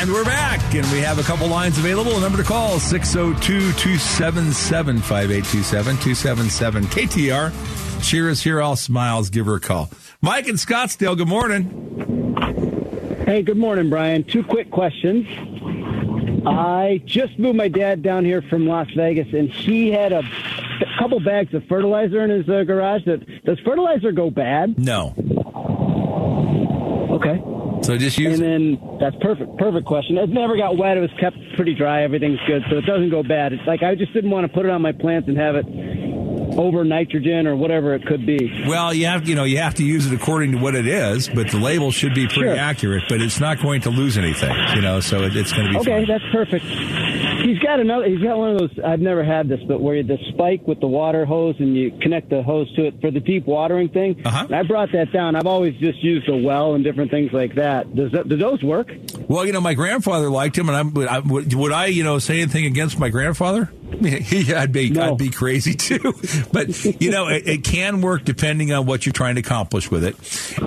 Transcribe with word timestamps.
And 0.00 0.12
we're 0.12 0.24
back, 0.24 0.60
and 0.76 0.86
we 0.92 1.00
have 1.00 1.18
a 1.18 1.24
couple 1.24 1.48
lines 1.48 1.76
available. 1.76 2.16
A 2.18 2.20
number 2.20 2.38
to 2.38 2.44
call 2.44 2.78
602 2.78 3.72
277 3.72 4.98
5827 5.00 5.96
277 5.96 6.84
KTAR. 6.84 8.04
Cheer 8.08 8.28
is 8.28 8.40
here, 8.40 8.60
all 8.60 8.76
smiles. 8.76 9.28
Give 9.28 9.46
her 9.46 9.56
a 9.56 9.60
call. 9.60 9.90
Mike 10.22 10.46
in 10.46 10.54
Scottsdale, 10.54 11.16
good 11.16 11.26
morning. 11.26 11.64
Hey, 13.26 13.42
good 13.42 13.56
morning, 13.56 13.90
Brian. 13.90 14.22
Two 14.22 14.44
quick 14.44 14.70
questions. 14.70 15.26
I 16.46 17.02
just 17.04 17.36
moved 17.36 17.56
my 17.56 17.66
dad 17.66 18.00
down 18.00 18.24
here 18.24 18.40
from 18.42 18.68
Las 18.68 18.86
Vegas, 18.94 19.26
and 19.32 19.50
he 19.50 19.90
had 19.90 20.12
a, 20.12 20.20
a 20.20 20.98
couple 21.00 21.18
bags 21.18 21.52
of 21.54 21.64
fertilizer 21.64 22.22
in 22.22 22.30
his 22.30 22.48
uh, 22.48 22.62
garage. 22.62 23.04
That 23.04 23.44
does 23.44 23.58
fertilizer 23.64 24.12
go 24.12 24.30
bad? 24.30 24.78
No. 24.78 25.12
Okay. 27.16 27.42
So 27.88 27.96
just 27.96 28.18
use 28.18 28.38
And 28.38 28.44
it. 28.76 28.80
then 28.82 28.98
that's 29.00 29.16
perfect. 29.22 29.56
Perfect 29.56 29.86
question. 29.86 30.18
It 30.18 30.28
never 30.28 30.58
got 30.58 30.76
wet. 30.76 30.98
It 30.98 31.00
was 31.00 31.10
kept 31.18 31.38
pretty 31.56 31.72
dry. 31.72 32.02
Everything's 32.02 32.38
good, 32.46 32.60
so 32.68 32.76
it 32.76 32.84
doesn't 32.84 33.08
go 33.08 33.22
bad. 33.22 33.54
It's 33.54 33.66
like 33.66 33.82
I 33.82 33.94
just 33.94 34.12
didn't 34.12 34.28
want 34.28 34.46
to 34.46 34.52
put 34.52 34.66
it 34.66 34.70
on 34.70 34.82
my 34.82 34.92
plants 34.92 35.26
and 35.26 35.38
have 35.38 35.56
it 35.56 35.64
over 36.58 36.84
nitrogen 36.84 37.46
or 37.46 37.56
whatever 37.56 37.94
it 37.94 38.04
could 38.04 38.26
be. 38.26 38.64
Well, 38.68 38.92
you 38.92 39.06
have 39.06 39.26
you 39.28 39.34
know 39.34 39.44
you 39.44 39.58
have 39.58 39.74
to 39.76 39.84
use 39.84 40.06
it 40.06 40.12
according 40.12 40.52
to 40.52 40.58
what 40.58 40.74
it 40.74 40.86
is, 40.86 41.28
but 41.28 41.50
the 41.50 41.58
label 41.58 41.90
should 41.90 42.14
be 42.14 42.26
pretty 42.26 42.42
Sure. 42.42 42.56
accurate. 42.56 43.04
But 43.08 43.20
it's 43.22 43.40
not 43.40 43.62
going 43.62 43.80
to 43.82 43.90
lose 43.90 44.18
anything, 44.18 44.54
you 44.74 44.82
know. 44.82 45.00
So 45.00 45.22
it, 45.22 45.34
it's 45.36 45.52
going 45.52 45.66
to 45.66 45.72
be 45.72 45.78
Okay, 45.78 46.04
fine. 46.04 46.06
that's 46.08 46.24
perfect. 46.32 46.64
He's 47.44 47.58
got 47.60 47.80
another. 47.80 48.06
He's 48.08 48.20
got 48.22 48.36
one 48.36 48.50
of 48.52 48.58
those. 48.58 48.78
I've 48.84 49.00
never 49.00 49.24
had 49.24 49.48
this, 49.48 49.60
but 49.66 49.80
where 49.80 49.94
you 49.96 50.02
the 50.02 50.18
spike 50.32 50.66
with 50.66 50.80
the 50.80 50.86
water 50.88 51.24
hose 51.24 51.54
and 51.60 51.76
you 51.76 51.92
connect 52.00 52.30
the 52.30 52.42
hose 52.42 52.70
to 52.74 52.86
it 52.86 53.00
for 53.00 53.10
the 53.10 53.20
deep 53.20 53.46
watering 53.46 53.88
thing. 53.88 54.20
Uh-huh. 54.24 54.46
I 54.50 54.62
brought 54.64 54.90
that 54.92 55.12
down. 55.12 55.36
I've 55.36 55.46
always 55.46 55.74
just 55.76 56.02
used 56.02 56.28
a 56.28 56.36
well 56.36 56.74
and 56.74 56.82
different 56.82 57.10
things 57.10 57.32
like 57.32 57.54
that. 57.54 57.94
Does 57.94 58.12
that, 58.12 58.28
do 58.28 58.36
those 58.36 58.62
work? 58.62 58.90
Well, 59.28 59.46
you 59.46 59.52
know, 59.52 59.60
my 59.60 59.74
grandfather 59.74 60.28
liked 60.30 60.56
him, 60.58 60.68
and 60.68 60.76
I'm, 60.76 60.94
would 60.94 61.06
I, 61.08 61.18
would 61.20 61.72
I, 61.72 61.86
you 61.86 62.02
know, 62.04 62.18
say 62.18 62.40
anything 62.40 62.64
against 62.66 62.98
my 62.98 63.08
grandfather? 63.08 63.70
He, 63.98 64.54
I'd 64.54 64.70
be, 64.70 64.90
No. 64.90 65.12
I'd 65.12 65.18
be 65.18 65.30
crazy 65.30 65.74
too. 65.76 66.14
But 66.52 66.84
you 67.00 67.10
know, 67.10 67.28
it, 67.28 67.48
it 67.48 67.64
can 67.64 68.00
work 68.00 68.24
depending 68.24 68.72
on 68.72 68.86
what 68.86 69.04
you're 69.06 69.12
trying 69.12 69.34
to 69.36 69.40
accomplish 69.40 69.90
with 69.90 70.04
it. 70.04 70.14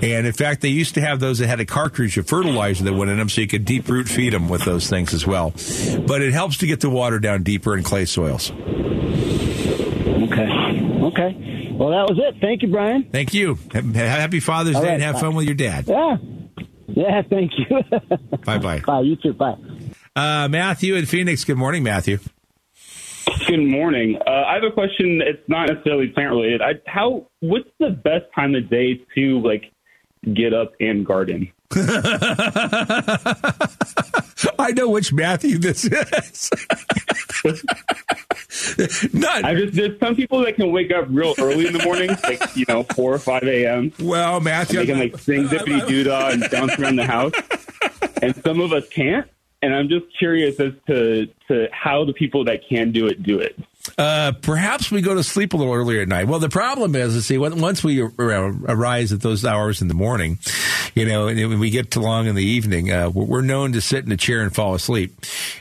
And 0.04 0.28
in 0.28 0.34
fact, 0.34 0.62
they 0.62 0.70
used 0.70 0.96
to 0.96 1.02
have 1.02 1.20
those 1.20 1.40
that 1.40 1.48
had 1.48 1.60
a 1.60 1.66
cartridge 1.66 2.18
of 2.18 2.28
fertilizer 2.28 2.84
that 2.84 2.94
went 2.94 3.10
in 3.12 3.18
them, 3.18 3.30
so 3.30 3.42
you 3.42 3.48
could 3.48 3.64
deep 3.64 3.88
root 3.88 4.10
feed 4.10 4.34
them 4.34 4.50
with 4.50 4.66
those 4.66 4.90
things 4.90 5.14
as 5.14 5.26
well. 5.26 5.52
But 6.08 6.22
it 6.22 6.34
helps 6.34 6.58
to 6.58 6.68
get 6.68 6.82
the 6.82 6.90
water 6.90 7.20
down 7.20 7.44
deeper 7.44 7.78
in 7.78 7.84
clay 7.84 8.06
soils. 8.06 8.52
Okay. 8.52 10.50
Okay. 11.02 11.70
Well, 11.74 11.90
that 11.90 12.10
was 12.10 12.20
it. 12.20 12.36
Thank 12.42 12.62
you, 12.64 12.68
Brian. 12.70 13.04
Thank 13.12 13.34
you. 13.34 13.58
Happy 13.74 14.40
Father's 14.40 14.76
All 14.76 14.82
Day, 14.82 14.88
right, 14.90 14.94
and 14.96 15.04
have 15.04 15.16
bye. 15.16 15.22
fun 15.22 15.36
with 15.36 15.46
your 15.46 15.56
dad. 15.56 15.86
Yeah. 15.88 16.18
Yeah. 16.88 17.22
Thank 17.30 17.52
you. 17.58 17.82
Bye 18.46 18.58
bye. 18.58 18.80
Bye. 18.80 19.02
You 19.02 19.16
too. 19.16 19.34
Bye. 19.34 19.56
Uh, 20.16 20.48
Matthew 20.50 20.96
in 20.96 21.06
Phoenix. 21.06 21.44
Good 21.46 21.58
morning, 21.58 21.84
Matthew. 21.84 22.20
Good 23.48 23.64
morning. 23.64 24.18
Uh, 24.28 24.44
I 24.48 24.56
have 24.56 24.64
a 24.64 24.72
question. 24.72 25.22
It's 25.22 25.48
not 25.48 25.70
necessarily 25.70 26.08
plant 26.08 26.32
related. 26.32 26.62
I, 26.62 26.74
how? 26.86 27.28
What's 27.40 27.70
the 27.80 27.90
best 27.90 28.26
time 28.36 28.56
of 28.56 28.70
day 28.70 29.02
to 29.16 29.40
like 29.42 29.72
get 30.34 30.54
up 30.54 30.74
and 30.80 31.06
garden? 31.06 31.52
I 34.60 34.72
know 34.76 34.90
which 34.90 35.14
Matthew 35.14 35.58
this 35.58 35.86
is. 35.86 36.50
Not 39.14 39.46
I 39.46 39.56
just 39.56 39.74
there's 39.74 40.00
some 40.00 40.16
people 40.16 40.44
that 40.44 40.56
can 40.56 40.72
wake 40.72 40.92
up 40.92 41.06
real 41.10 41.34
early 41.40 41.68
in 41.68 41.74
the 41.74 41.84
morning, 41.84 42.10
like 42.24 42.56
you 42.56 42.66
know 42.68 42.84
four 42.84 43.14
or 43.14 43.20
five 43.20 43.44
a.m. 43.44 43.92
well, 44.00 44.40
Matthew. 44.40 44.80
They 44.80 44.86
can 44.86 45.00
like 45.00 45.18
sing 45.18 45.48
zippity 45.48 45.88
doo 45.88 46.04
dah 46.04 46.30
and 46.30 46.46
bounce 46.52 46.78
around 46.78 46.98
the 46.98 47.06
house, 47.06 47.34
and 48.22 48.36
some 48.44 48.60
of 48.60 48.74
us 48.74 48.88
can't. 48.90 49.28
And 49.62 49.76
I'm 49.76 49.90
just 49.90 50.06
curious 50.18 50.60
as 50.60 50.74
to 50.88 51.28
to 51.48 51.68
how 51.72 52.06
the 52.06 52.14
people 52.14 52.46
that 52.46 52.68
can 52.68 52.92
do 52.92 53.08
it 53.08 53.24
do 53.24 53.40
it. 53.40 53.58
Uh, 53.98 54.32
perhaps 54.42 54.92
we 54.92 55.02
go 55.02 55.16
to 55.16 55.24
sleep 55.24 55.54
a 55.54 55.58
little 55.58 55.74
earlier 55.74 56.02
at 56.02 56.08
night. 56.08 56.28
Well, 56.28 56.40
the 56.40 56.50
problem 56.50 56.96
is, 56.96 57.16
is 57.16 57.26
see, 57.26 57.38
once 57.38 57.84
we 57.84 58.02
ar- 58.02 58.12
arise 58.18 59.12
at 59.12 59.22
those 59.22 59.44
hours 59.44 59.82
in 59.82 59.88
the 59.88 59.94
morning, 59.94 60.40
you 60.96 61.06
know, 61.06 61.28
and 61.28 61.38
when 61.50 61.60
we 61.60 61.70
get 61.70 61.92
to 61.92 62.00
long 62.00 62.28
in 62.28 62.36
the 62.36 62.46
evening, 62.46 62.92
uh, 62.92 63.10
we're 63.10 63.42
we're 63.42 63.48
known 63.48 63.72
to 63.72 63.82
sit 63.82 64.06
in 64.06 64.12
a 64.12 64.18
chair 64.18 64.42
and 64.42 64.54
fall 64.54 64.76
asleep. 64.76 65.16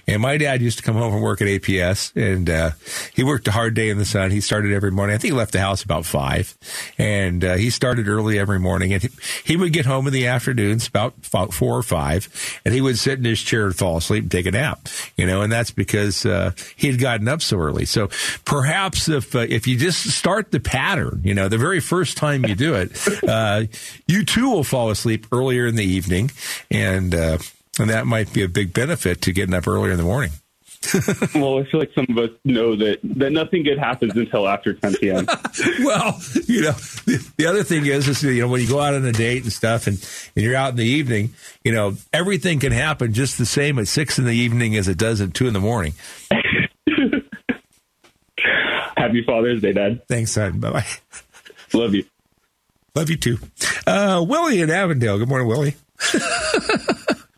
And 0.06 0.20
my 0.20 0.36
dad 0.36 0.60
used 0.60 0.78
to 0.78 0.84
come 0.84 0.97
home 0.97 1.12
from 1.12 1.22
work 1.22 1.41
at 1.41 1.48
APS, 1.48 2.14
and 2.14 2.50
uh, 2.50 2.72
he 3.14 3.25
worked 3.25 3.48
a 3.48 3.53
hard 3.53 3.75
day 3.75 3.88
in 3.88 3.97
the 3.97 4.04
sun. 4.04 4.30
He 4.30 4.42
started 4.42 4.72
every 4.72 4.91
morning. 4.91 5.14
I 5.14 5.19
think 5.19 5.32
he 5.32 5.38
left 5.38 5.53
the 5.53 5.60
house 5.60 5.82
about 5.82 6.04
five, 6.04 6.56
and 6.98 7.42
uh, 7.42 7.54
he 7.54 7.70
started 7.70 8.06
early 8.06 8.38
every 8.38 8.59
morning. 8.59 8.92
And 8.92 9.03
he, 9.03 9.09
he 9.44 9.56
would 9.56 9.72
get 9.72 9.86
home 9.86 10.06
in 10.06 10.12
the 10.12 10.26
afternoons 10.26 10.86
about 10.86 11.25
four 11.25 11.78
or 11.78 11.82
five, 11.82 12.28
and 12.64 12.75
he 12.75 12.82
would 12.82 12.98
sit 12.98 13.19
in 13.19 13.25
his 13.25 13.41
chair 13.41 13.64
and 13.64 13.75
fall 13.75 13.97
asleep 13.97 14.25
and 14.25 14.30
take 14.30 14.47
a 14.47 14.50
nap. 14.50 14.88
You 15.16 15.26
know, 15.26 15.41
and 15.41 15.50
that's 15.50 15.70
because 15.70 16.26
uh, 16.26 16.53
he 16.76 16.88
had 16.88 17.00
gotten 17.00 17.28
up 17.28 17.41
so 17.41 17.59
early. 17.59 17.86
So 17.86 18.09
perhaps 18.44 19.09
if 19.09 19.34
uh, 19.34 19.41
if 19.41 19.66
you 19.66 19.76
just 19.76 20.10
start 20.10 20.50
the 20.50 20.60
pattern, 20.60 21.21
you 21.25 21.34
know, 21.34 21.48
the 21.48 21.59
very 21.59 21.81
first 21.81 22.16
time 22.16 22.44
you 22.44 22.54
do 22.54 22.75
it, 22.75 22.93
uh, 23.28 23.65
you 24.06 24.25
too 24.25 24.50
will 24.50 24.65
fall 24.65 24.91
asleep 24.91 25.26
earlier 25.32 25.66
in 25.66 25.76
the 25.76 25.84
evening, 25.84 26.31
and 26.71 27.15
uh, 27.15 27.38
and 27.78 27.91
that 27.91 28.06
might 28.06 28.32
be 28.32 28.43
a 28.43 28.48
big 28.48 28.72
benefit 28.72 29.22
to 29.22 29.32
getting 29.32 29.54
up 29.54 29.66
earlier 29.66 29.93
in 29.93 29.98
the 29.98 30.04
morning. 30.04 30.31
Well, 31.34 31.59
I 31.59 31.65
feel 31.65 31.81
like 31.81 31.93
some 31.94 32.06
of 32.09 32.19
us 32.19 32.31
know 32.44 32.75
that 32.76 32.98
that 33.03 33.31
nothing 33.31 33.62
good 33.62 33.78
happens 33.78 34.16
until 34.16 34.48
after 34.48 34.72
10 34.72 34.94
p.m. 34.94 35.27
well, 35.81 36.19
you 36.47 36.62
know, 36.62 36.72
the, 36.72 37.32
the 37.37 37.47
other 37.47 37.62
thing 37.62 37.87
is, 37.87 38.09
is 38.09 38.22
you 38.22 38.41
know, 38.41 38.48
when 38.48 38.60
you 38.60 38.69
go 38.69 38.81
out 38.81 38.94
on 38.94 39.04
a 39.04 39.12
date 39.12 39.42
and 39.42 39.53
stuff, 39.53 39.87
and, 39.87 39.97
and 40.34 40.44
you're 40.44 40.56
out 40.56 40.71
in 40.71 40.77
the 40.77 40.84
evening, 40.84 41.32
you 41.65 41.72
know, 41.72 41.97
everything 42.12 42.59
can 42.59 42.72
happen 42.72 43.12
just 43.12 43.38
the 43.38 43.47
same 43.47 43.78
at 43.78 43.88
six 43.88 44.19
in 44.19 44.25
the 44.25 44.32
evening 44.32 44.77
as 44.77 44.88
it 44.88 44.98
does 44.98 45.21
at 45.21 45.34
two 45.34 45.47
in 45.47 45.53
the 45.53 45.60
morning. 45.60 45.92
Happy 49.00 49.22
Father's 49.25 49.61
Day, 49.62 49.72
Dad. 49.72 50.06
Thanks, 50.09 50.33
son. 50.33 50.61
Bye 50.61 50.71
bye. 50.71 50.87
Love 51.72 51.94
you. 51.94 52.05
Love 52.94 53.09
you 53.11 53.16
too. 53.16 53.38
Uh, 53.87 54.25
Willie 54.28 54.61
in 54.61 54.71
Avondale. 54.71 55.19
Good 55.19 55.28
morning, 55.28 55.47
Willie. 55.49 55.75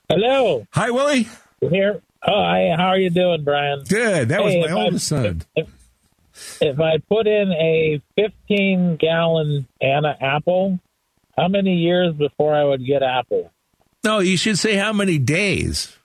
Hello, 0.09 0.67
Hi, 0.73 0.91
Willie. 0.91 1.27
here. 1.61 2.03
Oh, 2.27 2.43
hi. 2.45 2.75
How 2.77 2.89
are 2.89 2.99
you 2.99 3.11
doing, 3.11 3.45
Brian? 3.45 3.83
Good. 3.89 4.29
That 4.29 4.43
was 4.45 4.55
my 4.55 4.61
if 4.67 4.71
I- 4.71 4.75
oldest 4.85 5.09
son. 5.09 5.43
If, 5.57 5.69
if 6.61 6.81
I 6.81 6.99
put 7.09 7.27
in 7.27 7.51
a 7.53 8.01
15 8.17 8.97
gallon 8.97 9.67
Anna 9.81 10.17
apple, 10.21 10.79
how 11.37 11.49
many 11.49 11.77
years 11.77 12.15
before 12.15 12.55
I 12.55 12.65
would 12.65 12.85
get 12.87 13.03
apple? 13.03 13.51
No, 14.05 14.19
you 14.19 14.37
should 14.37 14.59
say 14.59 14.75
how 14.77 14.93
many 14.93 15.19
days 15.19 15.97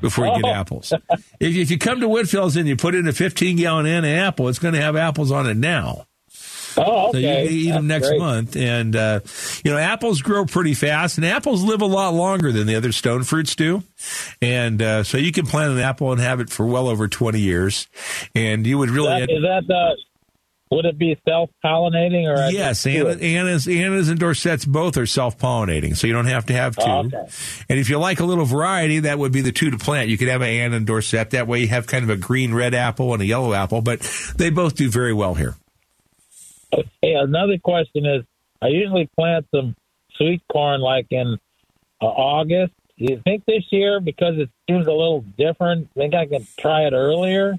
before 0.00 0.26
you 0.26 0.34
get 0.34 0.44
Oh. 0.44 0.52
apples. 0.54 0.92
If, 1.40 1.56
if 1.56 1.70
you 1.70 1.78
come 1.78 2.00
to 2.00 2.08
Whitfill's 2.08 2.56
and 2.56 2.68
you 2.68 2.76
put 2.76 2.94
in 2.94 3.06
a 3.08 3.12
15 3.12 3.56
gallon 3.56 3.86
Anna 3.86 4.08
apple, 4.08 4.48
it's 4.48 4.58
going 4.58 4.74
to 4.74 4.80
have 4.80 4.96
apples 4.96 5.30
on 5.30 5.46
it 5.48 5.56
now. 5.56 6.06
Oh, 6.76 7.12
So 7.12 7.18
you 7.18 7.28
can 7.28 7.46
eat 7.46 7.70
them 7.70 7.86
next 7.86 8.08
great. 8.08 8.18
month. 8.18 8.56
And, 8.56 8.96
uh, 8.96 9.20
you 9.64 9.70
know, 9.70 9.78
apples 9.78 10.22
grow 10.22 10.44
pretty 10.44 10.74
fast, 10.74 11.18
and 11.18 11.24
apples 11.24 11.62
live 11.62 11.82
a 11.82 11.86
lot 11.86 12.14
longer 12.14 12.50
than 12.50 12.66
the 12.66 12.74
other 12.74 12.90
stone 12.90 13.22
fruits 13.22 13.54
do. 13.54 13.84
And 14.42 14.82
uh, 14.82 15.04
so 15.04 15.16
you 15.16 15.30
can 15.30 15.46
plant 15.46 15.72
an 15.72 15.78
apple 15.78 16.10
and 16.10 16.20
have 16.20 16.40
it 16.40 16.50
for 16.50 16.66
well 16.66 16.88
over 16.88 17.06
20 17.06 17.38
years. 17.38 17.86
And 18.34 18.66
you 18.66 18.78
would 18.78 18.90
really. 18.90 19.20
That, 19.20 19.30
is 19.30 19.42
that 19.42 19.62
the? 19.68 19.96
Would 20.74 20.86
it 20.86 20.98
be 20.98 21.16
self 21.24 21.50
pollinating 21.64 22.26
or? 22.26 22.50
Yes, 22.50 22.84
Anna. 22.84 23.10
Anna's, 23.10 23.68
Anna's 23.68 24.08
and 24.08 24.18
Dorset's 24.18 24.64
both 24.64 24.96
are 24.96 25.06
self 25.06 25.38
pollinating, 25.38 25.96
so 25.96 26.08
you 26.08 26.12
don't 26.12 26.26
have 26.26 26.46
to 26.46 26.52
have 26.52 26.74
two. 26.74 26.82
Oh, 26.84 27.04
okay. 27.04 27.28
And 27.68 27.78
if 27.78 27.88
you 27.88 27.98
like 27.98 28.18
a 28.18 28.24
little 28.24 28.44
variety, 28.44 28.98
that 29.00 29.20
would 29.20 29.30
be 29.30 29.40
the 29.40 29.52
two 29.52 29.70
to 29.70 29.78
plant. 29.78 30.08
You 30.08 30.18
could 30.18 30.26
have 30.26 30.42
an 30.42 30.48
Anna 30.48 30.76
and 30.76 30.86
Dorset. 30.86 31.30
That 31.30 31.46
way 31.46 31.60
you 31.60 31.68
have 31.68 31.86
kind 31.86 32.02
of 32.02 32.10
a 32.10 32.16
green 32.16 32.52
red 32.52 32.74
apple 32.74 33.12
and 33.12 33.22
a 33.22 33.24
yellow 33.24 33.54
apple, 33.54 33.82
but 33.82 34.00
they 34.36 34.50
both 34.50 34.74
do 34.74 34.90
very 34.90 35.12
well 35.12 35.34
here. 35.34 35.54
Hey, 37.00 37.14
another 37.14 37.58
question 37.58 38.04
is: 38.04 38.24
I 38.60 38.68
usually 38.68 39.08
plant 39.16 39.46
some 39.54 39.76
sweet 40.16 40.42
corn 40.50 40.80
like 40.80 41.06
in 41.10 41.38
uh, 42.02 42.06
August. 42.06 42.72
Do 42.98 43.04
you 43.04 43.20
think 43.22 43.44
this 43.44 43.62
year, 43.70 44.00
because 44.00 44.38
it 44.38 44.50
seems 44.68 44.88
a 44.88 44.92
little 44.92 45.24
different, 45.38 45.92
think 45.94 46.14
I 46.14 46.26
can 46.26 46.46
try 46.58 46.82
it 46.82 46.92
earlier? 46.92 47.54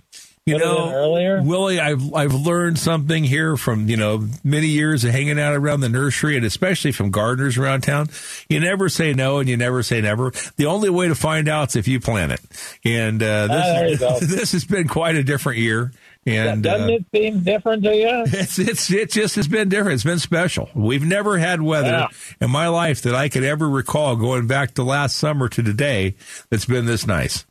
You 0.47 0.53
Put 0.57 0.61
it 0.61 0.65
in 0.65 0.69
know, 0.75 0.91
earlier? 0.93 1.41
Willie, 1.41 1.79
I've 1.79 2.13
I've 2.13 2.35
learned 2.35 2.77
something 2.77 3.23
here 3.23 3.57
from 3.57 3.89
you 3.89 3.97
know 3.97 4.27
many 4.43 4.67
years 4.67 5.03
of 5.03 5.09
hanging 5.09 5.39
out 5.39 5.55
around 5.55 5.79
the 5.79 5.89
nursery, 5.89 6.37
and 6.37 6.45
especially 6.45 6.91
from 6.91 7.09
gardeners 7.09 7.57
around 7.57 7.81
town. 7.81 8.09
You 8.47 8.59
never 8.59 8.87
say 8.87 9.13
no, 9.13 9.39
and 9.39 9.49
you 9.49 9.57
never 9.57 9.81
say 9.81 10.01
never. 10.01 10.31
The 10.57 10.67
only 10.67 10.91
way 10.91 11.07
to 11.07 11.15
find 11.15 11.49
out 11.49 11.69
is 11.69 11.75
if 11.77 11.87
you 11.87 11.99
plant 11.99 12.33
it. 12.33 12.41
And 12.85 13.23
uh, 13.23 13.47
this, 13.47 14.01
Ah, 14.03 14.19
go. 14.19 14.19
this 14.21 14.51
has 14.51 14.65
been 14.65 14.87
quite 14.87 15.15
a 15.15 15.23
different 15.23 15.57
year. 15.57 15.91
And 16.27 16.61
Doesn't 16.61 16.89
uh, 16.91 16.93
it 16.93 17.05
seem 17.11 17.39
different 17.41 17.81
to 17.83 17.95
you? 17.95 18.07
it's 18.27 18.59
it's 18.59 18.91
it 18.91 19.09
just 19.11 19.37
has 19.37 19.47
been 19.47 19.67
different. 19.67 19.95
It's 19.95 20.03
been 20.03 20.19
special. 20.19 20.69
We've 20.75 21.03
never 21.03 21.39
had 21.39 21.63
weather 21.63 21.87
Yeah. 21.87 22.07
in 22.39 22.51
my 22.51 22.67
life 22.67 23.01
that 23.01 23.15
I 23.15 23.29
could 23.29 23.43
ever 23.43 23.67
recall 23.67 24.15
going 24.15 24.45
back 24.45 24.75
to 24.75 24.83
last 24.83 25.15
summer 25.15 25.49
to 25.49 25.63
today 25.63 26.13
that's 26.51 26.65
been 26.65 26.85
this 26.85 27.07
nice. 27.07 27.47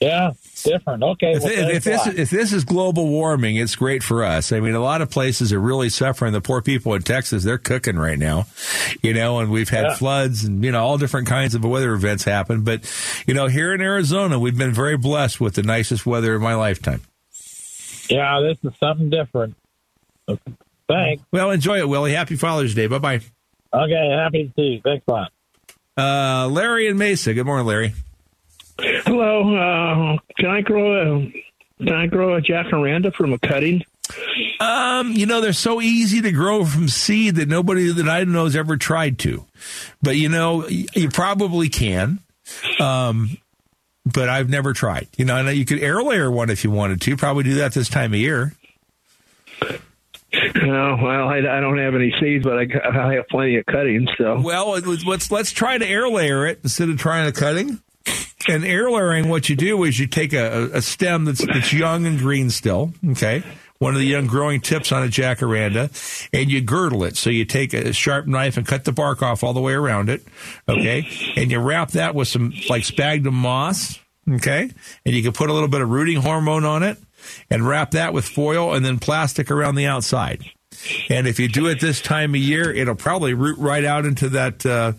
Yeah, 0.00 0.32
different. 0.62 1.02
Okay. 1.02 1.32
If, 1.32 1.42
well, 1.42 1.70
if 1.70 1.84
this 1.84 2.06
if 2.06 2.30
this 2.30 2.52
is 2.52 2.64
global 2.64 3.08
warming, 3.08 3.56
it's 3.56 3.76
great 3.76 4.02
for 4.02 4.24
us. 4.24 4.52
I 4.52 4.60
mean, 4.60 4.74
a 4.74 4.80
lot 4.80 5.02
of 5.02 5.10
places 5.10 5.52
are 5.52 5.60
really 5.60 5.88
suffering. 5.88 6.32
The 6.32 6.40
poor 6.40 6.62
people 6.62 6.94
in 6.94 7.02
Texas, 7.02 7.44
they're 7.44 7.58
cooking 7.58 7.96
right 7.96 8.18
now, 8.18 8.46
you 9.02 9.14
know. 9.14 9.38
And 9.40 9.50
we've 9.50 9.68
had 9.68 9.84
Yeah. 9.84 9.94
floods 9.94 10.44
and 10.44 10.64
you 10.64 10.72
know 10.72 10.82
all 10.84 10.98
different 10.98 11.26
kinds 11.28 11.54
of 11.54 11.64
weather 11.64 11.92
events 11.92 12.24
happen. 12.24 12.62
But 12.62 12.90
you 13.26 13.34
know, 13.34 13.46
here 13.46 13.72
in 13.74 13.80
Arizona, 13.80 14.38
we've 14.38 14.56
been 14.58 14.72
very 14.72 14.96
blessed 14.96 15.40
with 15.40 15.54
the 15.54 15.62
nicest 15.62 16.06
weather 16.06 16.34
of 16.34 16.42
my 16.42 16.54
lifetime. 16.54 17.02
yeah, 18.08 18.40
this 18.40 18.58
is 18.70 18.76
something 18.78 19.10
different. 19.10 19.54
Thanks. 20.88 21.22
Well, 21.32 21.50
enjoy 21.50 21.78
it, 21.78 21.88
Willie. 21.88 22.12
Happy 22.12 22.36
Father's 22.36 22.74
Day. 22.74 22.86
Bye 22.86 22.98
bye. 22.98 23.20
Okay, 23.74 24.16
happy 24.22 24.44
to 24.48 24.52
see 24.54 24.62
you. 24.74 24.80
Thanks 24.82 25.04
a 25.08 25.10
lot. 25.10 25.32
Uh, 25.96 26.48
Larry 26.48 26.88
and 26.88 26.98
Mesa. 26.98 27.34
Good 27.34 27.46
morning, 27.46 27.66
Larry. 27.66 27.94
Hello. 28.78 29.56
Uh, 29.56 30.18
can 30.38 30.50
I 30.50 30.60
grow 30.60 31.18
a 31.18 31.32
can 31.78 31.92
I 31.92 32.06
grow 32.06 32.36
a 32.36 32.40
jacaranda 32.40 33.12
from 33.14 33.32
a 33.32 33.38
cutting? 33.38 33.84
Um, 34.60 35.12
you 35.12 35.26
know, 35.26 35.40
they're 35.40 35.52
so 35.52 35.80
easy 35.80 36.20
to 36.22 36.32
grow 36.32 36.64
from 36.64 36.88
seed 36.88 37.36
that 37.36 37.48
nobody 37.48 37.92
that 37.92 38.08
I 38.08 38.24
know 38.24 38.44
has 38.44 38.56
ever 38.56 38.76
tried 38.76 39.18
to. 39.20 39.44
But 40.02 40.16
you 40.16 40.28
know, 40.28 40.66
you 40.68 41.08
probably 41.08 41.68
can. 41.68 42.20
Um, 42.80 43.38
but 44.04 44.28
I've 44.28 44.50
never 44.50 44.72
tried. 44.72 45.08
You 45.16 45.24
know, 45.24 45.34
I 45.34 45.42
know 45.42 45.50
you 45.50 45.64
could 45.64 45.80
air 45.80 46.02
layer 46.02 46.30
one 46.30 46.50
if 46.50 46.64
you 46.64 46.70
wanted 46.70 47.00
to. 47.02 47.16
Probably 47.16 47.44
do 47.44 47.54
that 47.56 47.72
this 47.72 47.88
time 47.88 48.12
of 48.12 48.18
year. 48.18 48.52
No, 50.32 50.96
well, 51.00 51.28
I, 51.28 51.38
I 51.38 51.60
don't 51.60 51.78
have 51.78 51.94
any 51.94 52.12
seeds, 52.18 52.42
but 52.44 52.58
I, 52.58 52.66
I 52.88 53.14
have 53.14 53.28
plenty 53.28 53.56
of 53.56 53.66
cuttings. 53.66 54.08
So 54.16 54.40
Well, 54.40 54.70
let's 54.80 55.30
let's 55.30 55.50
try 55.52 55.76
to 55.76 55.86
air 55.86 56.08
layer 56.08 56.46
it 56.46 56.60
instead 56.62 56.88
of 56.88 56.98
trying 56.98 57.30
to 57.30 57.38
cutting. 57.38 57.80
And 58.48 58.64
air 58.64 58.90
layering, 58.90 59.28
what 59.28 59.48
you 59.48 59.56
do 59.56 59.84
is 59.84 59.98
you 59.98 60.06
take 60.06 60.32
a, 60.32 60.70
a 60.72 60.82
stem 60.82 61.24
that's 61.24 61.44
that's 61.44 61.72
young 61.72 62.06
and 62.06 62.18
green 62.18 62.50
still, 62.50 62.92
okay, 63.10 63.42
one 63.78 63.94
of 63.94 64.00
the 64.00 64.06
young 64.06 64.26
growing 64.26 64.60
tips 64.60 64.92
on 64.92 65.02
a 65.02 65.08
jacaranda, 65.08 65.90
and 66.32 66.50
you 66.50 66.60
girdle 66.60 67.04
it. 67.04 67.16
So 67.16 67.30
you 67.30 67.44
take 67.44 67.72
a 67.74 67.92
sharp 67.92 68.26
knife 68.26 68.56
and 68.56 68.66
cut 68.66 68.84
the 68.84 68.92
bark 68.92 69.22
off 69.22 69.44
all 69.44 69.52
the 69.52 69.60
way 69.60 69.74
around 69.74 70.08
it, 70.08 70.22
okay, 70.68 71.06
and 71.36 71.50
you 71.50 71.60
wrap 71.60 71.92
that 71.92 72.14
with 72.14 72.28
some 72.28 72.52
like 72.68 72.84
sphagnum 72.84 73.34
moss, 73.34 73.98
okay, 74.30 74.70
and 75.04 75.14
you 75.14 75.22
can 75.22 75.32
put 75.32 75.50
a 75.50 75.52
little 75.52 75.68
bit 75.68 75.80
of 75.80 75.90
rooting 75.90 76.20
hormone 76.20 76.64
on 76.64 76.82
it, 76.82 76.98
and 77.50 77.66
wrap 77.66 77.92
that 77.92 78.12
with 78.12 78.24
foil 78.24 78.74
and 78.74 78.84
then 78.84 78.98
plastic 78.98 79.50
around 79.50 79.76
the 79.76 79.86
outside. 79.86 80.44
And 81.08 81.26
if 81.26 81.38
you 81.38 81.48
do 81.48 81.66
it 81.66 81.80
this 81.80 82.00
time 82.00 82.34
of 82.34 82.40
year, 82.40 82.72
it'll 82.72 82.94
probably 82.94 83.34
root 83.34 83.58
right 83.58 83.84
out 83.84 84.04
into 84.04 84.28
that 84.30 84.66
uh, 84.66 84.92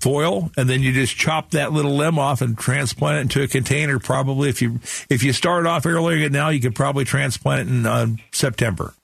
foil, 0.00 0.50
and 0.56 0.68
then 0.68 0.82
you 0.82 0.92
just 0.92 1.16
chop 1.16 1.50
that 1.50 1.72
little 1.72 1.96
limb 1.96 2.18
off 2.18 2.40
and 2.40 2.56
transplant 2.56 3.18
it 3.18 3.20
into 3.22 3.42
a 3.42 3.48
container. 3.48 3.98
Probably, 3.98 4.48
if 4.48 4.62
you 4.62 4.80
if 5.10 5.22
you 5.22 5.32
start 5.32 5.66
off 5.66 5.86
earlier 5.86 6.28
now, 6.28 6.48
you 6.48 6.60
could 6.60 6.74
probably 6.74 7.04
transplant 7.04 7.68
it 7.68 7.72
in 7.72 7.86
uh, 7.86 8.06
September. 8.32 8.94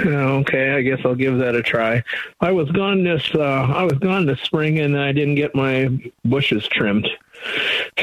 Okay, 0.00 0.72
I 0.72 0.82
guess 0.82 0.98
I'll 1.04 1.14
give 1.14 1.38
that 1.38 1.54
a 1.54 1.62
try. 1.62 2.02
I 2.40 2.50
was 2.50 2.68
gone 2.72 3.04
this 3.04 3.22
uh, 3.34 3.38
I 3.40 3.84
was 3.84 3.98
gone 3.98 4.26
this 4.26 4.40
spring, 4.40 4.80
and 4.80 4.98
I 4.98 5.12
didn't 5.12 5.36
get 5.36 5.54
my 5.54 5.88
bushes 6.24 6.66
trimmed. 6.66 7.08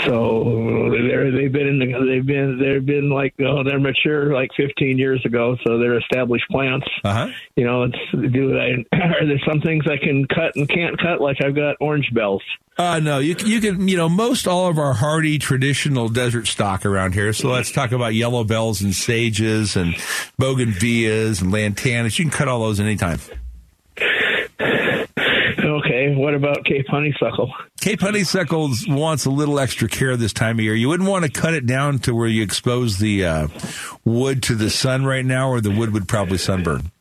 So 0.05 0.89
they're, 0.91 1.31
they've 1.31 1.51
been 1.51 1.67
in 1.67 1.79
the, 1.79 2.05
they've 2.05 2.25
been 2.25 2.59
they've 2.59 2.85
been 2.85 3.09
like 3.09 3.33
oh 3.39 3.63
they're 3.63 3.79
mature 3.79 4.33
like 4.33 4.51
15 4.55 4.97
years 4.97 5.25
ago, 5.25 5.57
so 5.65 5.77
they're 5.77 5.97
established 5.97 6.45
plants. 6.49 6.87
Uh 7.03 7.13
huh. 7.13 7.27
You 7.55 7.65
know, 7.65 7.83
it's 7.83 8.33
do 8.33 8.57
I 8.57 8.85
are 8.97 9.25
there 9.25 9.41
some 9.47 9.61
things 9.61 9.85
I 9.87 9.97
can 9.97 10.25
cut 10.25 10.55
and 10.55 10.69
can't 10.69 10.99
cut? 10.99 11.21
Like 11.21 11.37
I've 11.43 11.55
got 11.55 11.77
orange 11.79 12.09
bells. 12.13 12.43
Uh, 12.77 12.99
no, 12.99 13.19
you 13.19 13.35
you 13.45 13.59
can 13.59 13.87
you 13.87 13.97
know 13.97 14.07
most 14.07 14.47
all 14.47 14.67
of 14.67 14.77
our 14.77 14.93
hardy 14.93 15.37
traditional 15.37 16.07
desert 16.07 16.47
stock 16.47 16.85
around 16.85 17.13
here. 17.13 17.33
So 17.33 17.49
let's 17.49 17.71
talk 17.71 17.91
about 17.91 18.13
yellow 18.13 18.43
bells 18.43 18.81
and 18.81 18.95
sages 18.95 19.75
and 19.75 19.95
bougainvilleas 20.39 21.41
and 21.41 21.51
lantanas. 21.51 22.17
You 22.17 22.25
can 22.25 22.31
cut 22.31 22.47
all 22.47 22.61
those 22.61 22.79
anytime. 22.79 23.19
What 26.19 26.33
about 26.33 26.65
Cape 26.65 26.85
honeysuckle? 26.89 27.49
Cape 27.79 28.01
honeysuckle 28.01 28.71
wants 28.89 29.23
a 29.23 29.29
little 29.29 29.57
extra 29.57 29.87
care 29.87 30.17
this 30.17 30.33
time 30.33 30.59
of 30.59 30.65
year. 30.65 30.75
You 30.75 30.89
wouldn't 30.89 31.07
want 31.07 31.23
to 31.23 31.31
cut 31.31 31.53
it 31.53 31.65
down 31.65 31.99
to 31.99 32.13
where 32.13 32.27
you 32.27 32.43
expose 32.43 32.97
the 32.97 33.23
uh, 33.23 33.47
wood 34.03 34.43
to 34.43 34.55
the 34.55 34.69
sun 34.69 35.05
right 35.05 35.23
now, 35.23 35.49
or 35.49 35.61
the 35.61 35.71
wood 35.71 35.93
would 35.93 36.09
probably 36.09 36.37
sunburn. 36.37 36.91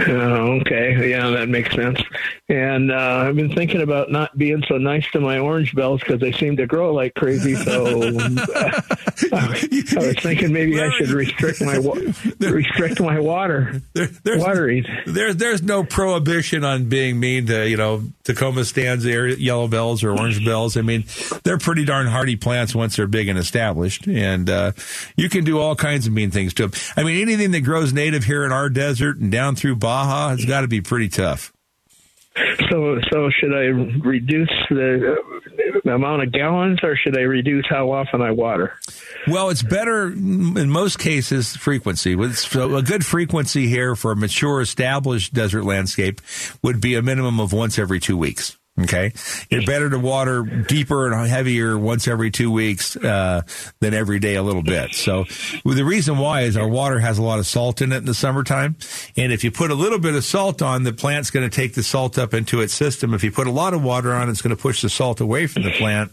Oh, 0.00 0.60
okay. 0.60 1.10
Yeah, 1.10 1.28
that 1.30 1.48
makes 1.48 1.74
sense. 1.74 2.00
And 2.48 2.90
uh, 2.92 3.24
I've 3.26 3.36
been 3.36 3.54
thinking 3.54 3.82
about 3.82 4.10
not 4.10 4.36
being 4.38 4.62
so 4.68 4.78
nice 4.78 5.08
to 5.10 5.20
my 5.20 5.38
orange 5.38 5.74
bells 5.74 6.00
because 6.00 6.20
they 6.20 6.32
seem 6.32 6.56
to 6.58 6.66
grow 6.66 6.94
like 6.94 7.14
crazy. 7.14 7.54
So 7.56 7.86
uh, 8.02 8.36
I 9.32 9.96
was 9.96 10.16
thinking 10.22 10.52
maybe 10.52 10.80
I 10.80 10.90
should 10.96 11.10
restrict 11.10 11.60
my 11.62 11.78
wa- 11.78 11.98
restrict 12.40 13.00
my 13.00 13.18
water 13.20 13.82
There, 13.92 14.06
there's, 14.22 14.40
watering. 14.42 14.86
there's 15.06 15.36
there's 15.36 15.62
no 15.62 15.84
prohibition 15.84 16.64
on 16.64 16.88
being 16.88 17.18
mean 17.20 17.46
to 17.46 17.68
you 17.68 17.76
know 17.76 18.04
Tecoma 18.24 18.64
stans, 18.64 19.04
air- 19.04 19.26
yellow 19.28 19.68
bells 19.68 20.04
or 20.04 20.10
orange 20.12 20.44
bells. 20.44 20.76
I 20.76 20.82
mean, 20.82 21.04
they're 21.44 21.58
pretty 21.58 21.84
darn 21.84 22.06
hardy 22.06 22.36
plants 22.36 22.74
once 22.74 22.96
they're 22.96 23.06
big 23.06 23.28
and 23.28 23.38
established, 23.38 24.06
and 24.06 24.48
uh, 24.48 24.72
you 25.16 25.28
can 25.28 25.44
do 25.44 25.58
all 25.58 25.74
kinds 25.74 26.06
of 26.06 26.12
mean 26.12 26.30
things 26.30 26.54
to 26.54 26.68
them. 26.68 26.80
I 26.96 27.02
mean, 27.04 27.20
anything 27.20 27.50
that 27.52 27.60
grows 27.60 27.92
native 27.92 28.24
here 28.24 28.44
in 28.44 28.52
our 28.52 28.68
desert 28.70 29.18
and 29.18 29.32
down 29.32 29.56
through 29.56 29.76
Baja 29.88 30.28
has 30.28 30.44
got 30.44 30.60
to 30.60 30.68
be 30.68 30.82
pretty 30.82 31.08
tough. 31.08 31.50
So, 32.70 33.00
so 33.10 33.30
should 33.30 33.54
I 33.54 33.68
reduce 34.06 34.50
the 34.68 35.16
amount 35.86 36.24
of 36.24 36.30
gallons, 36.30 36.80
or 36.82 36.94
should 36.94 37.16
I 37.16 37.22
reduce 37.22 37.64
how 37.70 37.90
often 37.90 38.20
I 38.20 38.32
water? 38.32 38.74
Well, 39.26 39.48
it's 39.48 39.62
better 39.62 40.08
in 40.08 40.68
most 40.68 40.98
cases 40.98 41.56
frequency. 41.56 42.14
So 42.32 42.76
a 42.76 42.82
good 42.82 43.06
frequency 43.06 43.66
here 43.66 43.96
for 43.96 44.12
a 44.12 44.16
mature, 44.16 44.60
established 44.60 45.32
desert 45.32 45.64
landscape 45.64 46.20
would 46.62 46.82
be 46.82 46.94
a 46.94 47.00
minimum 47.00 47.40
of 47.40 47.54
once 47.54 47.78
every 47.78 47.98
two 47.98 48.18
weeks. 48.18 48.57
Okay, 48.80 49.12
it's 49.50 49.66
better 49.66 49.90
to 49.90 49.98
water 49.98 50.42
deeper 50.42 51.12
and 51.12 51.28
heavier 51.28 51.76
once 51.76 52.06
every 52.06 52.30
two 52.30 52.50
weeks 52.50 52.96
uh, 52.96 53.42
than 53.80 53.94
every 53.94 54.18
day 54.18 54.36
a 54.36 54.42
little 54.42 54.62
bit. 54.62 54.94
So 54.94 55.24
the 55.64 55.84
reason 55.84 56.18
why 56.18 56.42
is 56.42 56.56
our 56.56 56.68
water 56.68 56.98
has 56.98 57.18
a 57.18 57.22
lot 57.22 57.38
of 57.38 57.46
salt 57.46 57.82
in 57.82 57.92
it 57.92 57.98
in 57.98 58.04
the 58.04 58.14
summertime, 58.14 58.76
and 59.16 59.32
if 59.32 59.44
you 59.44 59.50
put 59.50 59.70
a 59.70 59.74
little 59.74 59.98
bit 59.98 60.14
of 60.14 60.24
salt 60.24 60.62
on, 60.62 60.84
the 60.84 60.92
plant's 60.92 61.30
going 61.30 61.48
to 61.48 61.54
take 61.54 61.74
the 61.74 61.82
salt 61.82 62.18
up 62.18 62.34
into 62.34 62.60
its 62.60 62.72
system. 62.72 63.14
If 63.14 63.24
you 63.24 63.32
put 63.32 63.46
a 63.46 63.52
lot 63.52 63.74
of 63.74 63.82
water 63.82 64.12
on, 64.12 64.28
it's 64.28 64.42
going 64.42 64.54
to 64.54 64.60
push 64.60 64.82
the 64.82 64.88
salt 64.88 65.20
away 65.20 65.46
from 65.46 65.64
the 65.64 65.72
plant, 65.72 66.12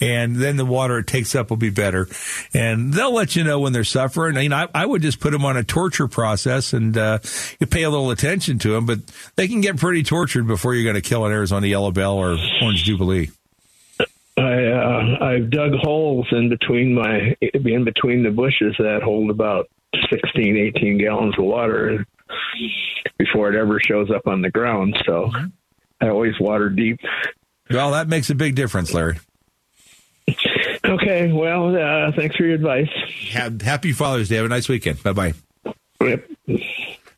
and 0.00 0.36
then 0.36 0.56
the 0.56 0.64
water 0.64 0.98
it 0.98 1.06
takes 1.06 1.34
up 1.34 1.50
will 1.50 1.56
be 1.56 1.70
better. 1.70 2.08
And 2.54 2.92
they'll 2.92 3.14
let 3.14 3.36
you 3.36 3.44
know 3.44 3.60
when 3.60 3.72
they're 3.72 3.84
suffering. 3.84 4.36
You 4.36 4.48
know, 4.48 4.56
I, 4.74 4.82
I 4.82 4.86
would 4.86 5.02
just 5.02 5.20
put 5.20 5.32
them 5.32 5.44
on 5.44 5.56
a 5.56 5.64
torture 5.64 6.08
process 6.08 6.72
and 6.72 6.96
uh, 6.96 7.18
you 7.60 7.66
pay 7.66 7.82
a 7.82 7.90
little 7.90 8.10
attention 8.10 8.58
to 8.60 8.72
them, 8.72 8.86
but 8.86 9.00
they 9.36 9.48
can 9.48 9.60
get 9.60 9.76
pretty 9.76 10.02
tortured 10.02 10.46
before 10.46 10.74
you're 10.74 10.84
going 10.84 11.00
to 11.00 11.06
kill 11.06 11.24
an 11.26 11.32
Arizona 11.32 11.66
yellow 11.66 11.92
bell 12.06 12.16
or 12.16 12.38
orange 12.62 12.84
jubilee. 12.84 13.30
I 14.38 14.66
uh, 14.66 15.24
I've 15.24 15.50
dug 15.50 15.72
holes 15.74 16.26
in 16.30 16.48
between 16.48 16.94
my 16.94 17.34
in 17.40 17.84
between 17.84 18.22
the 18.22 18.30
bushes 18.30 18.74
that 18.78 19.02
hold 19.02 19.30
about 19.30 19.68
16, 20.10 20.56
18 20.76 20.98
gallons 20.98 21.34
of 21.38 21.44
water 21.44 22.06
before 23.18 23.52
it 23.52 23.58
ever 23.58 23.80
shows 23.80 24.10
up 24.10 24.26
on 24.26 24.42
the 24.42 24.50
ground. 24.50 24.96
So 25.06 25.30
I 26.00 26.08
always 26.08 26.34
water 26.38 26.68
deep. 26.68 27.00
Well, 27.70 27.92
that 27.92 28.08
makes 28.08 28.30
a 28.30 28.34
big 28.34 28.54
difference, 28.54 28.92
Larry. 28.92 29.18
Okay, 30.84 31.32
well, 31.32 31.74
uh, 31.74 32.12
thanks 32.14 32.36
for 32.36 32.44
your 32.44 32.54
advice. 32.54 32.90
Happy 33.30 33.92
Father's 33.92 34.28
Day. 34.28 34.36
Have 34.36 34.44
a 34.44 34.48
nice 34.48 34.68
weekend. 34.68 35.02
Bye 35.02 35.12
bye. 35.12 35.34
Yep. 36.00 36.30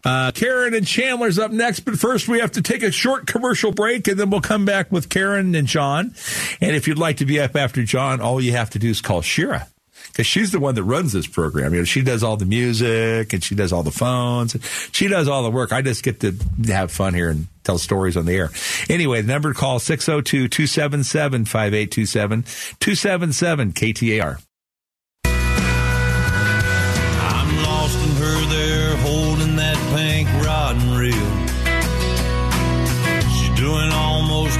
Uh, 0.04 0.30
Karen 0.32 0.74
and 0.74 0.86
Chandler's 0.86 1.38
up 1.38 1.50
next, 1.50 1.80
but 1.80 1.98
first 1.98 2.28
we 2.28 2.38
have 2.40 2.52
to 2.52 2.62
take 2.62 2.82
a 2.82 2.90
short 2.90 3.26
commercial 3.26 3.72
break 3.72 4.06
and 4.06 4.18
then 4.18 4.30
we'll 4.30 4.40
come 4.40 4.64
back 4.64 4.92
with 4.92 5.08
Karen 5.08 5.54
and 5.54 5.66
John. 5.66 6.14
And 6.60 6.76
if 6.76 6.86
you'd 6.86 6.98
like 6.98 7.16
to 7.18 7.26
be 7.26 7.40
up 7.40 7.56
after 7.56 7.82
John, 7.82 8.20
all 8.20 8.40
you 8.40 8.52
have 8.52 8.70
to 8.70 8.78
do 8.78 8.90
is 8.90 9.00
call 9.00 9.22
Shira 9.22 9.66
because 10.08 10.26
she's 10.26 10.50
the 10.50 10.60
one 10.60 10.74
that 10.74 10.82
runs 10.82 11.12
this 11.12 11.26
program. 11.26 11.72
You 11.72 11.80
know, 11.80 11.84
she 11.84 12.02
does 12.02 12.22
all 12.22 12.36
the 12.36 12.46
music 12.46 13.32
and 13.32 13.42
she 13.42 13.54
does 13.54 13.72
all 13.72 13.82
the 13.82 13.90
phones. 13.90 14.56
She 14.92 15.08
does 15.08 15.28
all 15.28 15.42
the 15.42 15.50
work. 15.50 15.72
I 15.72 15.82
just 15.82 16.02
get 16.02 16.20
to 16.20 16.34
have 16.68 16.90
fun 16.90 17.14
here 17.14 17.30
and 17.30 17.46
tell 17.64 17.78
stories 17.78 18.16
on 18.16 18.24
the 18.26 18.34
air. 18.34 18.50
Anyway, 18.88 19.20
the 19.20 19.32
number 19.32 19.52
to 19.52 19.58
call 19.58 19.78
602 19.78 20.48
277 20.48 21.44
5827 21.44 22.42
277 22.80 23.72
KTAR. 23.72 24.42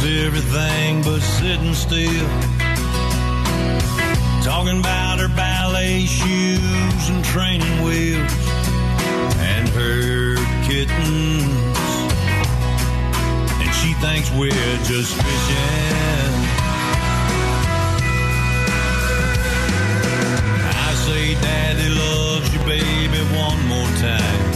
Everything 0.05 1.03
but 1.03 1.21
sitting 1.21 1.75
still. 1.75 2.29
Talking 4.43 4.81
about 4.81 5.19
her 5.19 5.29
ballet 5.29 6.05
shoes 6.07 7.09
and 7.09 7.25
training 7.25 7.83
wheels 7.83 8.33
and 9.39 9.69
her 9.71 10.37
kittens. 10.67 11.45
And 13.61 13.75
she 13.75 13.93
thinks 13.95 14.31
we're 14.33 14.79
just 14.85 15.15
fishing. 15.15 16.35
I 20.87 20.95
say, 21.07 21.35
Daddy 21.35 21.89
loves 21.89 22.53
you, 22.55 22.61
baby, 22.61 23.19
one 23.37 23.67
more 23.67 23.91
time. 23.99 24.48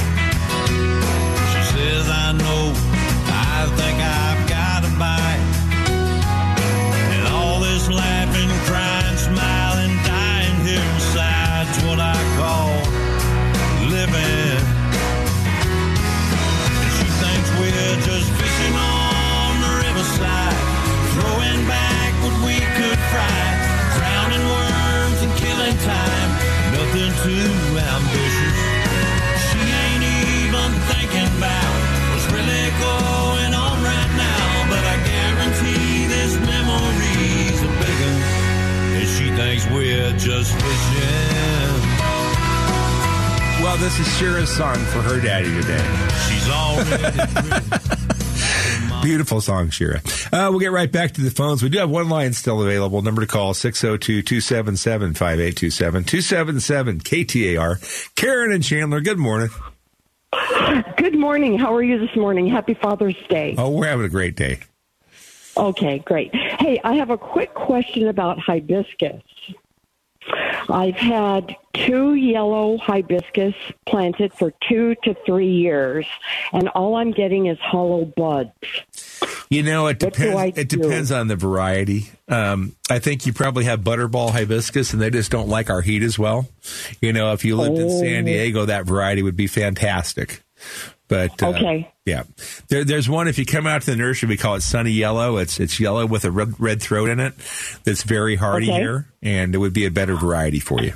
Too 27.20 27.52
ambitious. 27.76 28.56
She 29.48 29.60
ain't 29.60 30.04
even 30.04 30.70
thinking 30.88 31.28
about 31.36 31.74
what's 32.10 32.26
really 32.32 32.66
going 32.80 33.52
on 33.52 33.76
right 33.84 34.12
now. 34.16 34.70
But 34.72 34.82
I 34.84 34.96
guarantee 35.04 36.06
this 36.08 36.32
memory's 36.40 37.60
a 37.62 37.70
big 37.82 37.98
one. 38.00 38.22
And 38.96 39.08
she 39.08 39.30
thinks 39.36 39.66
we're 39.68 40.16
just 40.16 40.52
fishing. 40.54 41.82
Well, 43.62 43.76
this 43.76 43.98
is 44.00 44.08
Shira's 44.16 44.50
song 44.50 44.76
for 44.92 45.02
her 45.02 45.20
daddy 45.20 45.52
today. 45.60 45.84
She's 46.26 46.48
already. 46.48 47.96
Beautiful 49.02 49.40
song, 49.40 49.70
Shira. 49.70 50.00
Uh, 50.32 50.48
we'll 50.50 50.60
get 50.60 50.72
right 50.72 50.90
back 50.90 51.12
to 51.12 51.20
the 51.20 51.30
phones. 51.30 51.62
We 51.62 51.68
do 51.68 51.78
have 51.78 51.90
one 51.90 52.08
line 52.08 52.32
still 52.32 52.62
available. 52.62 53.02
Number 53.02 53.20
to 53.22 53.26
call 53.26 53.54
602-277-5827. 53.54 56.06
277 56.06 57.00
KTAR. 57.00 58.14
Karen 58.14 58.52
and 58.52 58.62
Chandler, 58.62 59.00
good 59.00 59.18
morning. 59.18 59.50
Good 60.96 61.18
morning. 61.18 61.58
How 61.58 61.74
are 61.74 61.82
you 61.82 61.98
this 61.98 62.14
morning? 62.16 62.46
Happy 62.46 62.74
Father's 62.74 63.16
Day. 63.28 63.54
Oh, 63.58 63.70
we're 63.70 63.86
having 63.86 64.06
a 64.06 64.08
great 64.08 64.36
day. 64.36 64.60
Okay, 65.56 65.98
great. 65.98 66.34
Hey, 66.34 66.80
I 66.82 66.94
have 66.94 67.10
a 67.10 67.18
quick 67.18 67.52
question 67.54 68.08
about 68.08 68.38
hibiscus. 68.38 69.22
I've 70.68 70.94
had 70.96 71.56
two 71.74 72.14
yellow 72.14 72.78
hibiscus 72.78 73.54
planted 73.86 74.32
for 74.32 74.52
two 74.68 74.94
to 75.04 75.14
three 75.26 75.50
years, 75.50 76.06
and 76.52 76.68
all 76.70 76.96
I'm 76.96 77.10
getting 77.12 77.46
is 77.46 77.58
hollow 77.58 78.04
buds. 78.04 78.50
You 79.48 79.62
know, 79.62 79.86
it 79.86 79.98
depends. 79.98 80.58
It 80.58 80.68
do? 80.68 80.78
depends 80.78 81.12
on 81.12 81.28
the 81.28 81.36
variety. 81.36 82.10
Um, 82.28 82.74
I 82.88 82.98
think 82.98 83.26
you 83.26 83.32
probably 83.32 83.64
have 83.64 83.80
butterball 83.80 84.30
hibiscus, 84.30 84.92
and 84.92 85.02
they 85.02 85.10
just 85.10 85.30
don't 85.30 85.48
like 85.48 85.68
our 85.70 85.82
heat 85.82 86.02
as 86.02 86.18
well. 86.18 86.48
You 87.00 87.12
know, 87.12 87.32
if 87.32 87.44
you 87.44 87.56
lived 87.56 87.78
in 87.78 87.90
San 87.90 88.22
Oh. 88.22 88.26
Diego, 88.26 88.64
that 88.66 88.86
variety 88.86 89.22
would 89.22 89.36
be 89.36 89.46
fantastic. 89.46 90.42
But 91.12 91.42
uh, 91.42 91.48
Okay. 91.50 91.92
yeah, 92.06 92.22
there, 92.68 92.84
there's 92.84 93.06
one. 93.06 93.28
If 93.28 93.38
you 93.38 93.44
come 93.44 93.66
out 93.66 93.82
to 93.82 93.90
the 93.90 93.96
nursery, 93.96 94.30
we 94.30 94.38
call 94.38 94.54
it 94.54 94.62
sunny 94.62 94.92
yellow. 94.92 95.36
It's 95.36 95.60
it's 95.60 95.78
yellow 95.78 96.06
with 96.06 96.24
a 96.24 96.30
red, 96.30 96.58
red 96.58 96.80
throat 96.82 97.10
in 97.10 97.20
it. 97.20 97.34
That's 97.84 98.02
very 98.02 98.34
hardy 98.36 98.70
Okay. 98.70 98.80
here, 98.80 99.08
and 99.22 99.54
it 99.54 99.58
would 99.58 99.74
be 99.74 99.84
a 99.84 99.90
better 99.90 100.16
variety 100.16 100.58
for 100.58 100.80
you. 100.82 100.94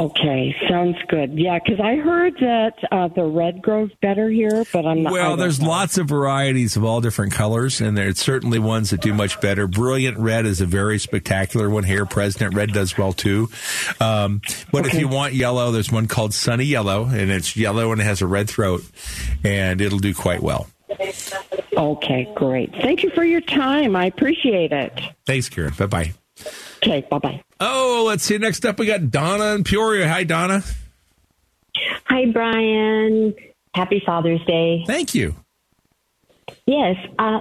Okay, 0.00 0.56
sounds 0.66 0.96
good. 1.08 1.38
Yeah, 1.38 1.58
because 1.62 1.78
I 1.78 1.96
heard 1.96 2.32
that 2.40 2.72
uh, 2.90 3.08
the 3.08 3.24
red 3.24 3.60
grows 3.60 3.90
better 4.00 4.30
here, 4.30 4.64
but 4.72 4.86
I'm 4.86 5.02
not. 5.02 5.12
Well, 5.12 5.36
there's 5.36 5.60
know. 5.60 5.68
lots 5.68 5.98
of 5.98 6.08
varieties 6.08 6.74
of 6.78 6.84
all 6.84 7.02
different 7.02 7.34
colors, 7.34 7.82
and 7.82 7.98
there's 7.98 8.18
certainly 8.18 8.58
ones 8.58 8.90
that 8.90 9.02
do 9.02 9.12
much 9.12 9.38
better. 9.42 9.66
Brilliant 9.66 10.16
Red 10.16 10.46
is 10.46 10.62
a 10.62 10.66
very 10.66 10.98
spectacular 10.98 11.68
one 11.68 11.84
here. 11.84 12.06
President 12.06 12.54
Red 12.54 12.72
does 12.72 12.96
well 12.96 13.12
too. 13.12 13.50
Um, 14.00 14.40
but 14.72 14.86
if 14.86 14.94
you 14.94 15.06
want 15.06 15.34
yellow, 15.34 15.70
there's 15.70 15.92
one 15.92 16.08
called 16.08 16.32
Sunny 16.32 16.64
Yellow, 16.64 17.04
and 17.04 17.30
it's 17.30 17.54
yellow 17.54 17.92
and 17.92 18.00
it 18.00 18.04
has 18.04 18.22
a 18.22 18.26
red 18.26 18.48
throat, 18.48 18.82
and 19.44 19.82
it'll 19.82 19.98
do 19.98 20.14
quite 20.14 20.42
well. 20.42 20.66
Okay, 21.76 22.26
great. 22.36 22.72
Thank 22.80 23.02
you 23.02 23.10
for 23.10 23.24
your 23.24 23.42
time. 23.42 23.94
I 23.94 24.06
appreciate 24.06 24.72
it. 24.72 24.98
Thanks, 25.26 25.50
Karen. 25.50 25.74
Bye 25.76 25.86
bye. 25.86 26.12
Okay, 26.82 27.06
bye 27.10 27.18
bye. 27.18 27.42
Oh, 27.60 28.04
let's 28.06 28.24
see. 28.24 28.38
Next 28.38 28.64
up, 28.64 28.78
we 28.78 28.86
got 28.86 29.10
Donna 29.10 29.54
in 29.54 29.64
Peoria. 29.64 30.08
Hi, 30.08 30.24
Donna. 30.24 30.62
Hi, 32.06 32.24
Brian. 32.32 33.34
Happy 33.74 34.02
Father's 34.04 34.44
Day. 34.46 34.84
Thank 34.86 35.14
you. 35.14 35.34
Yes, 36.66 36.96
uh, 37.18 37.40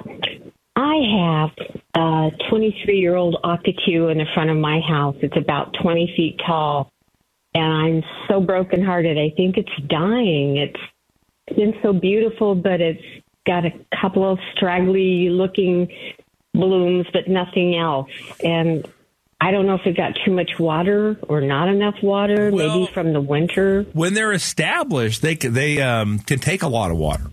I 0.75 1.49
have 1.55 1.67
a 1.95 2.31
23 2.49 2.99
year 2.99 3.15
old 3.15 3.37
octacue 3.43 4.11
in 4.11 4.17
the 4.17 4.25
front 4.33 4.49
of 4.49 4.57
my 4.57 4.79
house. 4.81 5.15
It's 5.21 5.37
about 5.37 5.75
20 5.81 6.13
feet 6.15 6.39
tall, 6.45 6.91
and 7.53 7.63
I'm 7.63 8.03
so 8.27 8.41
brokenhearted. 8.41 9.17
I 9.17 9.33
think 9.35 9.57
it's 9.57 9.71
dying. 9.87 10.57
It's 10.57 11.55
been 11.55 11.73
so 11.81 11.93
beautiful, 11.93 12.55
but 12.55 12.81
it's 12.81 13.01
got 13.47 13.65
a 13.65 13.71
couple 13.99 14.29
of 14.29 14.37
straggly 14.55 15.29
looking 15.29 15.91
blooms, 16.53 17.07
but 17.13 17.27
nothing 17.27 17.75
else. 17.75 18.09
And 18.43 18.87
I 19.41 19.51
don't 19.51 19.65
know 19.65 19.75
if 19.75 19.85
it 19.85 19.95
got 19.95 20.17
too 20.25 20.31
much 20.31 20.59
water 20.59 21.17
or 21.27 21.39
not 21.41 21.69
enough 21.69 21.95
water, 22.03 22.51
Well- 22.51 22.79
maybe 22.81 22.91
from 22.91 23.13
the 23.13 23.21
winter. 23.21 23.85
when 23.93 24.13
they're 24.13 24.33
established, 24.33 25.21
they 25.21 25.35
can, 25.35 25.53
they 25.53 25.81
um, 25.81 26.19
can 26.19 26.39
take 26.39 26.61
a 26.61 26.67
lot 26.67 26.91
of 26.91 26.97
water. 26.97 27.23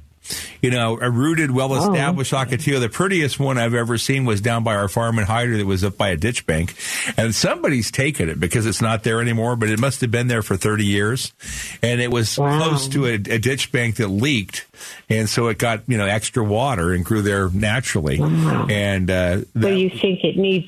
You 0.60 0.70
know, 0.70 0.98
a 1.00 1.08
rooted, 1.08 1.52
well-established 1.52 2.32
Ocotillo. 2.32 2.80
The 2.80 2.88
prettiest 2.88 3.38
one 3.38 3.58
I've 3.58 3.74
ever 3.74 3.96
seen 3.96 4.24
was 4.24 4.40
down 4.40 4.64
by 4.64 4.74
our 4.74 4.88
farm 4.88 5.20
in 5.20 5.24
Hyder 5.24 5.56
that 5.56 5.66
was 5.66 5.84
up 5.84 5.96
by 5.96 6.08
a 6.08 6.16
ditch 6.16 6.46
bank. 6.46 6.74
And 7.16 7.32
somebody's 7.32 7.92
taken 7.92 8.28
it 8.28 8.40
because 8.40 8.66
it's 8.66 8.82
not 8.82 9.04
there 9.04 9.20
anymore, 9.20 9.54
but 9.54 9.68
it 9.70 9.78
must 9.78 10.00
have 10.00 10.10
been 10.10 10.26
there 10.26 10.42
for 10.42 10.56
30 10.56 10.84
years. 10.84 11.32
And 11.80 12.00
it 12.00 12.10
was 12.10 12.36
Wow. 12.36 12.58
close 12.58 12.88
to 12.88 13.06
a, 13.06 13.12
a 13.14 13.38
ditch 13.38 13.70
bank 13.70 13.96
that 13.96 14.08
leaked. 14.08 14.66
And 15.08 15.28
so 15.28 15.46
it 15.46 15.58
got, 15.58 15.82
you 15.86 15.96
know, 15.96 16.06
extra 16.06 16.42
water 16.42 16.92
and 16.92 17.04
grew 17.04 17.22
there 17.22 17.48
naturally. 17.50 18.18
And, 18.20 19.08
uh, 19.08 19.42
So 19.60 19.68
you 19.68 19.90
think 19.90 20.24
it 20.24 20.36
needs, 20.36 20.66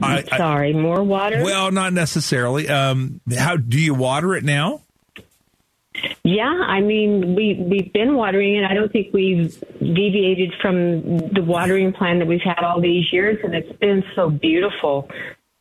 I- 0.00 0.24
I- 0.30 0.36
sorry, 0.38 0.72
more 0.72 1.02
water? 1.02 1.42
well, 1.44 1.70
not 1.70 1.92
necessarily. 1.92 2.68
Um, 2.68 3.20
how 3.36 3.56
do 3.56 3.78
you 3.78 3.94
water 3.94 4.34
it 4.34 4.44
now? 4.44 4.80
yeah, 6.24 6.46
I 6.66 6.80
mean, 6.80 7.34
we, 7.34 7.54
we've 7.60 7.92
been 7.92 8.14
watering 8.14 8.56
it. 8.56 8.64
I 8.64 8.72
don't 8.74 8.90
think 8.90 9.12
we've 9.12 9.58
deviated 9.78 10.54
from 10.60 11.18
the 11.28 11.42
watering 11.44 11.92
plan 11.92 12.18
that 12.20 12.26
we've 12.26 12.40
had 12.40 12.60
all 12.64 12.80
these 12.80 13.12
years, 13.12 13.38
and 13.44 13.54
it's 13.54 13.72
been 13.78 14.02
so 14.16 14.30
beautiful. 14.30 15.08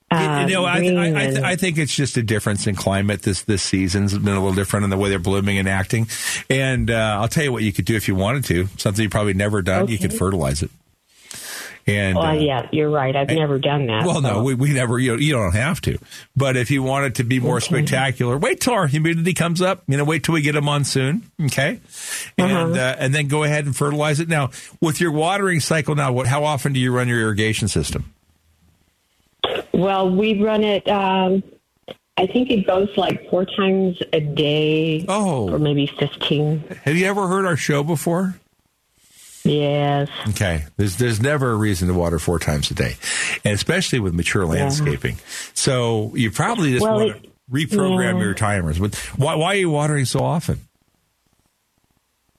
Uh, 0.10 0.46
you 0.48 0.54
know, 0.56 0.66
I, 0.66 0.78
I, 0.78 0.78
I, 0.78 1.26
th- 1.28 1.40
I 1.40 1.56
think 1.56 1.78
it's 1.78 1.96
just 1.96 2.18
a 2.18 2.24
difference 2.24 2.68
in 2.68 2.76
climate. 2.76 3.22
This 3.22 3.44
this 3.44 3.62
season's 3.64 4.18
been 4.18 4.34
a 4.34 4.40
little 4.40 4.54
different 4.54 4.84
in 4.84 4.90
the 4.90 4.98
way 4.98 5.10
they're 5.10 5.20
blooming 5.20 5.58
and 5.58 5.70
acting. 5.70 6.08
And 6.50 6.92
uh, 6.92 7.18
I'll 7.22 7.30
tell 7.30 7.46
you 7.46 7.52
what 7.54 7.64
you 7.64 7.72
could 7.72 7.86
do 7.86 7.96
if 7.96 8.08
you 8.10 8.16
wanted 8.16 8.44
to. 8.46 8.68
Something 8.78 9.04
you 9.04 9.10
probably 9.10 9.34
never 9.36 9.62
done. 9.62 9.88
You 9.88 9.98
could 9.98 10.14
fertilize 10.14 10.64
it. 10.64 10.72
And 11.88 12.16
well, 12.16 12.28
uh, 12.28 12.34
yeah, 12.34 12.68
you're 12.72 12.90
right. 12.90 13.16
I've 13.16 13.30
never 13.30 13.58
done 13.58 13.88
that. 13.88 14.06
well, 14.06 14.22
no, 14.22 14.44
we, 14.44 14.54
we 14.54 14.72
never. 14.74 15.00
You, 15.00 15.16
you 15.16 15.34
don't 15.34 15.54
have 15.54 15.82
to. 15.82 15.98
But 16.36 16.56
if 16.56 16.70
you 16.70 16.84
want 16.84 17.06
it 17.06 17.16
to 17.16 17.24
be 17.24 17.40
more 17.40 17.60
spectacular, 17.60 18.38
wait 18.38 18.62
till 18.62 18.74
our 18.74 18.86
humidity 18.88 19.34
comes 19.34 19.62
up. 19.62 19.84
You 19.88 19.98
know, 19.98 20.04
wait 20.04 20.24
till 20.24 20.34
we 20.34 20.42
get 20.42 20.56
a 20.56 20.62
monsoon. 20.62 21.24
Okay, 21.46 21.80
and 22.38 22.78
uh, 22.78 22.96
and 23.00 23.16
then 23.16 23.28
go 23.28 23.44
ahead 23.44 23.66
and 23.66 23.76
fertilize 23.76 24.20
it. 24.20 24.30
Now, 24.30 24.52
with 24.80 25.02
your 25.02 25.12
watering 25.12 25.60
cycle, 25.60 25.96
now, 25.96 26.12
what? 26.12 26.28
How 26.28 26.44
often 26.44 26.72
do 26.74 26.80
you 26.80 26.94
run 26.96 27.08
your 27.08 27.20
irrigation 27.20 27.68
system? 27.68 28.14
Well, 29.74 30.10
we 30.16 30.42
run 30.42 30.64
it. 30.64 30.88
Um, 30.88 31.42
I 32.18 32.28
think 32.28 32.52
it 32.52 32.68
goes 32.68 32.90
like 32.98 33.30
four 33.30 33.46
times 33.46 33.98
a 34.14 34.20
day, 34.20 35.06
Oh. 35.08 35.50
or 35.52 35.58
maybe 35.58 35.88
fifteen. 35.88 36.64
Have 36.84 36.96
you 36.96 37.08
ever 37.08 37.28
heard 37.28 37.46
our 37.46 37.58
show 37.58 37.82
before? 37.84 38.36
Yes. 39.44 40.10
Okay. 40.30 40.66
There's 40.78 40.98
there's 40.98 41.22
never 41.22 41.52
a 41.52 41.56
reason 41.56 41.88
to 41.88 41.94
water 41.94 42.20
four 42.20 42.38
times 42.40 42.70
a 42.72 42.76
day, 42.76 42.96
and 43.44 43.54
especially 43.54 44.00
with 44.00 44.14
mature 44.14 44.46
landscaping. 44.46 45.18
So 45.54 46.12
you 46.16 46.32
probably 46.32 46.72
just 46.72 46.84
Well, 46.84 46.98
want 47.08 47.24
to 47.24 47.30
reprogram 47.52 48.14
yeah. 48.18 48.24
your 48.24 48.34
timers. 48.34 48.78
But 48.80 48.96
why 49.18 49.36
why 49.36 49.54
are 49.54 49.58
you 49.58 49.70
watering 49.70 50.06
so 50.06 50.20
often? 50.20 50.60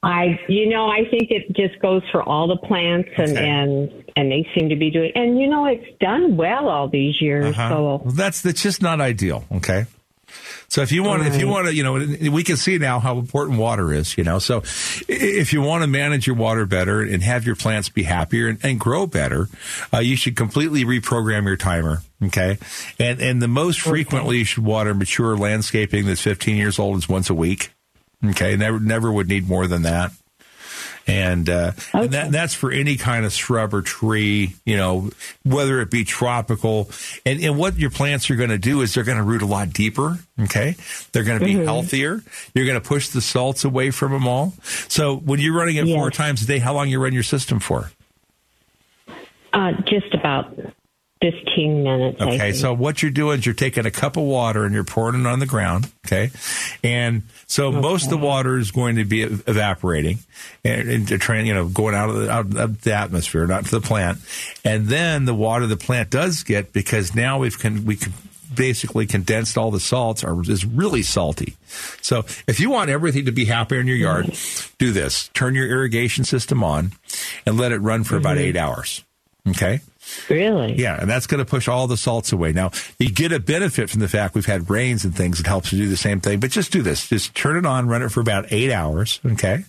I, 0.04 0.40
you 0.48 0.68
know, 0.68 0.86
I 0.88 1.04
think 1.08 1.30
it 1.30 1.54
just 1.54 1.80
goes 1.80 2.02
for 2.10 2.22
all 2.24 2.48
the 2.48 2.56
plants, 2.56 3.08
and 3.16 3.30
Okay. 3.30 3.48
and 3.48 4.04
and 4.16 4.32
they 4.32 4.48
seem 4.58 4.68
to 4.70 4.76
be 4.76 4.90
doing. 4.90 5.12
And 5.14 5.38
you 5.38 5.48
know, 5.48 5.66
it's 5.66 5.86
done 6.00 6.36
well 6.36 6.68
all 6.68 6.88
these 6.88 7.20
years. 7.20 7.46
Uh-huh. 7.56 7.68
So 7.68 7.82
Well, 8.04 8.14
that's 8.14 8.40
that's 8.42 8.62
just 8.62 8.82
not 8.82 9.00
ideal. 9.00 9.44
Okay. 9.52 9.86
So 10.72 10.80
if 10.80 10.90
you 10.90 11.02
want, 11.02 11.26
if 11.26 11.38
you 11.38 11.48
want 11.48 11.66
to, 11.66 11.74
you 11.74 11.82
know, 11.82 11.92
we 12.32 12.42
can 12.42 12.56
see 12.56 12.78
now 12.78 12.98
how 12.98 13.18
important 13.18 13.58
water 13.58 13.92
is, 13.92 14.16
you 14.16 14.24
know. 14.24 14.38
So 14.38 14.62
if 15.06 15.52
you 15.52 15.60
want 15.60 15.82
to 15.82 15.86
manage 15.86 16.26
your 16.26 16.34
water 16.34 16.64
better 16.64 17.02
and 17.02 17.22
have 17.22 17.44
your 17.44 17.56
plants 17.56 17.90
be 17.90 18.04
happier 18.04 18.48
and, 18.48 18.58
and 18.62 18.80
grow 18.80 19.06
better, 19.06 19.50
uh, 19.92 19.98
you 19.98 20.16
should 20.16 20.34
completely 20.34 20.86
reprogram 20.86 21.44
your 21.44 21.58
timer. 21.58 21.98
Okay. 22.24 22.56
And, 22.98 23.20
and 23.20 23.42
the 23.42 23.48
most 23.48 23.80
frequently 23.80 24.38
you 24.38 24.44
should 24.44 24.64
water 24.64 24.94
mature 24.94 25.36
landscaping 25.36 26.06
that's 26.06 26.22
15 26.22 26.56
years 26.56 26.78
old 26.78 26.96
is 26.96 27.06
once 27.06 27.28
a 27.28 27.34
week. 27.34 27.70
Okay. 28.24 28.56
Never, 28.56 28.80
never 28.80 29.12
would 29.12 29.28
need 29.28 29.46
more 29.46 29.66
than 29.66 29.82
that. 29.82 30.12
And, 31.06 31.48
uh, 31.48 31.72
and 31.92 32.10
that, 32.12 32.30
that's 32.30 32.54
for 32.54 32.70
any 32.70 32.96
kind 32.96 33.24
of 33.24 33.32
shrub 33.32 33.74
or 33.74 33.82
tree, 33.82 34.54
you 34.64 34.76
know, 34.76 35.10
whether 35.44 35.80
it 35.80 35.90
be 35.90 36.04
tropical. 36.04 36.90
And, 37.26 37.42
and 37.42 37.58
what 37.58 37.76
your 37.76 37.90
plants 37.90 38.30
are 38.30 38.36
going 38.36 38.50
to 38.50 38.58
do 38.58 38.82
is 38.82 38.94
they're 38.94 39.04
going 39.04 39.18
to 39.18 39.24
root 39.24 39.42
a 39.42 39.46
lot 39.46 39.72
deeper. 39.72 40.18
Okay. 40.40 40.76
They're 41.12 41.24
going 41.24 41.40
to 41.40 41.44
be 41.44 41.54
healthier. 41.54 42.22
You're 42.54 42.66
going 42.66 42.80
to 42.80 42.86
push 42.86 43.08
the 43.08 43.20
salts 43.20 43.64
away 43.64 43.90
from 43.90 44.12
them 44.12 44.26
all. 44.26 44.54
So 44.88 45.16
when 45.16 45.40
you're 45.40 45.56
running 45.56 45.76
it 45.76 45.86
four 45.86 46.10
times 46.10 46.42
a 46.42 46.46
day, 46.46 46.58
how 46.58 46.74
long 46.74 46.88
you 46.88 47.02
run 47.02 47.12
your 47.12 47.22
system 47.22 47.60
for? 47.60 47.90
Uh, 49.52 49.72
just 49.86 50.14
about 50.14 50.56
15 51.22 51.82
minutes. 51.84 52.20
Okay, 52.20 52.52
so 52.52 52.74
what 52.74 53.00
you're 53.00 53.12
doing 53.12 53.38
is 53.38 53.46
you're 53.46 53.54
taking 53.54 53.86
a 53.86 53.90
cup 53.90 54.16
of 54.16 54.24
water 54.24 54.64
and 54.64 54.74
you're 54.74 54.84
pouring 54.84 55.20
it 55.20 55.26
on 55.26 55.38
the 55.38 55.46
ground. 55.46 55.90
Okay, 56.04 56.30
and 56.82 57.22
so 57.46 57.70
most 57.70 58.04
of 58.04 58.10
the 58.10 58.18
water 58.18 58.58
is 58.58 58.72
going 58.72 58.96
to 58.96 59.04
be 59.04 59.22
evaporating 59.22 60.18
and, 60.64 60.88
and 60.88 61.20
train, 61.20 61.46
you 61.46 61.54
know, 61.54 61.68
going 61.68 61.94
out 61.94 62.10
of, 62.10 62.16
the, 62.16 62.30
out 62.30 62.56
of 62.56 62.82
the 62.82 62.92
atmosphere, 62.92 63.46
not 63.46 63.64
to 63.66 63.70
the 63.70 63.80
plant. 63.80 64.18
And 64.64 64.88
then 64.88 65.24
the 65.24 65.34
water 65.34 65.66
the 65.66 65.76
plant 65.76 66.10
does 66.10 66.42
get 66.42 66.72
because 66.72 67.14
now 67.14 67.38
we've 67.38 67.58
can 67.58 67.84
we 67.84 67.96
can 67.96 68.12
basically 68.54 69.06
condensed 69.06 69.56
all 69.56 69.70
the 69.70 69.80
salts 69.80 70.24
are 70.24 70.40
is 70.42 70.64
really 70.64 71.02
salty. 71.02 71.56
So 72.00 72.24
if 72.46 72.60
you 72.60 72.70
want 72.70 72.90
everything 72.90 73.26
to 73.26 73.32
be 73.32 73.44
happier 73.44 73.80
in 73.80 73.86
your 73.86 73.96
yard, 73.96 74.26
mm-hmm. 74.26 74.74
do 74.78 74.92
this: 74.92 75.28
turn 75.34 75.54
your 75.54 75.68
irrigation 75.68 76.24
system 76.24 76.64
on 76.64 76.92
and 77.46 77.56
let 77.56 77.72
it 77.72 77.78
run 77.78 78.04
for 78.04 78.16
about 78.16 78.36
mm-hmm. 78.36 78.46
eight 78.46 78.56
hours. 78.56 79.04
Okay. 79.48 79.80
Really? 80.28 80.74
Yeah, 80.74 81.00
and 81.00 81.08
that's 81.08 81.26
going 81.26 81.38
to 81.38 81.44
push 81.44 81.68
all 81.68 81.86
the 81.86 81.96
salts 81.96 82.32
away. 82.32 82.52
Now, 82.52 82.70
you 82.98 83.10
get 83.10 83.32
a 83.32 83.40
benefit 83.40 83.88
from 83.90 84.00
the 84.00 84.08
fact 84.08 84.34
we've 84.34 84.46
had 84.46 84.68
rains 84.68 85.04
and 85.04 85.14
things. 85.14 85.40
It 85.40 85.46
helps 85.46 85.72
you 85.72 85.78
do 85.78 85.88
the 85.88 85.96
same 85.96 86.20
thing. 86.20 86.40
But 86.40 86.50
just 86.50 86.72
do 86.72 86.82
this. 86.82 87.08
Just 87.08 87.34
turn 87.34 87.56
it 87.56 87.66
on, 87.66 87.88
run 87.88 88.02
it 88.02 88.10
for 88.10 88.20
about 88.20 88.46
eight 88.50 88.72
hours, 88.72 89.20
okay? 89.24 89.64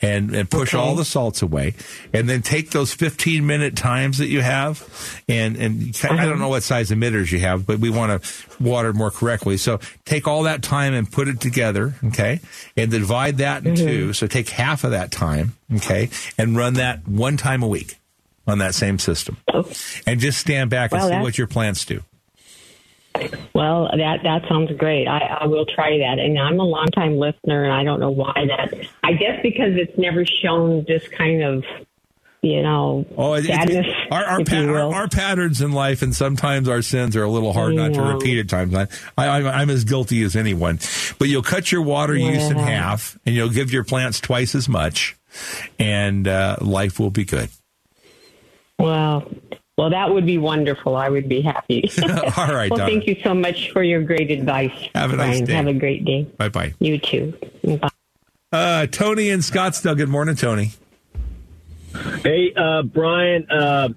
And, 0.00 0.34
and 0.34 0.50
push 0.50 0.74
Okay. 0.74 0.82
all 0.82 0.94
the 0.94 1.04
salts 1.04 1.42
away. 1.42 1.74
And 2.12 2.28
then 2.28 2.42
take 2.42 2.70
those 2.70 2.92
15 2.94 3.46
minute 3.46 3.76
times 3.76 4.18
that 4.18 4.28
you 4.28 4.40
have. 4.40 5.22
And, 5.28 5.56
and 5.56 6.00
I 6.04 6.08
don't 6.08 6.18
uh-huh. 6.18 6.34
know 6.34 6.48
what 6.48 6.62
size 6.62 6.90
emitters 6.90 7.32
you 7.32 7.40
have, 7.40 7.66
but 7.66 7.78
we 7.78 7.90
want 7.90 8.22
to 8.22 8.62
water 8.62 8.92
more 8.92 9.10
correctly. 9.10 9.56
So 9.56 9.80
take 10.04 10.26
all 10.26 10.44
that 10.44 10.62
time 10.62 10.94
and 10.94 11.10
put 11.10 11.28
it 11.28 11.40
together, 11.40 11.94
okay? 12.04 12.40
And 12.76 12.90
divide 12.90 13.38
that 13.38 13.66
in 13.66 13.74
mm-hmm. 13.74 13.86
two. 13.86 14.12
So 14.12 14.26
take 14.26 14.48
half 14.48 14.84
of 14.84 14.92
that 14.92 15.10
time, 15.10 15.56
okay? 15.74 16.10
And 16.38 16.56
run 16.56 16.74
that 16.74 17.06
one 17.06 17.36
time 17.36 17.62
a 17.62 17.68
week 17.68 17.96
on 18.46 18.58
that 18.58 18.74
same 18.74 18.98
system 18.98 19.36
and 20.06 20.20
just 20.20 20.38
stand 20.38 20.70
back 20.70 20.92
and 20.92 21.00
Well, 21.00 21.08
see 21.10 21.22
what 21.22 21.36
your 21.38 21.46
plants 21.46 21.84
do. 21.84 22.02
Well, 23.54 23.88
that 23.96 24.18
that 24.24 24.42
sounds 24.48 24.70
great. 24.76 25.08
I, 25.08 25.38
I 25.40 25.46
will 25.46 25.64
try 25.64 25.98
that. 25.98 26.18
And 26.18 26.38
I'm 26.38 26.60
a 26.60 26.64
long 26.64 26.86
time 26.88 27.16
listener, 27.18 27.64
and 27.64 27.72
I 27.72 27.82
don't 27.82 27.98
know 27.98 28.10
why 28.10 28.34
that. 28.34 28.74
I 29.02 29.12
guess 29.12 29.40
because 29.42 29.72
it's 29.76 29.96
never 29.96 30.24
shown 30.26 30.84
this 30.86 31.08
kind 31.08 31.42
of, 31.42 31.64
you 32.42 32.62
know, 32.62 33.06
Oh, 33.16 33.32
it, 33.32 33.46
it- 33.46 33.48
sadness. 33.48 33.86
our 34.10 34.22
our, 34.22 34.40
if 34.42 34.48
pa- 34.48 34.56
our 34.56 34.92
our 34.94 35.08
patterns 35.08 35.62
in 35.62 35.72
life, 35.72 36.02
and 36.02 36.14
sometimes 36.14 36.68
our 36.68 36.82
sins 36.82 37.16
are 37.16 37.22
a 37.24 37.30
little 37.30 37.54
hard 37.54 37.74
not 37.74 37.94
to 37.94 38.02
repeat 38.02 38.38
at 38.38 38.50
times. 38.50 38.74
I, 38.74 38.86
I, 39.16 39.26
I'm- 39.28 39.46
I'm 39.46 39.70
as 39.70 39.84
guilty 39.84 40.22
as 40.22 40.36
anyone. 40.36 40.78
But 41.18 41.28
you'll 41.28 41.42
cut 41.42 41.72
your 41.72 41.80
water 41.82 42.14
use 42.14 42.50
in 42.50 42.58
half, 42.58 43.18
and 43.24 43.34
you'll 43.34 43.48
give 43.48 43.72
your 43.72 43.84
plants 43.84 44.20
twice 44.20 44.54
as 44.54 44.68
much, 44.68 45.16
and 45.78 46.28
uh, 46.28 46.56
life 46.60 47.00
will 47.00 47.10
be 47.10 47.24
good. 47.24 47.48
Well, 48.78 49.30
well, 49.78 49.90
that 49.90 50.10
would 50.10 50.26
be 50.26 50.38
wonderful. 50.38 50.96
I 50.96 51.08
would 51.08 51.28
be 51.28 51.42
happy. 51.42 51.90
All 52.02 52.46
right, 52.48 52.70
well, 52.70 52.78
Donna. 52.78 52.86
thank 52.90 53.06
you 53.06 53.16
so 53.22 53.34
much 53.34 53.70
for 53.72 53.82
your 53.82 54.02
great 54.02 54.30
advice. 54.30 54.72
Have 54.94 55.12
a 55.12 55.16
nice 55.16 55.28
Brian. 55.28 55.44
day. 55.44 55.52
Have 55.54 55.66
a 55.66 55.74
great 55.74 56.04
day. 56.04 56.22
Bye 56.38 56.48
bye. 56.48 56.74
You 56.78 56.98
too. 56.98 57.34
Bye. 57.62 57.88
Uh, 58.52 58.86
Tony 58.86 59.28
in 59.28 59.40
Scottsdale. 59.40 59.96
Good 59.96 60.08
morning, 60.08 60.36
Tony. 60.36 60.72
Hey, 62.22 62.52
uh, 62.56 62.82
Brian. 62.82 63.46
Uh, 63.50 63.88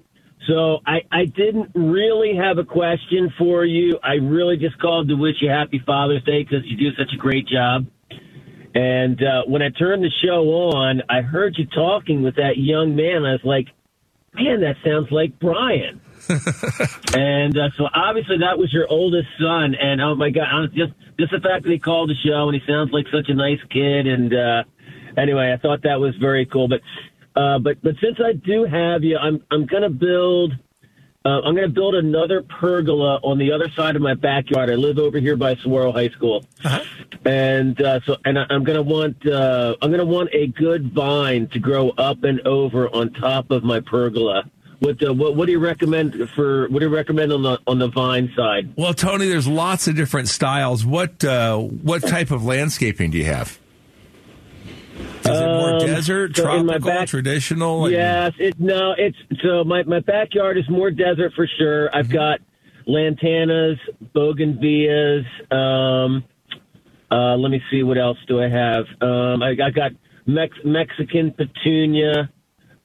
so 0.46 0.78
I, 0.86 1.02
I 1.12 1.26
didn't 1.26 1.70
really 1.74 2.34
have 2.36 2.58
a 2.58 2.64
question 2.64 3.32
for 3.38 3.64
you. 3.64 3.98
I 4.02 4.14
really 4.14 4.56
just 4.56 4.78
called 4.80 5.08
to 5.08 5.14
wish 5.14 5.36
you 5.40 5.48
happy 5.48 5.80
Father's 5.84 6.24
Day 6.24 6.42
because 6.42 6.64
you 6.64 6.76
do 6.76 6.94
such 6.96 7.12
a 7.14 7.16
great 7.16 7.46
job. 7.46 7.86
And 8.74 9.22
uh, 9.22 9.42
when 9.46 9.62
I 9.62 9.70
turned 9.70 10.02
the 10.04 10.10
show 10.24 10.44
on, 10.72 11.02
I 11.08 11.22
heard 11.22 11.56
you 11.58 11.66
talking 11.66 12.22
with 12.22 12.36
that 12.36 12.56
young 12.56 12.96
man. 12.96 13.24
I 13.24 13.32
was 13.32 13.40
like, 13.44 13.68
man, 14.34 14.60
that 14.60 14.76
sounds 14.84 15.10
like 15.10 15.38
Brian. 15.38 16.00
and 17.14 17.56
uh, 17.56 17.70
so 17.76 17.88
obviously 17.94 18.38
that 18.38 18.58
was 18.58 18.72
your 18.72 18.86
oldest 18.88 19.28
son. 19.40 19.74
And 19.74 20.00
oh 20.00 20.14
my 20.14 20.30
God, 20.30 20.70
just 20.74 20.92
just 21.18 21.32
the 21.32 21.40
fact 21.40 21.64
that 21.64 21.70
he 21.70 21.78
called 21.78 22.10
the 22.10 22.14
show 22.24 22.48
and 22.48 22.54
he 22.54 22.62
sounds 22.66 22.90
like 22.92 23.06
such 23.12 23.28
a 23.28 23.34
nice 23.34 23.60
kid. 23.70 24.06
And 24.06 24.32
uh, 24.32 24.64
anyway, 25.16 25.52
I 25.52 25.60
thought 25.60 25.82
that 25.82 26.00
was 26.00 26.14
very 26.16 26.46
cool. 26.46 26.68
But 26.68 26.80
uh, 27.40 27.58
but 27.58 27.82
but 27.82 27.94
since 28.02 28.18
I 28.24 28.32
do 28.32 28.64
have 28.64 29.02
you, 29.02 29.16
I'm 29.16 29.42
I'm 29.50 29.66
gonna 29.66 29.90
build. 29.90 30.52
Uh, 31.22 31.42
I'm 31.44 31.54
going 31.54 31.68
to 31.68 31.74
build 31.74 31.94
another 31.94 32.40
pergola 32.40 33.16
on 33.22 33.36
the 33.36 33.52
other 33.52 33.68
side 33.76 33.94
of 33.94 34.00
my 34.00 34.14
backyard. 34.14 34.70
I 34.70 34.74
live 34.76 34.98
over 34.98 35.18
here 35.18 35.36
by 35.36 35.54
Saguaro 35.56 35.92
High 35.92 36.08
School, 36.08 36.46
and 37.26 37.78
uh, 37.82 38.00
so 38.06 38.16
and 38.24 38.38
I, 38.38 38.46
I'm 38.48 38.64
going 38.64 38.76
to 38.76 38.82
want 38.82 39.26
uh, 39.26 39.76
I'm 39.82 39.90
going 39.90 40.00
to 40.00 40.06
want 40.06 40.30
a 40.32 40.46
good 40.46 40.94
vine 40.94 41.48
to 41.48 41.58
grow 41.58 41.90
up 41.90 42.24
and 42.24 42.40
over 42.46 42.88
on 42.88 43.12
top 43.12 43.50
of 43.50 43.64
my 43.64 43.80
pergola. 43.80 44.50
What, 44.78 45.06
uh, 45.06 45.12
what 45.12 45.36
what 45.36 45.44
do 45.44 45.52
you 45.52 45.58
recommend 45.58 46.16
for 46.34 46.68
what 46.68 46.78
do 46.78 46.86
you 46.86 46.94
recommend 46.94 47.34
on 47.34 47.42
the 47.42 47.58
on 47.66 47.78
the 47.78 47.88
vine 47.88 48.32
side? 48.34 48.72
Well, 48.76 48.94
Tony, 48.94 49.28
there's 49.28 49.46
lots 49.46 49.88
of 49.88 49.96
different 49.96 50.28
styles. 50.28 50.86
What 50.86 51.22
uh, 51.22 51.58
what 51.58 52.00
type 52.00 52.30
of 52.30 52.46
landscaping 52.46 53.10
do 53.10 53.18
you 53.18 53.26
have? 53.26 53.58
Is 55.32 55.40
it 55.40 55.46
more 55.46 55.74
Um, 55.74 55.78
desert, 55.86 56.36
so 56.36 56.42
tropical, 56.44 56.80
back- 56.80 57.08
traditional? 57.08 57.84
and- 57.86 57.92
Yes, 57.94 58.32
it 58.38 58.58
no, 58.60 58.94
it's 58.96 59.16
so 59.42 59.64
my 59.64 59.82
my 59.84 60.00
backyard 60.00 60.58
is 60.58 60.68
more 60.68 60.90
desert 60.90 61.32
for 61.34 61.46
sure. 61.58 61.88
I've 61.94 62.08
got 62.10 62.40
lantanas, 62.86 63.76
bougainvilleas. 64.14 65.24
Um, 65.52 66.24
uh, 67.10 67.36
let 67.36 67.50
me 67.50 67.60
see 67.70 67.82
what 67.82 67.98
else 67.98 68.18
do 68.28 68.40
I 68.40 68.48
have. 68.48 68.84
Um, 69.00 69.42
I, 69.42 69.50
I 69.62 69.70
got 69.70 69.92
Mex- 70.26 70.58
Mexican 70.64 71.32
petunia, 71.32 72.30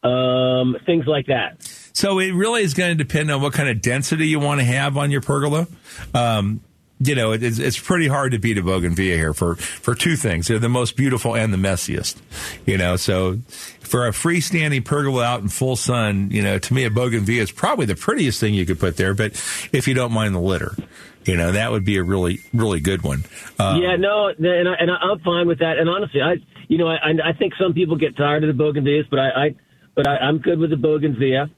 um, 0.03 0.75
things 0.85 1.05
like 1.07 1.27
that. 1.27 1.61
So 1.93 2.19
it 2.19 2.33
really 2.33 2.63
is 2.63 2.73
going 2.73 2.97
to 2.97 3.01
depend 3.03 3.31
on 3.31 3.41
what 3.41 3.53
kind 3.53 3.69
of 3.69 3.81
density 3.81 4.27
you 4.27 4.39
want 4.39 4.59
to 4.59 4.65
have 4.65 4.97
on 4.97 5.11
your 5.11 5.21
pergola. 5.21 5.67
Um, 6.13 6.59
you 6.99 7.15
know, 7.15 7.33
it's, 7.33 7.59
it's 7.59 7.79
pretty 7.79 8.07
hard 8.07 8.31
to 8.31 8.39
beat 8.39 8.57
a 8.57 8.61
bougainvillea 8.61 9.17
here 9.17 9.33
for, 9.33 9.55
for 9.55 9.95
two 9.95 10.15
things. 10.15 10.47
They're 10.47 10.59
the 10.59 10.69
most 10.69 10.95
beautiful 10.95 11.35
and 11.35 11.53
the 11.53 11.57
messiest. 11.57 12.17
You 12.65 12.77
know, 12.77 12.95
so 12.95 13.39
for 13.81 14.07
a 14.07 14.11
freestanding 14.11 14.85
pergola 14.85 15.23
out 15.25 15.41
in 15.41 15.49
full 15.49 15.75
sun, 15.75 16.29
you 16.31 16.41
know, 16.41 16.57
to 16.57 16.73
me, 16.73 16.85
a 16.85 16.89
bougainvillea 16.89 17.41
is 17.41 17.51
probably 17.51 17.85
the 17.85 17.95
prettiest 17.95 18.39
thing 18.39 18.53
you 18.53 18.65
could 18.65 18.79
put 18.79 18.97
there. 18.97 19.13
But 19.13 19.33
if 19.73 19.87
you 19.87 19.93
don't 19.93 20.13
mind 20.13 20.35
the 20.35 20.39
litter, 20.39 20.75
you 21.25 21.35
know, 21.35 21.51
that 21.51 21.71
would 21.71 21.83
be 21.83 21.97
a 21.97 22.03
really, 22.03 22.39
really 22.53 22.79
good 22.79 23.01
one. 23.01 23.25
Uh, 23.59 23.79
yeah, 23.81 23.95
no, 23.97 24.27
and, 24.27 24.69
I, 24.69 24.73
and 24.75 24.91
I'm 24.91 25.19
fine 25.19 25.47
with 25.47 25.59
that. 25.59 25.77
And 25.77 25.89
honestly, 25.89 26.21
I, 26.21 26.35
you 26.67 26.77
know, 26.77 26.87
I, 26.87 27.11
I 27.23 27.33
think 27.33 27.53
some 27.59 27.73
people 27.73 27.97
get 27.97 28.15
tired 28.15 28.43
of 28.43 28.55
the 28.55 28.63
bougainvilleas, 28.63 29.09
but 29.09 29.19
I, 29.19 29.29
I 29.29 29.55
but 29.95 30.07
I, 30.07 30.17
I'm 30.17 30.39
good 30.39 30.59
with 30.59 30.69
the 30.69 30.75
bougainvillea. 30.75 31.49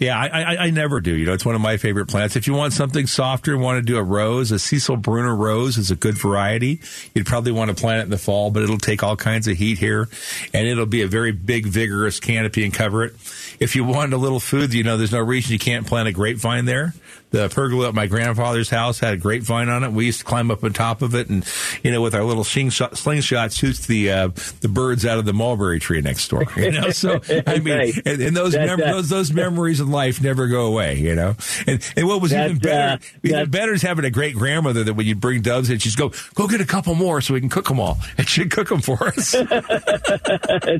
Yeah, 0.00 0.16
I, 0.16 0.26
I, 0.26 0.56
I 0.66 0.70
never 0.70 1.00
do. 1.00 1.12
You 1.12 1.26
know, 1.26 1.32
it's 1.32 1.44
one 1.44 1.56
of 1.56 1.60
my 1.60 1.76
favorite 1.76 2.06
plants. 2.06 2.36
If 2.36 2.46
you 2.46 2.54
want 2.54 2.72
something 2.72 3.06
softer 3.06 3.56
want 3.58 3.78
to 3.78 3.82
do 3.82 3.96
a 3.98 4.02
rose, 4.02 4.52
a 4.52 4.58
Cecile 4.58 4.96
Brunner 4.96 5.34
rose 5.34 5.76
is 5.76 5.90
a 5.90 5.96
good 5.96 6.16
variety. 6.16 6.80
You'd 7.14 7.26
probably 7.26 7.50
want 7.52 7.70
to 7.70 7.74
plant 7.74 8.00
it 8.00 8.02
in 8.04 8.10
the 8.10 8.18
fall, 8.18 8.50
but 8.50 8.62
it'll 8.62 8.78
take 8.78 9.02
all 9.02 9.16
kinds 9.16 9.48
of 9.48 9.56
heat 9.56 9.78
here, 9.78 10.08
and 10.54 10.68
it'll 10.68 10.86
be 10.86 11.02
a 11.02 11.08
very 11.08 11.32
big, 11.32 11.66
vigorous 11.66 12.20
canopy 12.20 12.64
and 12.64 12.72
cover 12.72 13.04
it. 13.04 13.14
If 13.58 13.74
you 13.74 13.82
want 13.82 14.12
a 14.12 14.18
little 14.18 14.40
food, 14.40 14.72
you 14.72 14.84
know, 14.84 14.96
there's 14.96 15.12
no 15.12 15.20
reason 15.20 15.52
you 15.52 15.58
can't 15.58 15.86
plant 15.86 16.08
a 16.08 16.12
grapevine 16.12 16.64
there. 16.64 16.94
The 17.30 17.48
pergola 17.50 17.88
at 17.88 17.94
my 17.94 18.06
grandfather's 18.06 18.70
house 18.70 19.00
had 19.00 19.12
a 19.14 19.16
grapevine 19.18 19.68
on 19.68 19.84
it. 19.84 19.92
We 19.92 20.06
used 20.06 20.20
to 20.20 20.24
climb 20.24 20.50
up 20.50 20.64
on 20.64 20.72
top 20.72 21.02
of 21.02 21.14
it, 21.14 21.28
and 21.28 21.44
you 21.82 21.90
know, 21.90 22.00
with 22.00 22.14
our 22.14 22.24
little 22.24 22.42
slingshot, 22.44 22.96
slingshot 22.96 23.52
shoots 23.52 23.86
the 23.86 24.10
uh, 24.10 24.28
the 24.62 24.68
birds 24.68 25.04
out 25.04 25.18
of 25.18 25.26
the 25.26 25.34
mulberry 25.34 25.78
tree 25.78 26.00
next 26.00 26.28
door. 26.28 26.44
You 26.56 26.70
know, 26.72 26.90
so 26.90 27.20
I 27.46 27.58
mean, 27.58 27.76
Right. 27.76 27.94
and, 28.06 28.20
and 28.22 28.36
those 28.36 28.52
That- 28.52 28.66
mem- 28.66 28.78
that- 28.80 28.92
those 28.92 29.08
those 29.10 29.32
memories 29.32 29.78
in 29.80 29.90
life 29.90 30.22
never 30.22 30.46
go 30.48 30.66
away. 30.66 30.98
You 30.98 31.14
know, 31.14 31.36
and 31.66 31.86
and 31.96 32.08
what 32.08 32.22
was 32.22 32.30
That, 32.30 32.46
even 32.46 32.58
better, 32.58 32.94
uh, 32.94 33.18
even 33.22 33.50
better 33.50 33.72
is 33.74 33.82
having 33.82 34.04
a 34.06 34.10
great 34.10 34.34
grandmother 34.34 34.82
that 34.84 34.94
when 34.94 35.06
you 35.06 35.14
bring 35.14 35.42
doves 35.42 35.68
in, 35.70 35.78
she's 35.78 35.96
go 35.96 36.12
go 36.34 36.48
get 36.48 36.60
a 36.62 36.66
couple 36.66 36.94
more 36.94 37.20
so 37.20 37.34
we 37.34 37.40
can 37.40 37.50
cook 37.50 37.68
them 37.68 37.78
all, 37.78 37.98
and 38.18 38.26
she'd 38.26 38.50
cook 38.50 38.68
them 38.70 38.80
for 38.80 39.06
us. 39.08 39.34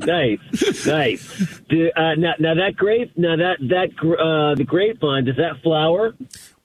nice, 0.05 0.85
nice. 0.85 1.59
Do, 1.69 1.91
uh, 1.95 2.15
now, 2.15 2.33
now 2.39 2.55
that 2.55 2.75
grape, 2.75 3.11
now 3.17 3.35
that 3.35 3.57
that 3.69 3.89
uh, 4.19 4.55
the 4.55 4.63
grapevine, 4.63 5.25
does 5.25 5.37
that 5.37 5.61
flower? 5.61 6.15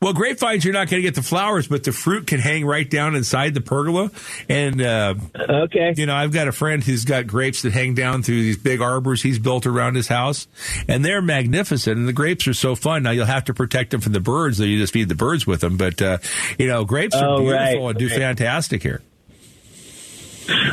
Well, 0.04 0.12
grapevines, 0.12 0.66
you're 0.66 0.74
not 0.74 0.90
going 0.90 1.02
to 1.02 1.08
get 1.08 1.14
the 1.14 1.22
flowers, 1.22 1.66
but 1.66 1.82
the 1.82 1.90
fruit 1.90 2.26
can 2.26 2.38
hang 2.38 2.66
right 2.66 2.90
down 2.90 3.14
inside 3.14 3.54
the 3.54 3.62
pergola. 3.62 4.10
And, 4.50 4.82
uh, 4.82 5.14
okay. 5.34 5.94
You 5.96 6.04
know, 6.04 6.14
I've 6.14 6.30
got 6.30 6.46
a 6.46 6.52
friend 6.52 6.84
who's 6.84 7.06
got 7.06 7.26
grapes 7.26 7.62
that 7.62 7.72
hang 7.72 7.94
down 7.94 8.22
through 8.22 8.42
these 8.42 8.58
big 8.58 8.82
arbors 8.82 9.22
he's 9.22 9.38
built 9.38 9.64
around 9.64 9.94
his 9.94 10.06
house, 10.06 10.46
and 10.88 11.02
they're 11.02 11.22
magnificent. 11.22 11.96
And 11.96 12.06
the 12.06 12.12
grapes 12.12 12.46
are 12.46 12.52
so 12.52 12.74
fun. 12.74 13.04
Now, 13.04 13.12
you'll 13.12 13.24
have 13.24 13.44
to 13.44 13.54
protect 13.54 13.92
them 13.92 14.02
from 14.02 14.12
the 14.12 14.20
birds, 14.20 14.58
so 14.58 14.64
you 14.64 14.78
just 14.78 14.92
feed 14.92 15.08
the 15.08 15.14
birds 15.14 15.46
with 15.46 15.62
them. 15.62 15.78
But, 15.78 16.02
uh, 16.02 16.18
you 16.58 16.66
know, 16.66 16.84
grapes 16.84 17.16
are 17.16 17.26
Oh, 17.26 17.38
beautiful 17.38 17.86
right, 17.86 17.88
and 17.88 17.98
do 17.98 18.10
fantastic 18.10 18.82
here. 18.82 19.00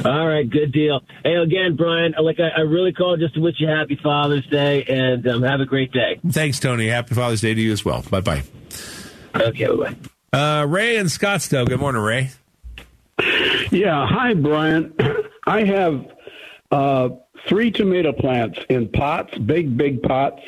All 0.04 0.28
right, 0.28 0.50
good 0.50 0.74
deal. 0.74 1.04
Hey, 1.24 1.36
again, 1.36 1.78
Brian, 1.78 2.16
like 2.22 2.42
I, 2.42 2.50
I 2.50 2.62
really 2.64 2.92
called 2.92 3.22
just 3.22 3.36
to 3.36 3.40
wish 3.40 3.56
you 3.60 3.70
happy 3.70 3.98
Father's 4.04 4.46
Day 4.48 4.84
and 4.84 5.26
um, 5.26 5.44
have 5.44 5.62
a 5.62 5.66
great 5.66 5.94
day. 5.94 6.20
Thanks, 6.28 6.60
Tony. 6.60 6.88
Happy 6.88 7.16
Father's 7.16 7.40
Day 7.40 7.54
to 7.54 7.62
you 7.62 7.72
as 7.72 7.86
well. 7.86 8.04
Bye 8.10 8.20
bye. 8.20 8.44
Okay, 9.36 9.68
bye 9.68 9.76
bye. 9.76 9.96
Uh, 10.34 10.66
Ray 10.66 10.98
in 10.98 11.08
Scottsdale. 11.08 11.68
Good 11.68 11.80
morning, 11.80 12.02
Ray. 12.02 12.30
Yeah. 13.72 14.08
Hi, 14.08 14.34
Brian. 14.34 14.94
I 15.46 15.64
have 15.64 16.06
uh, 16.72 17.10
three 17.48 17.72
tomato 17.72 18.14
plants 18.14 18.60
in 18.70 18.90
pots, 18.90 19.38
big, 19.38 19.78
big 19.78 20.02
pots, 20.02 20.42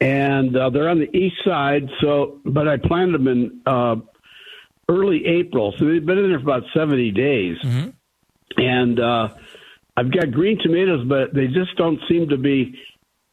and 0.00 0.56
uh, 0.56 0.70
they're 0.70 0.88
on 0.88 0.98
the 0.98 1.16
east 1.16 1.36
side. 1.44 1.88
So, 2.00 2.40
but 2.44 2.68
I 2.68 2.76
planted 2.76 3.14
them 3.14 3.28
in 3.28 3.60
uh, 3.66 3.96
early 4.88 5.26
April, 5.26 5.74
so 5.78 5.84
they've 5.86 6.04
been 6.04 6.18
in 6.18 6.30
there 6.30 6.38
for 6.38 6.44
about 6.44 6.64
seventy 6.74 7.10
days. 7.10 7.58
And 8.56 9.00
uh, 9.00 9.28
I've 9.96 10.10
got 10.10 10.30
green 10.30 10.58
tomatoes, 10.62 11.06
but 11.06 11.34
they 11.34 11.46
just 11.46 11.76
don't 11.76 12.00
seem 12.08 12.28
to 12.28 12.36
be 12.36 12.78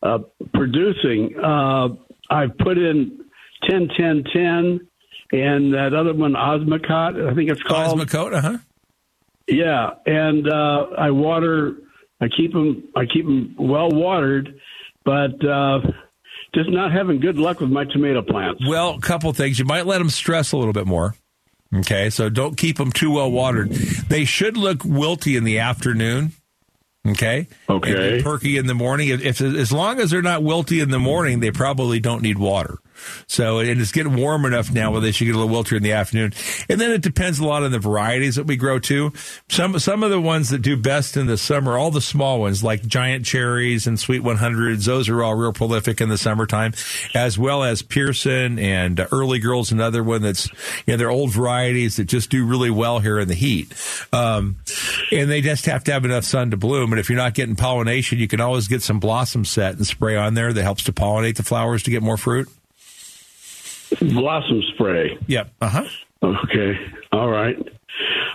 uh, 0.02 0.20
producing. 0.54 1.38
Uh, 1.38 1.90
I've 2.30 2.58
put 2.58 2.78
in 2.78 3.19
10, 3.64 3.90
10, 3.98 4.24
10, 4.34 4.88
and 5.32 5.74
that 5.74 5.94
other 5.94 6.14
one, 6.14 6.34
Osmocot, 6.34 7.30
I 7.30 7.34
think 7.36 7.50
it's 7.50 7.62
called. 7.64 8.00
Osmocote, 8.00 8.34
uh 8.34 8.42
huh. 8.42 8.58
Yeah, 9.48 9.92
and 10.06 10.48
uh, 10.48 10.88
I 10.98 11.12
water. 11.12 11.78
I 12.22 12.28
keep 12.28 12.54
them. 12.54 12.90
I 12.96 13.06
keep 13.06 13.26
them 13.26 13.56
well 13.58 13.90
watered, 13.90 14.60
but 15.04 15.44
uh, 15.44 15.80
just 16.54 16.70
not 16.70 16.92
having 16.92 17.20
good 17.20 17.38
luck 17.38 17.60
with 17.60 17.72
my 17.72 17.86
tomato 17.86 18.22
plants. 18.22 18.64
Well, 18.68 18.96
a 18.96 19.02
couple 19.02 19.32
things. 19.34 19.58
You 19.58 19.66
might 19.66 19.86
let 19.86 19.98
them 19.98 20.10
stress 20.10 20.52
a 20.52 20.58
little 20.58 20.74
bit 20.74 20.86
more. 20.86 21.16
Okay, 21.76 22.10
so 22.10 22.30
don't 22.30 22.58
keep 22.58 22.78
them 22.78 22.92
too 22.92 23.12
well 23.12 23.32
watered. 23.32 23.70
They 23.70 24.26
should 24.26 24.58
look 24.58 24.80
wilty 24.80 25.38
in 25.38 25.44
the 25.44 25.60
afternoon. 25.60 26.34
Okay. 27.08 27.48
Okay. 27.70 28.16
And 28.16 28.24
perky 28.24 28.58
in 28.58 28.68
the 28.68 28.74
morning. 28.74 29.10
If, 29.10 29.22
if 29.22 29.42
as 29.42 29.72
long 29.72 30.00
as 30.00 30.12
they're 30.12 30.22
not 30.22 30.42
wilty 30.42 30.82
in 30.82 30.90
the 30.90 31.00
morning, 31.00 31.40
they 31.40 31.52
probably 31.52 32.00
don't 32.00 32.22
need 32.22 32.38
water. 32.38 32.78
So 33.28 33.60
and 33.60 33.82
it's 33.82 33.92
getting 33.92 34.16
warm 34.16 34.46
enough 34.46 34.72
now 34.72 34.92
where 34.92 35.02
they 35.02 35.12
should 35.12 35.26
get 35.26 35.36
a 35.36 35.40
little 35.40 35.56
wiltier 35.56 35.78
in 35.78 35.84
the 35.84 35.94
afternoon. 35.94 36.34
And 36.70 36.80
then 36.80 36.92
it 36.92 37.02
depends 37.02 37.40
a 37.40 37.46
lot 37.46 37.64
on 37.64 37.72
the 37.72 37.80
varieties 37.80 38.36
that 38.36 38.46
we 38.46 38.56
grow 38.56 38.80
too. 38.80 39.14
Some 39.50 39.78
some 39.80 40.04
of 40.04 40.10
the 40.10 40.22
ones 40.22 40.50
that 40.50 40.62
do 40.62 40.78
best 40.78 41.18
in 41.18 41.28
the 41.28 41.38
summer, 41.38 41.78
all 41.78 41.92
the 41.92 42.02
small 42.02 42.40
ones 42.40 42.64
like 42.64 42.86
giant 42.86 43.26
cherries 43.26 43.88
and 43.88 44.00
sweet 44.00 44.22
100s, 44.22 44.86
those 44.86 45.10
are 45.10 45.24
all 45.24 45.36
real 45.36 45.54
prolific 45.54 46.02
in 46.02 46.10
the 46.10 46.18
summertime, 46.18 46.74
as 47.14 47.38
well 47.38 47.64
as 47.64 47.82
Pearson 47.82 48.60
and 48.60 49.06
Early 49.12 49.40
Girls, 49.40 49.72
another 49.72 50.04
one 50.04 50.22
that's 50.22 50.48
you 50.86 50.94
know 50.94 50.98
they're 50.98 51.12
old 51.12 51.32
varieties 51.32 51.98
that 51.98 52.06
just 52.06 52.30
do 52.30 52.46
really 52.46 52.70
well 52.70 53.00
here 53.00 53.20
in 53.20 53.28
the 53.28 53.34
heat. 53.34 53.74
Um, 54.12 54.58
and 55.12 55.30
they 55.30 55.42
just 55.42 55.66
have 55.66 55.84
to 55.86 55.92
have 55.92 56.06
enough 56.06 56.24
sun 56.24 56.52
to 56.52 56.58
bloom. 56.58 56.92
And 56.92 57.00
if 57.00 57.10
you're 57.10 57.18
not 57.18 57.34
getting 57.34 57.56
pollination, 57.56 58.20
you 58.20 58.28
can 58.28 58.42
always 58.42 58.68
get 58.68 58.82
some 58.82 59.00
blossom 59.00 59.46
set 59.46 59.76
and 59.76 59.86
spray 59.86 60.16
on 60.16 60.34
there 60.34 60.54
that 60.54 60.64
helps 60.64 60.84
to 60.86 60.94
pollinate 60.94 61.36
the 61.36 61.44
flowers 61.44 61.84
to 61.84 61.92
get 61.92 62.04
more 62.04 62.18
fruit. 62.18 62.50
Blossom 64.02 64.62
spray. 64.74 65.18
Yep. 65.28 65.52
Uh 65.62 65.70
huh. 65.70 65.86
Okay. 66.22 66.78
All 67.12 67.30
right. 67.30 67.58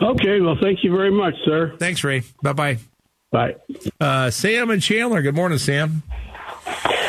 Okay. 0.02 0.40
Well, 0.40 0.56
thank 0.60 0.82
you 0.84 0.90
very 0.90 1.10
much, 1.10 1.34
sir. 1.44 1.74
Thanks, 1.78 2.02
Ray. 2.04 2.22
Bye 2.42 2.52
bye. 2.52 2.78
Bye. 3.30 3.56
Uh, 4.00 4.30
Sam 4.30 4.70
and 4.70 4.82
Chandler. 4.82 5.22
Good 5.22 5.34
morning, 5.34 5.58
Sam. 5.58 6.02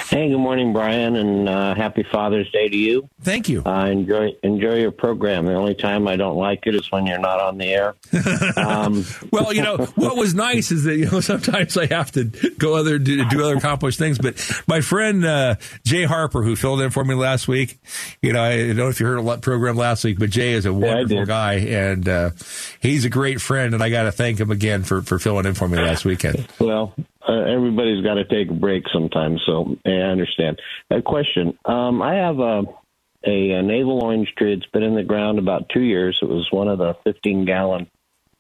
Hey, 0.09 0.29
good 0.29 0.37
morning, 0.37 0.71
Brian, 0.71 1.15
and 1.15 1.49
uh, 1.49 1.73
happy 1.73 2.03
Father's 2.11 2.49
Day 2.51 2.69
to 2.69 2.77
you. 2.77 3.09
Thank 3.21 3.49
you. 3.49 3.63
Uh, 3.65 3.87
enjoy 3.87 4.33
enjoy 4.43 4.75
your 4.75 4.91
program. 4.91 5.45
The 5.45 5.55
only 5.55 5.73
time 5.73 6.07
I 6.07 6.15
don't 6.15 6.37
like 6.37 6.67
it 6.67 6.75
is 6.75 6.91
when 6.91 7.07
you're 7.07 7.17
not 7.19 7.39
on 7.39 7.57
the 7.57 7.73
air. 7.73 7.95
Um, 8.57 9.05
Well, 9.31 9.51
you 9.53 9.61
know 9.61 9.77
what 9.95 10.15
was 10.15 10.33
nice 10.33 10.71
is 10.71 10.83
that 10.83 10.95
you 10.97 11.09
know 11.09 11.19
sometimes 11.21 11.75
I 11.77 11.87
have 11.87 12.11
to 12.13 12.25
go 12.57 12.75
other 12.75 12.99
do, 12.99 13.25
do 13.29 13.43
other 13.43 13.57
accomplished 13.57 13.97
things. 13.99 14.17
But 14.17 14.39
my 14.67 14.81
friend 14.81 15.25
uh, 15.25 15.55
Jay 15.83 16.03
Harper, 16.03 16.43
who 16.43 16.55
filled 16.55 16.81
in 16.81 16.91
for 16.91 17.03
me 17.03 17.15
last 17.15 17.47
week, 17.47 17.79
you 18.21 18.31
know 18.33 18.43
I 18.43 18.57
don't 18.57 18.77
know 18.77 18.89
if 18.89 18.99
you 18.99 19.07
heard 19.07 19.25
the 19.25 19.37
program 19.39 19.75
last 19.75 20.03
week, 20.03 20.19
but 20.19 20.29
Jay 20.29 20.53
is 20.53 20.65
a 20.65 20.73
wonderful 20.73 21.25
guy 21.25 21.53
and 21.55 22.07
uh, 22.07 22.29
he's 22.79 23.05
a 23.05 23.09
great 23.09 23.41
friend, 23.41 23.73
and 23.73 23.81
I 23.83 23.89
got 23.89 24.03
to 24.03 24.11
thank 24.11 24.39
him 24.39 24.51
again 24.51 24.83
for 24.83 25.01
for 25.01 25.17
filling 25.19 25.45
in 25.45 25.55
for 25.55 25.67
me 25.67 25.77
last 25.79 26.05
weekend. 26.05 26.47
well, 26.59 26.93
uh, 27.27 27.33
everybody's 27.33 28.03
got 28.03 28.15
to 28.15 28.25
take 28.25 28.49
a 28.49 28.53
break 28.53 28.85
sometimes, 28.91 29.41
so 29.45 29.77
I 29.85 29.91
understand. 29.91 30.59
A 30.89 31.01
question: 31.01 31.57
um, 31.65 32.01
I 32.01 32.15
have 32.15 32.39
a, 32.39 32.63
a 33.25 33.51
a 33.51 33.61
navel 33.61 34.03
orange 34.03 34.33
tree. 34.35 34.53
It's 34.53 34.65
been 34.67 34.83
in 34.83 34.95
the 34.95 35.03
ground 35.03 35.39
about 35.39 35.69
two 35.69 35.81
years. 35.81 36.19
It 36.21 36.29
was 36.29 36.51
one 36.51 36.67
of 36.67 36.77
the 36.77 36.95
15 37.03 37.45
gallon 37.45 37.89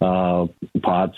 uh, 0.01 0.47
pots, 0.81 1.17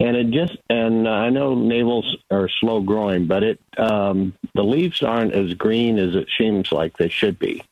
and 0.00 0.16
it 0.16 0.30
just 0.30 0.56
and 0.68 1.08
I 1.08 1.30
know 1.30 1.54
navels 1.54 2.16
are 2.30 2.48
slow 2.48 2.80
growing, 2.80 3.26
but 3.26 3.42
it 3.42 3.60
um, 3.76 4.34
the 4.54 4.64
leaves 4.64 5.02
aren't 5.02 5.32
as 5.32 5.54
green 5.54 5.98
as 5.98 6.14
it 6.14 6.28
seems 6.36 6.72
like 6.72 6.96
they 6.96 7.08
should 7.08 7.38
be. 7.38 7.62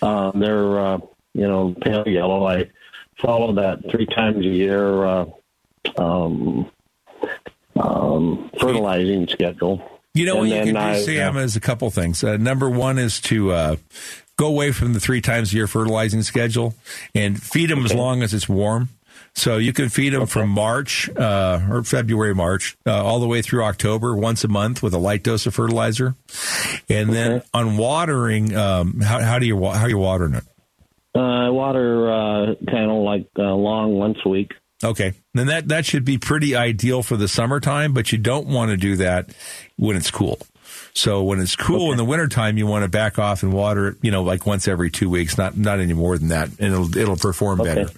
Uh, 0.00 0.30
they're 0.32 0.78
uh, 0.78 0.98
you 1.34 1.48
know 1.48 1.74
pale 1.80 2.06
yellow. 2.06 2.46
I 2.46 2.70
follow 3.18 3.54
that 3.54 3.90
three 3.90 4.06
times 4.06 4.44
a 4.44 4.48
year. 4.48 5.04
Uh, 5.04 5.26
um, 5.96 6.70
um, 7.80 8.50
fertilizing 8.58 9.28
schedule. 9.28 9.82
You 10.14 10.26
know 10.26 10.36
what 10.36 10.42
And 10.42 10.48
you 10.50 10.54
then 10.56 10.66
can 10.66 10.74
do, 10.74 10.80
I- 10.80 11.00
Sam, 11.02 11.36
is 11.36 11.56
a 11.56 11.60
couple 11.60 11.88
things. 11.90 12.22
Uh, 12.24 12.36
number 12.36 12.68
one 12.68 12.98
is 12.98 13.20
to 13.22 13.52
uh, 13.52 13.76
go 14.36 14.46
away 14.46 14.72
from 14.72 14.92
the 14.92 15.00
three 15.00 15.20
times 15.20 15.52
a 15.52 15.56
year 15.56 15.66
fertilizing 15.66 16.22
schedule 16.22 16.74
and 17.14 17.40
feed 17.40 17.70
them 17.70 17.84
as 17.84 17.94
long 17.94 18.22
as 18.22 18.34
it's 18.34 18.48
warm. 18.48 18.88
So 19.32 19.58
you 19.58 19.72
can 19.72 19.88
feed 19.88 20.12
them 20.12 20.26
from 20.26 20.48
March 20.48 21.08
uh, 21.16 21.60
or 21.70 21.84
February, 21.84 22.34
March, 22.34 22.76
uh, 22.84 23.04
all 23.04 23.20
the 23.20 23.28
way 23.28 23.42
through 23.42 23.62
October, 23.62 24.16
once 24.16 24.42
a 24.42 24.48
month 24.48 24.82
with 24.82 24.92
a 24.92 24.98
light 24.98 25.22
dose 25.22 25.46
of 25.46 25.54
fertilizer. 25.54 26.16
And 26.88 27.10
then 27.10 27.42
on 27.54 27.76
watering, 27.76 28.56
um, 28.56 29.00
how, 29.00 29.20
how 29.20 29.38
do 29.38 29.46
you 29.46 29.56
how 29.56 29.82
are 29.84 29.88
you 29.88 29.98
watering 29.98 30.34
it? 30.34 30.42
Uh, 31.14 31.20
I 31.20 31.50
water 31.50 32.10
uh, 32.10 32.54
kind 32.68 32.90
of 32.90 33.02
like 33.02 33.28
uh, 33.38 33.54
long 33.54 33.94
once 33.94 34.18
a 34.24 34.28
week. 34.28 34.50
Okay. 34.82 35.12
Then 35.34 35.48
that, 35.48 35.68
that 35.68 35.84
should 35.84 36.04
be 36.04 36.18
pretty 36.18 36.56
ideal 36.56 37.02
for 37.02 37.16
the 37.16 37.28
summertime, 37.28 37.92
but 37.92 38.12
you 38.12 38.18
don't 38.18 38.46
want 38.46 38.70
to 38.70 38.76
do 38.76 38.96
that 38.96 39.30
when 39.76 39.96
it's 39.96 40.10
cool. 40.10 40.38
So 40.92 41.22
when 41.22 41.38
it's 41.40 41.54
cool 41.54 41.92
in 41.92 41.98
the 41.98 42.04
wintertime, 42.04 42.56
you 42.58 42.66
want 42.66 42.82
to 42.84 42.88
back 42.88 43.18
off 43.18 43.42
and 43.44 43.52
water 43.52 43.88
it, 43.88 43.96
you 44.02 44.10
know, 44.10 44.22
like 44.22 44.44
once 44.46 44.66
every 44.66 44.90
two 44.90 45.08
weeks, 45.08 45.38
not, 45.38 45.56
not 45.56 45.78
any 45.78 45.92
more 45.92 46.18
than 46.18 46.28
that. 46.28 46.48
And 46.58 46.72
it'll, 46.72 46.96
it'll 46.96 47.16
perform 47.16 47.60
Okay. 47.60 47.74
better. 47.74 47.90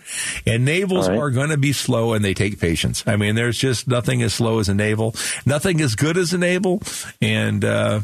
And 0.47 0.67
navels 0.67 1.09
right. 1.09 1.17
are 1.19 1.31
going 1.31 1.51
to 1.51 1.57
be 1.57 1.73
slow 1.73 2.13
and 2.13 2.25
they 2.25 2.35
take 2.35 2.61
patience. 2.61 3.03
I 3.07 3.17
mean, 3.17 3.35
there's 3.35 3.57
just 3.57 3.89
nothing 3.89 4.23
as 4.23 4.35
slow 4.35 4.59
as 4.59 4.69
a 4.69 4.75
navel, 4.75 5.15
nothing 5.47 5.81
as 5.81 5.95
good 5.95 6.19
as 6.19 6.35
a 6.35 6.39
navel. 6.39 6.83
And, 7.21 7.65
uh, 7.65 8.01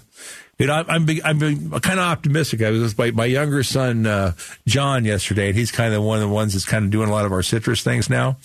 you 0.59 0.66
know, 0.66 0.85
I'm 0.88 1.09
I'm, 1.25 1.42
I'm 1.42 1.81
kind 1.81 2.01
of 2.01 2.07
optimistic. 2.07 2.62
I 2.62 2.71
was 2.71 2.83
with 2.83 2.99
my, 2.99 3.11
my 3.12 3.25
younger 3.27 3.62
son 3.62 4.07
uh, 4.07 4.33
John 4.66 5.05
yesterday, 5.05 5.49
and 5.49 5.57
he's 5.57 5.71
kind 5.71 5.94
of 5.94 6.03
one 6.03 6.16
of 6.16 6.29
the 6.29 6.35
ones 6.35 6.55
that's 6.55 6.64
kind 6.64 6.85
of 6.85 6.90
doing 6.90 7.09
a 7.09 7.12
lot 7.12 7.27
of 7.27 7.33
our 7.33 7.42
citrus 7.42 7.83
things 7.83 8.11
now. 8.11 8.38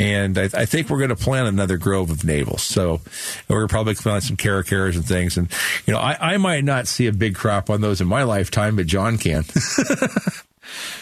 And 0.00 0.38
I, 0.38 0.44
I 0.44 0.64
think 0.64 0.88
we're 0.88 0.98
going 0.98 1.10
to 1.10 1.16
plant 1.16 1.46
another 1.46 1.76
grove 1.76 2.10
of 2.10 2.24
navels. 2.24 2.62
So 2.62 3.00
we're 3.48 3.68
probably 3.68 3.94
plant 3.94 4.24
some 4.24 4.36
Cara 4.36 4.64
Caras 4.64 4.96
and 4.96 5.04
things. 5.04 5.36
And 5.36 5.50
you 5.86 5.92
know, 5.92 6.00
I, 6.00 6.34
I 6.34 6.36
might 6.38 6.64
not 6.64 6.88
see 6.88 7.06
a 7.06 7.12
big 7.12 7.34
crop 7.34 7.68
on 7.68 7.82
those 7.82 8.00
in 8.00 8.06
my 8.06 8.22
lifetime, 8.22 8.76
but 8.76 8.86
John 8.86 9.18
can. 9.18 9.44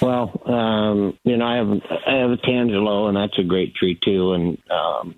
Well, 0.01 0.41
um, 0.45 1.19
you 1.25 1.37
know, 1.37 1.45
I 1.45 1.57
have 1.57 1.69
I 2.07 2.17
have 2.19 2.31
a 2.31 2.37
tangelo, 2.37 3.09
and 3.09 3.17
that's 3.17 3.39
a 3.39 3.43
great 3.43 3.75
tree 3.75 3.99
too. 4.01 4.33
And 4.33 4.59
um, 4.71 5.15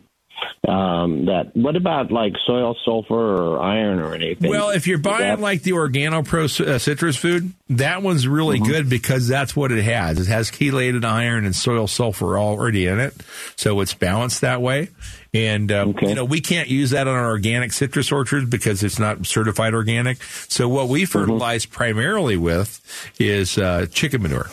um, 0.66 1.26
that. 1.26 1.56
What 1.56 1.76
about 1.76 2.10
like 2.12 2.34
soil 2.46 2.76
sulfur 2.84 3.14
or 3.14 3.60
iron 3.60 4.00
or 4.00 4.14
anything? 4.14 4.50
Well, 4.50 4.70
if 4.70 4.86
you're 4.86 4.98
buying 4.98 5.20
That- 5.20 5.40
like 5.40 5.62
the 5.62 5.72
Organo 5.72 6.24
Pro 6.26 6.44
uh, 6.44 6.78
citrus 6.78 7.16
food, 7.16 7.52
that 7.70 8.02
one's 8.02 8.26
really 8.26 8.58
Mm-hmm. 8.60 8.70
good 8.72 8.88
because 8.90 9.28
that's 9.28 9.54
what 9.54 9.72
it 9.72 9.82
has. 9.84 10.18
It 10.20 10.26
has 10.28 10.50
chelated 10.50 11.04
iron 11.04 11.44
and 11.44 11.54
soil 11.54 11.86
sulfur 11.86 12.38
already 12.38 12.86
in 12.86 12.98
it, 13.00 13.14
so 13.56 13.80
it's 13.80 13.94
balanced 13.94 14.40
that 14.42 14.60
way. 14.62 14.88
And 15.34 15.70
uh, 15.70 15.92
you 16.00 16.14
know, 16.14 16.24
we 16.24 16.40
can't 16.40 16.68
use 16.68 16.90
that 16.90 17.06
on 17.06 17.14
our 17.14 17.26
organic 17.28 17.72
citrus 17.72 18.10
orchards 18.10 18.48
because 18.48 18.82
it's 18.82 18.98
not 18.98 19.26
certified 19.26 19.74
organic. 19.74 20.22
So 20.22 20.68
what 20.68 20.88
we 20.88 21.02
Mm-hmm. 21.02 21.12
fertilize 21.12 21.66
primarily 21.66 22.36
with 22.36 22.80
is 23.18 23.58
uh, 23.58 23.86
chicken 23.92 24.22
manure. 24.22 24.48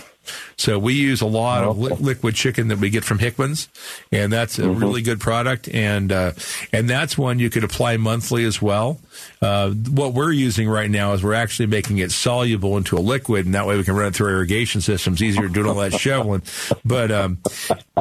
So 0.57 0.77
we 0.79 0.93
use 0.93 1.21
a 1.21 1.25
lot 1.25 1.63
of 1.63 1.77
li- 1.77 1.95
liquid 1.99 2.35
chicken 2.35 2.67
that 2.69 2.77
we 2.79 2.89
get 2.89 3.03
from 3.03 3.19
Hickman's, 3.19 3.67
and 4.11 4.31
that's 4.31 4.59
a 4.59 4.63
Mhm. 4.63 4.79
really 4.81 5.01
good 5.01 5.19
product. 5.19 5.67
And 5.69 6.11
uh, 6.11 6.31
and 6.71 6.89
that's 6.89 7.17
one 7.17 7.39
you 7.39 7.49
could 7.49 7.63
apply 7.63 7.97
monthly 7.97 8.45
as 8.45 8.61
well. 8.61 8.99
Uh, 9.41 9.69
what 9.71 10.13
we're 10.13 10.31
using 10.31 10.67
right 10.67 10.89
now 10.89 11.13
is 11.13 11.23
we're 11.23 11.33
actually 11.33 11.67
making 11.67 11.97
it 11.99 12.11
soluble 12.11 12.77
into 12.77 12.97
a 12.97 12.99
liquid, 12.99 13.45
and 13.45 13.55
that 13.55 13.65
way 13.67 13.77
we 13.77 13.83
can 13.83 13.95
run 13.95 14.07
it 14.07 14.15
through 14.15 14.29
irrigation 14.29 14.81
systems 14.81 15.21
easier 15.23 15.47
doing 15.47 15.67
all 15.67 15.75
that 15.75 15.93
shoveling. 15.99 16.41
But 16.83 17.11
um, 17.11 17.37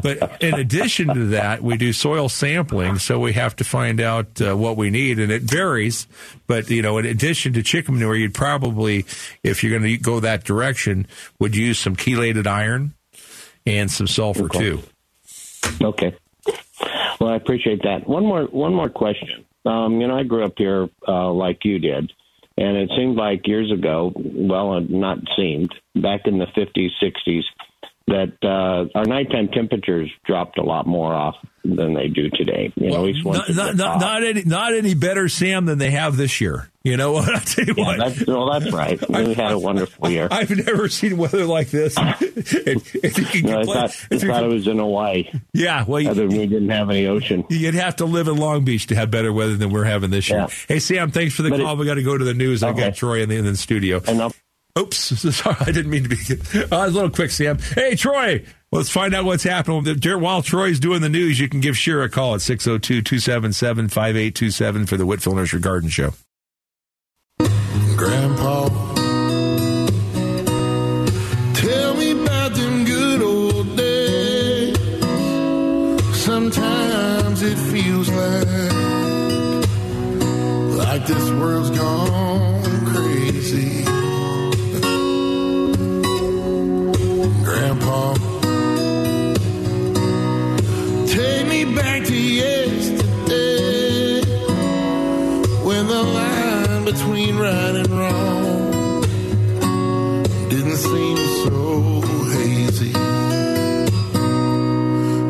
but 0.03 0.43
in 0.43 0.55
addition 0.55 1.09
to 1.15 1.27
that, 1.29 1.63
we 1.63 1.77
do 1.77 1.93
soil 1.93 2.29
sampling, 2.29 2.99
so 2.99 3.19
we 3.21 3.33
have 3.35 3.57
to 3.57 3.65
find 3.65 4.01
out 4.01 4.41
uh, 4.41 4.57
what 4.57 4.77
we 4.77 4.91
need, 4.91 5.19
and 5.19 5.31
it 5.31 5.43
varies. 5.43 6.07
But 6.47 6.69
you 6.71 6.83
know, 6.83 6.99
in 6.99 7.07
addition 7.07 7.53
to 7.55 7.63
chicken 7.63 7.95
manure, 7.95 8.17
you'd 8.17 8.35
probably, 8.35 9.07
if 9.43 9.63
you're 9.63 9.79
going 9.79 9.91
to 9.91 9.97
go 9.99 10.21
that 10.21 10.45
direction, 10.45 11.07
would 11.39 11.55
use 11.57 11.79
some 11.79 11.97
chelated 12.14 12.46
iron 12.46 12.94
and 13.66 13.90
some 13.90 14.07
sulfur 14.07 14.44
Okay. 14.44 14.59
too. 14.59 14.83
Okay. 15.83 16.14
Well, 17.20 17.31
I 17.31 17.37
appreciate 17.37 17.83
that. 17.85 18.09
One 18.09 18.24
more 18.24 18.44
one 18.44 18.74
more 18.74 18.88
question. 18.88 19.44
Um, 19.64 20.00
you 20.00 20.09
know, 20.09 20.18
I 20.18 20.24
grew 20.24 20.44
up 20.44 20.55
here 20.59 20.88
uh, 21.09 21.31
like 21.33 21.64
you 21.64 21.79
did, 21.79 22.12
and 22.59 22.77
it 22.77 22.90
seemed 22.96 23.16
like 23.16 23.46
years 23.46 23.70
ago, 23.72 24.12
well, 24.14 24.79
not 24.81 25.18
seemed, 25.37 25.74
back 25.94 26.22
in 26.27 26.38
the 26.38 26.46
50s, 26.46 26.90
60s, 27.03 27.42
that 28.07 28.33
uh, 28.43 28.99
our 28.99 29.05
nighttime 29.07 29.49
temperatures 29.49 30.11
dropped 30.27 30.59
a 30.59 30.62
lot 30.62 30.87
more 30.87 31.14
off 31.14 31.37
than 31.64 31.95
they 31.95 32.09
do 32.09 32.29
today. 32.29 32.71
You 32.77 32.90
know, 32.90 33.07
each 33.07 33.25
one 33.25 33.38
Not, 33.38 33.49
not, 33.57 33.77
not, 33.77 34.01
not 34.01 34.23
any 34.25 34.43
not 34.45 34.75
any 34.75 34.93
better, 34.93 35.31
Sam, 35.31 35.64
than 35.64 35.79
they 35.79 35.90
have 35.93 36.14
this 36.19 36.38
year. 36.38 36.69
You 36.83 36.99
know 36.99 37.12
what? 37.12 37.29
I'll 37.35 37.40
tell 37.40 37.64
you 37.64 37.73
Yeah, 37.79 37.85
what. 37.87 37.99
that's, 37.99 38.27
well, 38.27 38.51
that's 38.53 38.71
right. 38.71 39.01
We 39.09 39.33
had 39.33 39.53
a 39.53 39.59
wonderful 39.59 40.11
year. 40.11 40.29
I've 40.31 40.51
never 40.51 40.90
seen 40.90 41.17
weather 41.17 41.47
like 41.47 41.71
this. 41.71 41.95
if, 42.21 42.95
if 42.95 43.43
No, 43.43 43.61
I 43.61 43.64
thought, 43.64 44.07
I 44.12 44.19
thought 44.19 44.45
it 44.45 44.49
was 44.49 44.67
in 44.67 44.79
Hawaii. 44.79 45.31
yeah, 45.55 45.85
well, 45.88 46.01
you, 46.03 46.11
Other 46.11 46.29
than 46.29 46.37
we 46.37 46.47
didn't 46.47 46.69
have 46.69 46.90
any 46.90 47.07
ocean. 47.07 47.45
You'd 47.49 47.75
have 47.75 47.97
to 47.97 48.05
live 48.05 48.29
in 48.29 48.37
Long 48.37 48.64
Beach 48.67 48.88
to 48.88 48.95
have 48.97 49.11
better 49.11 49.33
weather 49.33 49.57
than 49.57 49.71
we're 49.71 49.85
having 49.85 50.11
this 50.11 50.29
year. 50.29 50.40
Yeah. 50.40 50.49
Hey, 50.69 50.79
Sam, 50.81 51.11
thanks 51.11 51.35
for 51.35 51.40
the 51.43 51.49
But 51.49 51.61
it- 51.61 51.62
call. 51.62 51.77
we 51.79 51.87
got 51.87 51.95
to 51.95 52.03
go 52.03 52.19
to 52.19 52.25
the 52.25 52.35
news. 52.35 52.62
I 52.62 52.75
got 52.75 52.95
Troy 52.97 53.23
in 53.23 53.31
the, 53.31 53.37
in 53.37 53.47
the 53.47 53.57
studio. 53.57 54.03
Oops, 54.77 54.97
sorry, 55.37 55.57
I 55.61 55.67
didn't 55.67 55.91
mean 55.91 56.03
to 56.05 56.09
be. 56.09 56.17
Uh, 56.75 56.87
a 56.87 56.91
little 56.91 57.11
quick, 57.11 57.31
Sam. 57.31 57.59
Hey, 57.59 57.95
Troy, 57.95 58.45
let's 58.73 58.91
find 58.91 59.15
out 59.15 59.25
what's 59.25 59.45
happening. 59.45 59.85
While 60.21 60.43
Troy's 60.43 60.81
doing 60.81 61.01
the 61.01 61.09
news, 61.09 61.39
you 61.39 61.49
can 61.49 61.61
give 61.61 61.77
Shira 61.77 62.07
a 62.07 62.09
call 62.09 62.35
at 62.35 62.41
602 62.43 63.03
277 63.03 63.89
5827 63.89 64.87
for 64.87 64.97
the 64.97 65.05
Whitfill 65.05 65.35
Nursery 65.35 65.61
Garden 65.61 65.91
Show. 65.91 66.13
Between 97.35 97.42
right 97.42 97.77
and 97.77 97.90
wrong 97.90 99.01
didn't 100.49 100.77
seem 100.77 101.16
so 101.16 102.01
hazy. 102.33 102.92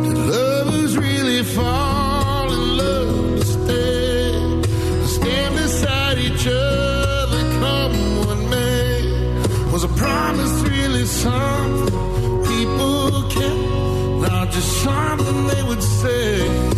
Did 0.02 0.18
lovers 0.18 0.96
really 0.96 1.42
fall 1.42 2.52
in 2.52 2.78
love 2.78 3.38
to 3.40 3.44
stay? 3.44 4.32
To 4.62 5.06
stand 5.06 5.54
beside 5.56 6.18
each 6.18 6.46
other, 6.46 7.40
come 7.60 8.16
what 8.18 8.38
may? 8.50 9.70
Was 9.72 9.84
a 9.84 9.88
promise 9.88 10.62
really 10.62 11.04
something 11.06 12.44
people 12.44 13.22
kept? 13.30 14.30
Not 14.30 14.50
just 14.50 14.82
something 14.82 15.46
they 15.46 15.62
would 15.62 15.82
say. 15.82 16.73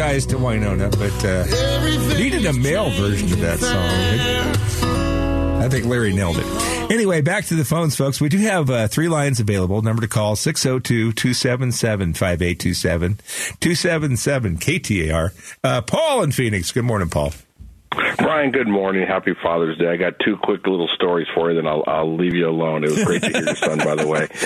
Apologize 0.00 0.24
to 0.24 0.36
Wynonna, 0.36 0.90
but 0.92 1.24
uh, 1.26 1.44
needed 2.16 2.46
a 2.46 2.54
male 2.54 2.88
version 2.88 3.30
of 3.34 3.40
that 3.40 3.58
song. 3.58 5.60
I 5.60 5.68
think 5.68 5.84
Larry 5.84 6.14
nailed 6.14 6.38
it. 6.38 6.90
Anyway, 6.90 7.20
back 7.20 7.44
to 7.46 7.54
the 7.54 7.66
phones, 7.66 7.96
folks. 7.96 8.18
We 8.18 8.30
do 8.30 8.38
have 8.38 8.70
uh, 8.70 8.88
three 8.88 9.10
lines 9.10 9.40
available. 9.40 9.82
Number 9.82 10.00
to 10.00 10.08
call 10.08 10.36
602 10.36 11.12
277 11.12 12.14
5827 12.14 13.18
277 13.60 14.56
KTAR. 14.56 15.58
Uh, 15.62 15.82
Paul 15.82 16.22
in 16.22 16.32
Phoenix. 16.32 16.72
Good 16.72 16.86
morning, 16.86 17.10
Paul. 17.10 17.34
Brian, 18.30 18.52
good 18.52 18.68
morning. 18.68 19.08
Happy 19.08 19.34
Father's 19.34 19.76
Day. 19.76 19.88
I 19.88 19.96
got 19.96 20.20
two 20.20 20.36
quick 20.36 20.64
little 20.64 20.86
stories 20.86 21.26
for 21.34 21.50
you, 21.50 21.56
then 21.56 21.66
I'll, 21.66 21.82
I'll 21.88 22.14
leave 22.14 22.32
you 22.32 22.48
alone. 22.48 22.84
It 22.84 22.90
was 22.92 23.02
great 23.02 23.22
to 23.22 23.28
hear 23.28 23.42
your 23.42 23.56
son, 23.56 23.78
by 23.78 23.96
the 23.96 24.06
way. 24.06 24.28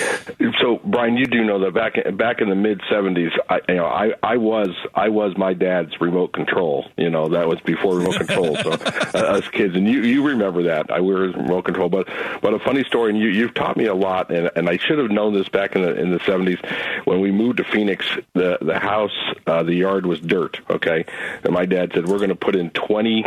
So, 0.61 0.81
Brian, 0.85 1.16
you 1.16 1.27
do 1.27 1.44
know 1.44 1.59
that 1.61 1.75
back 1.75 1.99
in, 1.99 2.16
back 2.16 2.40
in 2.40 2.49
the 2.49 2.55
mid 2.55 2.81
'70s, 2.90 3.33
I, 3.51 3.61
you 3.68 3.75
know, 3.75 3.87
I, 3.87 4.12
I 4.23 4.37
was 4.37 4.70
I 4.94 5.09
was 5.09 5.37
my 5.37 5.53
dad's 5.53 6.01
remote 6.01 6.33
control. 6.33 6.87
You 6.97 7.11
know, 7.11 7.29
that 7.29 7.49
was 7.49 7.61
before 7.61 7.97
remote 7.97 8.16
control. 8.16 8.57
So, 8.57 8.70
uh, 9.14 9.37
us 9.37 9.49
kids, 9.49 9.75
and 9.75 9.87
you 9.88 10.03
you 10.03 10.27
remember 10.27 10.62
that 10.62 10.90
I 10.90 11.01
we 11.01 11.12
were 11.12 11.29
remote 11.33 11.64
control. 11.64 11.88
But 11.88 12.09
but 12.40 12.55
a 12.55 12.59
funny 12.59 12.85
story, 12.85 13.11
and 13.11 13.18
you 13.18 13.29
you've 13.29 13.53
taught 13.53 13.77
me 13.77 13.87
a 13.87 13.94
lot, 13.94 14.31
and 14.31 14.51
and 14.55 14.68
I 14.70 14.79
should 14.79 14.99
have 14.99 15.11
known 15.11 15.35
this 15.35 15.49
back 15.49 15.77
in 15.77 15.83
the 15.83 15.94
in 16.01 16.11
the 16.11 16.20
'70s 16.20 17.05
when 17.07 17.20
we 17.20 17.31
moved 17.33 17.59
to 17.59 17.64
Phoenix. 17.64 18.07
The 18.35 18.59
the 18.62 18.79
house, 18.79 19.16
uh, 19.47 19.62
the 19.64 19.75
yard 19.75 20.07
was 20.07 20.20
dirt. 20.20 20.61
Okay, 20.70 21.05
and 21.42 21.53
my 21.53 21.66
dad 21.66 21.92
said 21.94 22.07
we're 22.07 22.18
going 22.18 22.31
to 22.31 22.37
put 22.37 22.55
in 22.57 22.70
20 22.70 23.25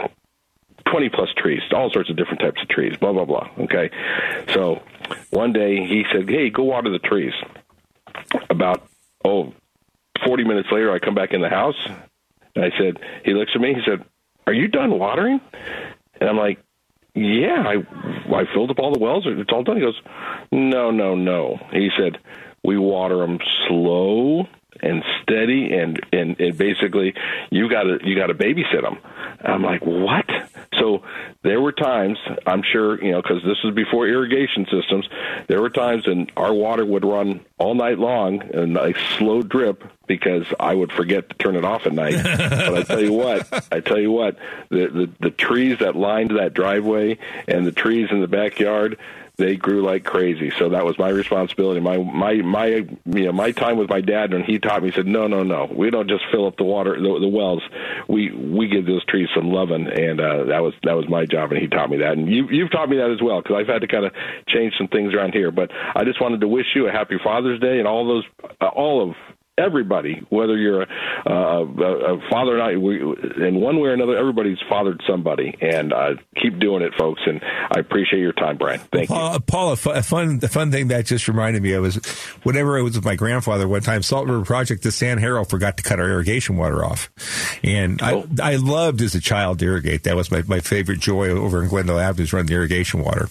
20 0.91 1.10
plus 1.10 1.30
trees, 1.38 1.62
all 1.71 1.89
sorts 1.91 2.10
of 2.10 2.15
different 2.15 2.39
types 2.39 2.62
of 2.62 2.67
trees, 2.69 2.97
blah, 2.97 3.12
blah, 3.12 3.26
blah. 3.26 3.50
Okay. 3.60 3.89
So 4.54 4.82
one 5.30 5.54
day 5.54 5.86
he 5.86 6.06
said, 6.12 6.30
Hey, 6.30 6.50
go 6.50 6.63
water 6.63 6.89
the 6.89 7.00
trees. 7.00 7.34
About, 8.50 8.88
oh, 9.23 9.54
40 10.26 10.43
minutes 10.43 10.69
later, 10.71 10.91
I 10.91 11.00
come 11.00 11.15
back 11.15 11.32
in 11.32 11.41
the 11.41 11.50
house 11.50 11.78
and 12.56 12.65
I 12.65 12.69
said, 12.78 12.97
He 13.23 13.34
looks 13.34 13.52
at 13.56 13.62
me, 13.62 13.73
he 13.73 13.82
said, 13.86 14.06
Are 14.45 14.54
you 14.54 14.67
done 14.67 14.97
watering? 14.97 15.41
And 16.19 16.30
I'm 16.30 16.38
like, 16.38 16.60
Yeah, 17.13 17.63
I, 17.65 18.34
I 18.34 18.45
filled 18.54 18.71
up 18.71 18.80
all 18.80 18.93
the 18.93 19.00
wells. 19.00 19.23
It's 19.28 19.52
all 19.52 19.63
done. 19.63 19.78
He 19.78 19.84
goes, 19.84 20.02
No, 20.52 20.91
no, 20.91 21.15
no. 21.15 21.60
He 21.71 21.89
said, 21.97 22.19
We 22.63 22.78
water 22.78 23.17
them 23.17 23.39
slow 23.67 24.47
and 24.82 25.04
steady 25.21 25.73
and 25.73 26.00
and, 26.12 26.39
and 26.39 26.58
basically 26.58 27.13
you 27.50 27.69
got 27.69 27.84
to 27.84 27.97
you 28.04 28.15
got 28.15 28.28
to 28.28 28.34
babysit 28.34 28.82
them 28.82 28.97
i'm 29.43 29.63
like 29.63 29.86
what? 29.86 30.26
So 30.80 31.04
there 31.43 31.62
were 31.62 31.71
times 31.71 32.17
i'm 32.45 32.62
sure 32.63 33.04
you 33.04 33.12
know 33.12 33.21
because 33.21 33.41
this 33.43 33.58
was 33.63 33.73
before 33.73 34.08
irrigation 34.08 34.65
systems 34.71 35.08
there 35.47 35.62
were 35.62 35.69
times 35.69 36.08
when 36.08 36.28
our 36.36 36.54
water 36.54 36.86
would 36.86 37.06
run 37.06 37.39
all 37.58 37.73
night 37.73 37.97
long 38.00 38.41
and 38.54 38.73
like 38.73 38.97
slow 39.17 39.41
drip 39.41 39.84
because 40.08 40.45
i 40.60 40.73
would 40.73 40.91
forget 40.91 41.30
to 41.30 41.36
turn 41.36 41.56
it 41.56 41.65
off 41.65 41.86
at 41.86 41.93
night. 41.93 42.15
But 42.67 42.78
i 42.78 42.84
tell 42.84 43.02
you 43.02 43.13
what 43.13 43.67
i 43.71 43.80
tell 43.80 44.00
you 44.00 44.12
what 44.12 44.38
the, 44.69 44.88
the 44.88 45.10
the 45.19 45.32
trees 45.32 45.80
that 45.80 45.95
lined 45.95 46.32
that 46.38 46.54
driveway 46.54 47.17
and 47.47 47.65
the 47.65 47.71
trees 47.71 48.10
in 48.12 48.21
the 48.21 48.28
backyard 48.28 48.97
they 49.38 49.56
grew 49.56 49.84
like 49.84 50.04
crazy. 50.04 50.52
So 50.58 50.69
that 50.69 50.84
was 50.84 50.97
my 50.97 51.10
responsibility. 51.10 51.80
My 51.80 51.97
my 51.97 52.34
my 52.36 52.65
you 52.65 53.26
know 53.26 53.32
my 53.32 53.52
time 53.52 53.78
with 53.78 53.89
my 53.89 54.02
dad 54.02 54.34
when 54.34 54.43
he 54.43 54.58
taught 54.58 54.82
me 54.82 54.89
he 54.89 54.95
said 54.95 55.06
no 55.06 55.28
no 55.28 55.43
no 55.43 55.69
we 55.71 55.89
don't 55.89 56.10
just 56.10 56.23
fill 56.32 56.47
up 56.47 56.58
the 56.58 56.63
water 56.63 56.95
the, 56.95 57.19
the 57.19 57.28
wells 57.28 57.62
we 58.08 58.32
we 58.32 58.67
give 58.67 58.86
those 58.86 59.06
trees 59.06 59.28
some 59.36 59.52
loving 59.52 59.88
and 59.88 60.19
uh, 60.19 60.45
that 60.45 60.63
was 60.63 60.73
that 60.84 60.95
was 60.95 61.08
my 61.10 61.26
job 61.26 61.52
and 61.52 61.62
he 61.62 61.67
taught 61.67 61.89
me 61.89 61.97
that 61.97 62.13
and 62.13 62.32
you 62.32 62.47
you've 62.50 62.71
taught 62.71 62.89
me 62.89 62.97
that 62.97 63.12
as 63.12 63.21
well 63.21 63.41
because 63.41 63.58
I've 63.60 63.67
had 63.67 63.82
to 63.82 63.88
kind 63.88 64.06
of 64.06 64.13
change 64.47 64.73
some 64.78 64.88
things 64.88 65.13
around 65.13 65.34
here. 65.34 65.52
But 65.52 65.71
I 65.95 66.04
just 66.04 66.21
wanted 66.21 66.41
to 66.41 66.47
wish 66.47 66.67
you 66.76 66.88
a 66.88 66.91
happy 66.91 67.17
Father's 67.23 67.60
Day 67.60 67.80
and 67.80 67.88
all 67.88 68.08
those 68.08 68.23
uh, 68.62 68.67
all 68.67 69.10
of 69.10 69.15
everybody, 69.58 70.22
whether 70.30 70.56
you're 70.56 70.84
a, 70.84 70.88
a, 71.26 71.63
a 71.63 72.30
father 72.30 72.56
or 72.56 72.58
not, 72.58 72.82
we, 72.82 73.02
in 73.48 73.60
one 73.60 73.80
way 73.80 73.89
or 73.89 73.93
another, 73.93 74.15
everybody's 74.15 74.60
fathered 74.70 75.02
somebody, 75.08 75.56
and 75.62 75.91
uh, 75.91 76.15
keep 76.41 76.60
doing 76.60 76.84
it, 76.84 76.93
folks. 76.98 77.22
And 77.26 77.41
I 77.43 77.80
appreciate 77.80 78.20
your 78.20 78.34
time, 78.34 78.58
Brian. 78.58 78.80
Thank 78.91 79.10
Paul, 79.10 79.34
you, 79.34 79.39
Paul. 79.39 79.72
A, 79.72 79.76
fu- 79.76 79.91
a 79.91 80.04
fun, 80.04 80.39
the 80.39 80.48
fun 80.48 80.72
thing 80.72 80.89
that 80.89 81.06
just 81.06 81.28
reminded 81.28 81.63
me 81.63 81.74
of 81.74 81.84
was 81.84 81.96
whenever 82.43 82.78
I 82.78 82.82
was 82.82 82.96
with 82.96 83.06
my 83.06 83.15
grandfather 83.15 83.67
one 83.67 83.82
time, 83.82 84.04
Salt 84.04 84.28
River 84.28 84.46
Project, 84.46 84.84
the 84.84 84.89
zanjero 84.89 85.48
forgot 85.48 85.78
to 85.78 85.84
cut 85.84 86.00
our 86.00 86.10
irrigation 86.10 86.58
water 86.58 86.86
off, 86.86 87.10
and 87.63 88.02
oh. 88.02 88.28
I 88.41 88.54
I 88.54 88.56
loved 88.58 89.02
as 89.02 89.15
a 89.15 89.22
child 89.22 89.60
to 89.60 89.65
irrigate. 89.65 90.04
That 90.04 90.15
was 90.15 90.32
my 90.32 90.43
my 90.48 90.60
favorite 90.60 91.00
joy 91.00 91.30
over 91.30 91.63
in 91.63 91.70
Glendale 91.70 92.00
Avenue 92.00 92.24
is 92.24 92.34
running 92.34 92.48
the 92.48 92.56
irrigation 92.56 93.04
water. 93.04 93.30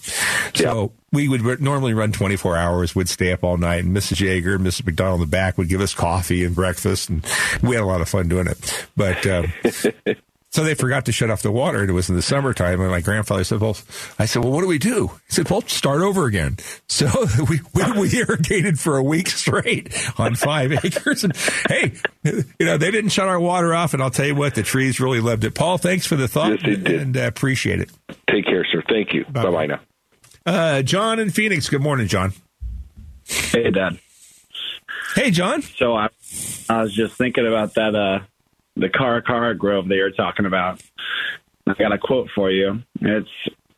So. 0.54 0.82
Yep 0.82 0.92
we 1.12 1.28
would 1.28 1.60
normally 1.60 1.94
run 1.94 2.12
24 2.12 2.56
hours, 2.56 2.94
would 2.94 3.08
stay 3.08 3.32
up 3.32 3.44
all 3.44 3.56
night, 3.56 3.84
and 3.84 3.96
Mrs. 3.96 4.20
Jaeger 4.20 4.56
and 4.56 4.66
Mrs. 4.66 4.86
McDonald 4.86 5.20
in 5.20 5.26
the 5.26 5.30
back 5.30 5.56
would 5.56 5.68
give 5.68 5.80
us 5.80 5.94
coffee 5.94 6.44
and 6.44 6.54
breakfast, 6.54 7.08
and 7.08 7.24
we 7.62 7.76
had 7.76 7.82
a 7.82 7.86
lot 7.86 8.00
of 8.00 8.08
fun 8.08 8.28
doing 8.28 8.46
it. 8.48 8.88
But 8.96 9.26
um, 9.26 9.52
so 10.50 10.64
they 10.64 10.74
forgot 10.74 11.06
to 11.06 11.12
shut 11.12 11.30
off 11.30 11.42
the 11.42 11.52
water, 11.52 11.80
and 11.80 11.88
it 11.88 11.92
was 11.92 12.08
in 12.08 12.16
the 12.16 12.22
summertime. 12.22 12.80
And 12.80 12.90
my 12.90 13.00
grandfather 13.00 13.44
said, 13.44 13.60
"Well," 13.60 13.76
I 14.18 14.26
said, 14.26 14.42
"Well, 14.42 14.52
what 14.52 14.62
do 14.62 14.66
we 14.66 14.78
do?" 14.78 15.08
He 15.28 15.34
said, 15.34 15.48
"Well, 15.48 15.62
start 15.62 16.02
over 16.02 16.26
again." 16.26 16.56
So 16.88 17.08
we 17.48 17.60
we, 17.72 18.00
we 18.00 18.18
irrigated 18.18 18.80
for 18.80 18.96
a 18.96 19.02
week 19.02 19.28
straight 19.28 19.94
on 20.18 20.34
five 20.34 20.72
acres, 20.84 21.24
and 21.24 21.36
hey, 21.68 21.94
you 22.24 22.66
know 22.66 22.78
they 22.78 22.90
didn't 22.90 23.10
shut 23.10 23.28
our 23.28 23.40
water 23.40 23.74
off, 23.74 23.94
and 23.94 24.02
I'll 24.02 24.10
tell 24.10 24.26
you 24.26 24.34
what, 24.34 24.54
the 24.54 24.62
trees 24.62 24.98
really 24.98 25.20
loved 25.20 25.44
it. 25.44 25.54
Paul, 25.54 25.78
thanks 25.78 26.04
for 26.04 26.16
the 26.16 26.28
thought, 26.28 26.66
yes, 26.66 26.78
and 26.84 27.16
uh, 27.16 27.20
appreciate 27.26 27.80
it. 27.80 27.90
Take 28.30 28.46
care, 28.46 28.66
sir. 28.70 28.82
Thank 28.88 29.14
you. 29.14 29.24
Bye 29.30 29.50
bye 29.50 29.66
now. 29.66 29.80
Uh, 30.46 30.80
John 30.82 31.18
in 31.18 31.30
Phoenix. 31.30 31.68
Good 31.68 31.82
morning, 31.82 32.06
John. 32.06 32.32
Hey, 33.26 33.70
Dad. 33.72 33.98
Hey, 35.16 35.32
John. 35.32 35.62
So 35.62 35.96
I, 35.96 36.09
I 36.68 36.82
was 36.82 36.94
just 36.94 37.16
thinking 37.16 37.46
about 37.46 37.74
that, 37.74 37.96
uh, 37.96 38.20
the 38.76 38.88
Cara 38.88 39.22
Cara 39.22 39.56
Grove 39.56 39.88
that 39.88 39.96
you're 39.96 40.12
talking 40.12 40.46
about. 40.46 40.80
I 41.66 41.74
got 41.74 41.92
a 41.92 41.98
quote 41.98 42.28
for 42.32 42.50
you. 42.50 42.82
It's 43.00 43.28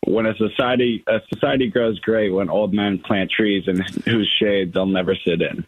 when 0.06 0.26
a 0.26 0.34
society 0.36 1.02
a 1.06 1.20
society 1.32 1.68
grows 1.68 1.98
great 2.00 2.30
when 2.30 2.50
old 2.50 2.74
men 2.74 2.98
plant 2.98 3.30
trees 3.30 3.64
in 3.66 3.80
whose 4.04 4.28
shade 4.38 4.74
they'll 4.74 4.86
never 4.86 5.14
sit 5.14 5.40
in. 5.40 5.66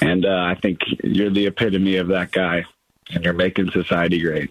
And 0.00 0.24
uh, 0.24 0.44
I 0.48 0.54
think 0.54 0.80
you're 1.04 1.28
the 1.28 1.46
epitome 1.46 1.96
of 1.96 2.08
that 2.08 2.32
guy, 2.32 2.64
and 3.12 3.22
you're 3.22 3.34
making 3.34 3.70
society 3.72 4.20
great. 4.22 4.50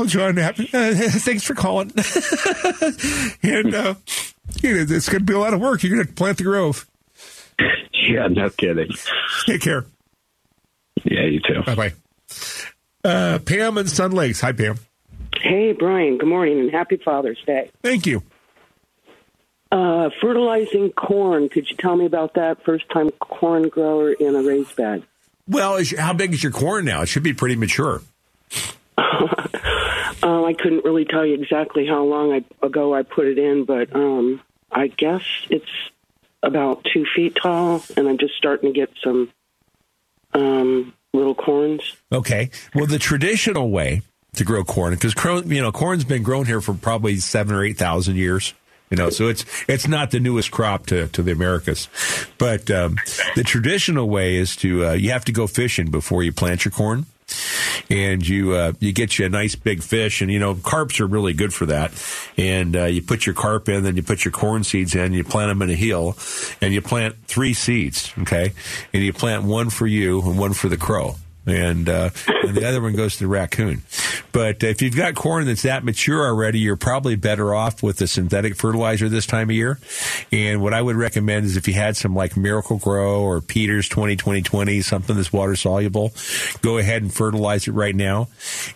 Well, 0.00 0.08
John, 0.08 0.38
uh, 0.38 0.52
thanks 0.54 1.44
for 1.44 1.54
calling. 1.54 1.90
and 3.42 3.74
uh, 3.74 3.94
you 4.62 4.74
know, 4.74 4.86
it's 4.96 5.10
going 5.10 5.18
to 5.18 5.24
be 5.26 5.34
a 5.34 5.38
lot 5.38 5.52
of 5.52 5.60
work. 5.60 5.82
You're 5.82 5.94
going 5.94 6.06
to 6.06 6.12
plant 6.14 6.38
the 6.38 6.44
grove. 6.44 6.86
Yeah, 7.92 8.28
no 8.28 8.48
kidding. 8.48 8.90
Take 9.44 9.60
care. 9.60 9.84
Yeah, 11.04 11.26
you 11.26 11.40
too. 11.40 11.62
Bye 11.66 11.74
bye. 11.74 11.92
Uh, 13.04 13.40
Pam 13.40 13.76
and 13.76 13.90
Sun 13.90 14.12
Lakes. 14.12 14.40
Hi, 14.40 14.52
Pam. 14.52 14.78
Hey, 15.38 15.74
Brian. 15.74 16.16
Good 16.16 16.30
morning 16.30 16.60
and 16.60 16.70
happy 16.70 16.96
Father's 16.96 17.42
Day. 17.44 17.70
Thank 17.82 18.06
you. 18.06 18.22
Uh, 19.70 20.08
fertilizing 20.18 20.92
corn. 20.92 21.50
Could 21.50 21.68
you 21.68 21.76
tell 21.76 21.96
me 21.96 22.06
about 22.06 22.32
that? 22.36 22.64
First 22.64 22.88
time 22.88 23.10
corn 23.20 23.68
grower 23.68 24.12
in 24.12 24.34
a 24.34 24.42
raised 24.42 24.74
bed. 24.76 25.02
Well, 25.46 25.76
is, 25.76 25.94
how 25.98 26.14
big 26.14 26.32
is 26.32 26.42
your 26.42 26.52
corn 26.52 26.86
now? 26.86 27.02
It 27.02 27.10
should 27.10 27.22
be 27.22 27.34
pretty 27.34 27.56
mature. 27.56 28.00
Um, 30.22 30.44
I 30.44 30.52
couldn't 30.52 30.84
really 30.84 31.04
tell 31.04 31.24
you 31.24 31.34
exactly 31.34 31.86
how 31.86 32.04
long 32.04 32.32
I, 32.32 32.66
ago 32.66 32.94
I 32.94 33.02
put 33.02 33.26
it 33.26 33.38
in, 33.38 33.64
but 33.64 33.94
um, 33.94 34.40
I 34.70 34.88
guess 34.88 35.22
it's 35.48 35.70
about 36.42 36.86
two 36.92 37.06
feet 37.14 37.36
tall, 37.40 37.82
and 37.96 38.08
I'm 38.08 38.18
just 38.18 38.34
starting 38.34 38.72
to 38.72 38.78
get 38.78 38.90
some 39.02 39.30
um, 40.34 40.94
little 41.12 41.34
corns. 41.34 41.96
Okay. 42.12 42.50
Well, 42.74 42.86
the 42.86 42.98
traditional 42.98 43.70
way 43.70 44.02
to 44.34 44.44
grow 44.44 44.64
corn, 44.64 44.94
because 44.94 45.14
you 45.46 45.60
know 45.60 45.72
corn's 45.72 46.04
been 46.04 46.22
grown 46.22 46.46
here 46.46 46.60
for 46.60 46.74
probably 46.74 47.16
seven 47.16 47.54
or 47.54 47.64
eight 47.64 47.78
thousand 47.78 48.16
years. 48.16 48.54
You 48.90 48.96
know, 48.96 49.10
so 49.10 49.28
it's 49.28 49.44
it's 49.68 49.86
not 49.86 50.10
the 50.10 50.18
newest 50.18 50.50
crop 50.50 50.86
to, 50.86 51.06
to 51.08 51.22
the 51.22 51.30
Americas, 51.30 51.88
but 52.38 52.70
um, 52.72 52.96
the 53.36 53.44
traditional 53.44 54.08
way 54.08 54.36
is 54.36 54.56
to 54.56 54.86
uh, 54.86 54.92
you 54.92 55.10
have 55.10 55.24
to 55.26 55.32
go 55.32 55.46
fishing 55.46 55.90
before 55.90 56.24
you 56.24 56.32
plant 56.32 56.64
your 56.64 56.72
corn 56.72 57.06
and 57.88 58.26
you 58.26 58.52
uh, 58.52 58.72
you 58.80 58.92
get 58.92 59.18
you 59.18 59.26
a 59.26 59.28
nice 59.28 59.54
big 59.54 59.82
fish, 59.82 60.20
and 60.20 60.30
you 60.30 60.38
know 60.38 60.54
carps 60.54 61.00
are 61.00 61.06
really 61.06 61.32
good 61.32 61.52
for 61.52 61.66
that. 61.66 61.92
And 62.36 62.76
uh, 62.76 62.84
you 62.84 63.02
put 63.02 63.26
your 63.26 63.34
carp 63.34 63.68
in, 63.68 63.84
then 63.84 63.96
you 63.96 64.02
put 64.02 64.24
your 64.24 64.32
corn 64.32 64.64
seeds 64.64 64.94
in, 64.94 65.12
you 65.12 65.24
plant 65.24 65.50
them 65.50 65.62
in 65.62 65.70
a 65.70 65.74
hill, 65.74 66.16
and 66.60 66.72
you 66.72 66.80
plant 66.80 67.16
three 67.26 67.54
seeds, 67.54 68.12
okay, 68.20 68.52
and 68.92 69.02
you 69.02 69.12
plant 69.12 69.44
one 69.44 69.70
for 69.70 69.86
you 69.86 70.20
and 70.22 70.38
one 70.38 70.52
for 70.52 70.68
the 70.68 70.76
crow 70.76 71.16
and 71.46 71.88
uh, 71.88 72.10
and 72.42 72.56
the 72.56 72.66
other 72.66 72.80
one 72.80 72.94
goes 72.94 73.14
to 73.16 73.24
the 73.24 73.28
raccoon. 73.28 73.82
But 74.32 74.62
if 74.62 74.82
you've 74.82 74.96
got 74.96 75.14
corn 75.14 75.46
that's 75.46 75.62
that 75.62 75.84
mature 75.84 76.24
already, 76.24 76.60
you're 76.60 76.76
probably 76.76 77.16
better 77.16 77.54
off 77.54 77.82
with 77.82 77.96
the 77.98 78.06
synthetic 78.06 78.56
fertilizer 78.56 79.08
this 79.08 79.26
time 79.26 79.50
of 79.50 79.56
year. 79.56 79.78
And 80.30 80.62
what 80.62 80.74
I 80.74 80.80
would 80.80 80.96
recommend 80.96 81.46
is 81.46 81.56
if 81.56 81.66
you 81.66 81.74
had 81.74 81.96
some 81.96 82.14
like 82.14 82.36
Miracle-Gro 82.36 83.22
or 83.22 83.40
Peters 83.40 83.88
20 83.88 84.16
20 84.16 84.42
20, 84.42 84.82
something 84.82 85.16
that's 85.16 85.32
water 85.32 85.56
soluble, 85.56 86.12
go 86.62 86.78
ahead 86.78 87.02
and 87.02 87.12
fertilize 87.12 87.66
it 87.66 87.72
right 87.72 87.94
now. 87.94 88.28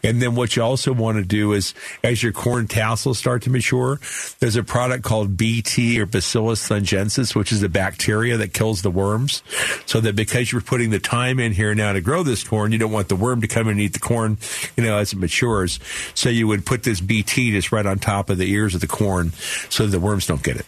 And 0.02 0.20
then 0.20 0.34
what 0.34 0.56
you 0.56 0.62
also 0.62 0.92
want 0.92 1.18
to 1.18 1.24
do 1.24 1.52
is 1.52 1.74
as 2.02 2.22
your 2.22 2.32
corn 2.32 2.66
tassels 2.66 3.18
start 3.18 3.42
to 3.42 3.50
mature, 3.50 4.00
there's 4.40 4.56
a 4.56 4.64
product 4.64 5.04
called 5.04 5.36
BT 5.36 6.00
or 6.00 6.06
Bacillus 6.06 6.68
thuringiensis, 6.68 7.34
which 7.34 7.52
is 7.52 7.62
a 7.62 7.68
bacteria 7.68 8.36
that 8.38 8.52
kills 8.52 8.82
the 8.82 8.90
worms. 8.90 9.42
So 9.86 10.00
that 10.00 10.16
because 10.16 10.50
you're 10.50 10.60
putting 10.60 10.90
the 10.90 10.98
time 10.98 11.38
in 11.38 11.52
here 11.52 11.74
now 11.74 11.92
to 11.92 12.00
grow 12.00 12.22
this 12.22 12.42
corn, 12.42 12.53
you 12.72 12.78
don't 12.78 12.92
want 12.92 13.08
the 13.08 13.16
worm 13.16 13.40
to 13.40 13.48
come 13.48 13.68
and 13.68 13.80
eat 13.80 13.92
the 13.92 13.98
corn, 13.98 14.38
you 14.76 14.84
know, 14.84 14.98
as 14.98 15.12
it 15.12 15.16
matures. 15.16 15.78
So 16.14 16.28
you 16.28 16.46
would 16.46 16.64
put 16.64 16.82
this 16.82 17.00
BT 17.00 17.52
just 17.52 17.72
right 17.72 17.86
on 17.86 17.98
top 17.98 18.30
of 18.30 18.38
the 18.38 18.50
ears 18.50 18.74
of 18.74 18.80
the 18.80 18.86
corn 18.86 19.32
so 19.68 19.86
the 19.86 20.00
worms 20.00 20.26
don't 20.26 20.42
get 20.42 20.56
it. 20.56 20.66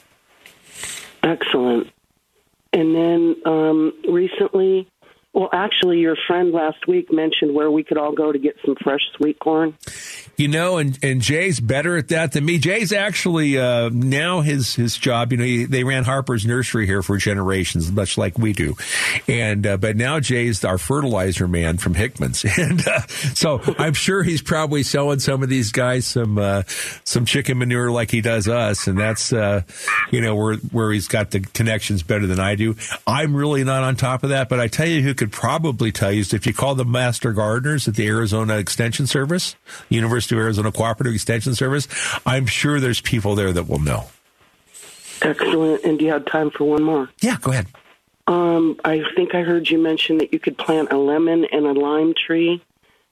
Excellent. 1.22 1.90
And 2.72 2.94
then 2.94 3.36
um, 3.46 3.92
recently, 4.08 4.88
well, 5.36 5.50
actually, 5.52 5.98
your 5.98 6.16
friend 6.26 6.50
last 6.50 6.88
week 6.88 7.12
mentioned 7.12 7.54
where 7.54 7.70
we 7.70 7.84
could 7.84 7.98
all 7.98 8.12
go 8.12 8.32
to 8.32 8.38
get 8.38 8.56
some 8.64 8.74
fresh 8.82 9.02
sweet 9.18 9.38
corn. 9.38 9.76
You 10.38 10.48
know, 10.48 10.78
and, 10.78 10.98
and 11.02 11.20
Jay's 11.20 11.60
better 11.60 11.98
at 11.98 12.08
that 12.08 12.32
than 12.32 12.46
me. 12.46 12.56
Jay's 12.58 12.90
actually 12.90 13.58
uh, 13.58 13.90
now 13.92 14.40
his 14.40 14.74
his 14.74 14.96
job. 14.96 15.32
You 15.32 15.38
know, 15.38 15.44
he, 15.44 15.64
they 15.66 15.84
ran 15.84 16.04
Harper's 16.04 16.46
Nursery 16.46 16.86
here 16.86 17.02
for 17.02 17.18
generations, 17.18 17.92
much 17.92 18.16
like 18.16 18.38
we 18.38 18.54
do. 18.54 18.76
And 19.28 19.66
uh, 19.66 19.76
but 19.76 19.96
now 19.96 20.20
Jay's 20.20 20.64
our 20.64 20.78
fertilizer 20.78 21.46
man 21.46 21.76
from 21.76 21.92
Hickman's, 21.92 22.42
and 22.58 22.86
uh, 22.88 23.06
so 23.34 23.60
I'm 23.78 23.94
sure 23.94 24.22
he's 24.22 24.40
probably 24.40 24.84
selling 24.84 25.18
some 25.18 25.42
of 25.42 25.50
these 25.50 25.70
guys 25.70 26.06
some 26.06 26.38
uh, 26.38 26.62
some 27.04 27.26
chicken 27.26 27.58
manure 27.58 27.90
like 27.90 28.10
he 28.10 28.22
does 28.22 28.48
us, 28.48 28.86
and 28.86 28.98
that's 28.98 29.34
uh, 29.34 29.62
you 30.10 30.22
know 30.22 30.34
where 30.34 30.56
where 30.56 30.92
he's 30.92 31.08
got 31.08 31.30
the 31.30 31.40
connections 31.40 32.02
better 32.02 32.26
than 32.26 32.40
I 32.40 32.54
do. 32.54 32.74
I'm 33.06 33.36
really 33.36 33.64
not 33.64 33.82
on 33.82 33.96
top 33.96 34.22
of 34.22 34.30
that, 34.30 34.48
but 34.48 34.60
I 34.60 34.68
tell 34.68 34.88
you 34.88 35.02
who 35.02 35.14
could 35.26 35.32
probably 35.32 35.90
tell 35.90 36.12
you 36.12 36.20
is 36.20 36.32
if 36.32 36.46
you 36.46 36.54
call 36.54 36.76
the 36.76 36.84
master 36.84 37.32
gardeners 37.32 37.88
at 37.88 37.96
the 37.96 38.06
Arizona 38.06 38.58
Extension 38.58 39.06
Service, 39.08 39.56
University 39.88 40.36
of 40.36 40.40
Arizona 40.40 40.70
Cooperative 40.70 41.14
Extension 41.14 41.54
Service, 41.54 41.88
I'm 42.24 42.46
sure 42.46 42.78
there's 42.78 43.00
people 43.00 43.34
there 43.34 43.52
that 43.52 43.68
will 43.68 43.80
know. 43.80 44.04
Excellent. 45.22 45.82
And 45.82 45.98
do 45.98 46.04
you 46.04 46.12
have 46.12 46.26
time 46.26 46.50
for 46.50 46.64
one 46.64 46.84
more? 46.84 47.10
Yeah, 47.20 47.38
go 47.40 47.50
ahead. 47.50 47.66
Um, 48.28 48.78
I 48.84 49.02
think 49.16 49.34
I 49.34 49.42
heard 49.42 49.68
you 49.68 49.78
mention 49.78 50.18
that 50.18 50.32
you 50.32 50.38
could 50.38 50.58
plant 50.58 50.92
a 50.92 50.96
lemon 50.96 51.46
and 51.50 51.66
a 51.66 51.72
lime 51.72 52.14
tree 52.14 52.62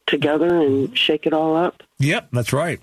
together 0.06 0.60
and 0.60 0.96
shake 0.96 1.26
it 1.26 1.32
all 1.32 1.56
up. 1.56 1.82
Yep, 1.98 2.28
that's 2.32 2.52
right. 2.52 2.80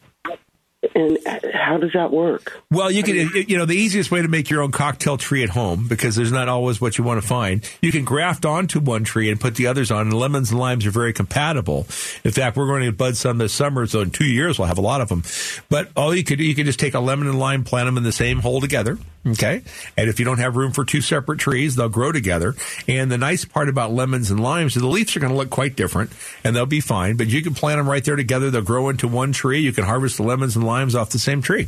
And 0.95 1.19
how 1.53 1.77
does 1.77 1.91
that 1.93 2.11
work? 2.11 2.63
Well, 2.71 2.89
you 2.89 3.03
can, 3.03 3.29
you 3.47 3.55
know, 3.55 3.65
the 3.65 3.75
easiest 3.75 4.09
way 4.09 4.23
to 4.23 4.27
make 4.27 4.49
your 4.49 4.63
own 4.63 4.71
cocktail 4.71 5.15
tree 5.15 5.43
at 5.43 5.49
home 5.49 5.87
because 5.87 6.15
there's 6.15 6.31
not 6.31 6.49
always 6.49 6.81
what 6.81 6.97
you 6.97 7.03
want 7.03 7.21
to 7.21 7.27
find. 7.27 7.69
You 7.83 7.91
can 7.91 8.03
graft 8.03 8.45
onto 8.45 8.79
one 8.79 9.03
tree 9.03 9.29
and 9.29 9.39
put 9.39 9.55
the 9.55 9.67
others 9.67 9.91
on. 9.91 10.07
And 10.07 10.13
lemons 10.13 10.49
and 10.49 10.59
limes 10.59 10.87
are 10.87 10.91
very 10.91 11.13
compatible. 11.13 11.85
In 12.23 12.31
fact, 12.31 12.57
we're 12.57 12.65
going 12.65 12.83
to 12.83 12.91
bud 12.91 13.15
some 13.15 13.37
this 13.37 13.53
summer, 13.53 13.85
so 13.85 14.01
in 14.01 14.09
two 14.09 14.25
years 14.25 14.57
we'll 14.57 14.69
have 14.69 14.79
a 14.79 14.81
lot 14.81 15.01
of 15.01 15.09
them. 15.09 15.21
But 15.69 15.91
all 15.95 16.15
you 16.15 16.23
could 16.23 16.39
you 16.39 16.55
can 16.55 16.65
just 16.65 16.79
take 16.79 16.95
a 16.95 16.99
lemon 16.99 17.27
and 17.27 17.37
lime, 17.37 17.63
plant 17.63 17.85
them 17.85 17.97
in 17.97 18.03
the 18.03 18.11
same 18.11 18.39
hole 18.39 18.59
together. 18.59 18.97
Okay, 19.23 19.61
and 19.95 20.09
if 20.09 20.17
you 20.17 20.25
don't 20.25 20.39
have 20.39 20.55
room 20.55 20.71
for 20.71 20.83
two 20.83 20.99
separate 20.99 21.37
trees, 21.37 21.75
they'll 21.75 21.89
grow 21.89 22.11
together. 22.11 22.55
And 22.87 23.11
the 23.11 23.19
nice 23.19 23.45
part 23.45 23.69
about 23.69 23.91
lemons 23.91 24.31
and 24.31 24.39
limes 24.39 24.75
is 24.75 24.81
the 24.81 24.87
leaves 24.87 25.15
are 25.15 25.19
going 25.19 25.31
to 25.31 25.37
look 25.37 25.51
quite 25.51 25.75
different, 25.75 26.11
and 26.43 26.55
they'll 26.55 26.65
be 26.65 26.81
fine. 26.81 27.17
But 27.17 27.27
you 27.27 27.43
can 27.43 27.53
plant 27.53 27.77
them 27.77 27.87
right 27.87 28.03
there 28.03 28.15
together. 28.15 28.49
They'll 28.49 28.63
grow 28.63 28.89
into 28.89 29.07
one 29.07 29.31
tree. 29.31 29.59
You 29.59 29.73
can 29.73 29.83
harvest 29.83 30.17
the 30.17 30.23
lemons 30.23 30.55
and 30.55 30.65
limes 30.65 30.70
off 30.95 31.09
the 31.09 31.19
same 31.19 31.41
tree, 31.41 31.67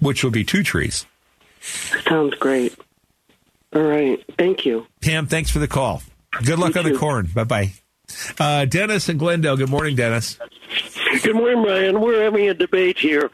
which 0.00 0.22
will 0.24 0.30
be 0.30 0.44
two 0.44 0.62
trees. 0.62 1.06
Sounds 2.08 2.34
great. 2.34 2.74
All 3.74 3.82
right. 3.82 4.22
Thank 4.38 4.64
you. 4.66 4.86
Pam, 5.00 5.26
thanks 5.26 5.50
for 5.50 5.58
the 5.58 5.68
call. 5.68 6.02
Good 6.44 6.58
luck 6.58 6.74
you 6.74 6.80
on 6.80 6.86
too. 6.86 6.92
the 6.92 6.98
corn. 6.98 7.28
Bye 7.34 7.44
bye. 7.44 7.72
Uh, 8.38 8.64
Dennis 8.64 9.08
and 9.08 9.18
Glendale. 9.18 9.56
Good 9.56 9.70
morning, 9.70 9.94
Dennis. 9.96 10.38
Good 11.22 11.36
morning, 11.36 11.62
Brian. 11.62 12.00
We're 12.00 12.22
having 12.24 12.48
a 12.48 12.54
debate 12.54 12.98
here. 12.98 13.30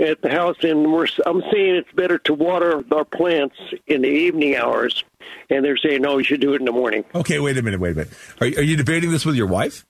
at 0.00 0.20
the 0.22 0.30
house, 0.30 0.56
and 0.62 0.92
we're 0.92 1.06
I'm 1.24 1.40
saying 1.52 1.76
it's 1.76 1.92
better 1.92 2.18
to 2.18 2.34
water 2.34 2.84
our 2.92 3.04
plants 3.04 3.56
in 3.86 4.02
the 4.02 4.08
evening 4.08 4.56
hours, 4.56 5.04
and 5.48 5.64
they're 5.64 5.76
saying 5.78 6.02
no, 6.02 6.18
you 6.18 6.24
should 6.24 6.40
do 6.40 6.52
it 6.54 6.60
in 6.60 6.64
the 6.66 6.72
morning. 6.72 7.04
Okay, 7.14 7.38
wait 7.38 7.56
a 7.56 7.62
minute, 7.62 7.80
wait 7.80 7.92
a 7.92 7.94
minute. 7.94 8.12
Are, 8.40 8.46
are 8.46 8.62
you 8.62 8.76
debating 8.76 9.10
this 9.10 9.24
with 9.24 9.36
your 9.36 9.46
wife? 9.46 9.86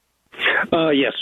Uh, 0.71 0.89
yes, 0.89 1.13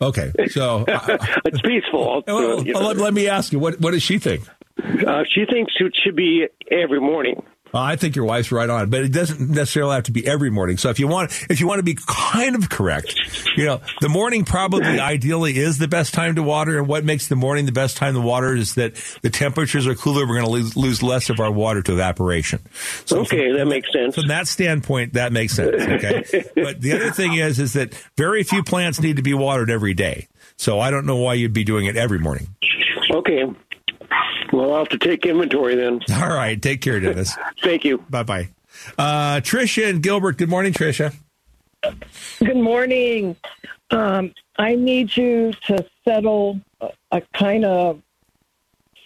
Okay, 0.00 0.32
so 0.48 0.84
uh, 0.88 1.16
it's 1.44 1.60
peaceful. 1.62 2.22
well, 2.26 2.62
you 2.64 2.72
know. 2.72 2.80
let, 2.80 2.96
let 2.96 3.14
me 3.14 3.28
ask 3.28 3.52
you, 3.52 3.58
what 3.58 3.80
what 3.80 3.92
does 3.92 4.02
she 4.02 4.18
think? 4.18 4.46
Uh, 4.78 5.24
she 5.28 5.44
thinks 5.50 5.72
it 5.80 5.96
should 6.04 6.16
be 6.16 6.46
every 6.70 7.00
morning. 7.00 7.42
Well, 7.76 7.84
I 7.84 7.96
think 7.96 8.16
your 8.16 8.24
wife's 8.24 8.50
right 8.50 8.70
on, 8.70 8.88
but 8.88 9.02
it 9.02 9.12
doesn't 9.12 9.50
necessarily 9.50 9.96
have 9.96 10.04
to 10.04 10.10
be 10.10 10.26
every 10.26 10.48
morning. 10.48 10.78
So 10.78 10.88
if 10.88 10.98
you 10.98 11.08
want, 11.08 11.30
if 11.50 11.60
you 11.60 11.66
want 11.66 11.78
to 11.80 11.82
be 11.82 11.98
kind 12.06 12.56
of 12.56 12.70
correct, 12.70 13.14
you 13.54 13.66
know, 13.66 13.82
the 14.00 14.08
morning 14.08 14.46
probably 14.46 14.98
ideally 14.98 15.58
is 15.58 15.76
the 15.76 15.86
best 15.86 16.14
time 16.14 16.36
to 16.36 16.42
water. 16.42 16.78
And 16.78 16.88
what 16.88 17.04
makes 17.04 17.28
the 17.28 17.36
morning 17.36 17.66
the 17.66 17.72
best 17.72 17.98
time 17.98 18.14
to 18.14 18.20
water 18.22 18.54
is 18.54 18.76
that 18.76 18.94
the 19.20 19.28
temperatures 19.28 19.86
are 19.86 19.94
cooler. 19.94 20.26
We're 20.26 20.40
going 20.40 20.46
to 20.46 20.52
lose, 20.52 20.74
lose 20.74 21.02
less 21.02 21.28
of 21.28 21.38
our 21.38 21.52
water 21.52 21.82
to 21.82 21.92
evaporation. 21.92 22.60
So 23.04 23.18
okay, 23.20 23.52
that 23.52 23.66
makes 23.66 23.92
sense. 23.92 24.14
From 24.14 24.28
that 24.28 24.48
standpoint, 24.48 25.12
that 25.12 25.34
makes 25.34 25.52
sense. 25.52 25.74
Okay, 25.82 26.44
but 26.54 26.80
the 26.80 26.94
other 26.94 27.10
thing 27.10 27.34
is, 27.34 27.60
is 27.60 27.74
that 27.74 27.92
very 28.16 28.42
few 28.42 28.62
plants 28.62 29.02
need 29.02 29.16
to 29.16 29.22
be 29.22 29.34
watered 29.34 29.68
every 29.68 29.92
day. 29.92 30.28
So 30.56 30.80
I 30.80 30.90
don't 30.90 31.04
know 31.04 31.16
why 31.16 31.34
you'd 31.34 31.52
be 31.52 31.64
doing 31.64 31.84
it 31.84 31.98
every 31.98 32.20
morning. 32.20 32.48
Okay. 33.10 33.44
Well, 34.52 34.72
I'll 34.72 34.78
have 34.80 34.88
to 34.90 34.98
take 34.98 35.26
inventory 35.26 35.74
then. 35.76 36.00
All 36.14 36.28
right, 36.28 36.60
take 36.60 36.80
care, 36.80 37.00
Dennis. 37.00 37.36
Thank 37.62 37.84
you. 37.84 37.98
Bye 38.10 38.22
bye. 38.22 38.48
Uh, 38.98 39.40
Trisha 39.40 39.88
and 39.88 40.02
Gilbert. 40.02 40.36
Good 40.38 40.48
morning, 40.50 40.72
Trisha. 40.72 41.14
Good 42.40 42.56
morning. 42.56 43.36
Um, 43.90 44.34
I 44.58 44.74
need 44.74 45.16
you 45.16 45.52
to 45.66 45.86
settle 46.04 46.60
a, 46.80 46.90
a 47.12 47.20
kind 47.34 47.64
of 47.64 48.02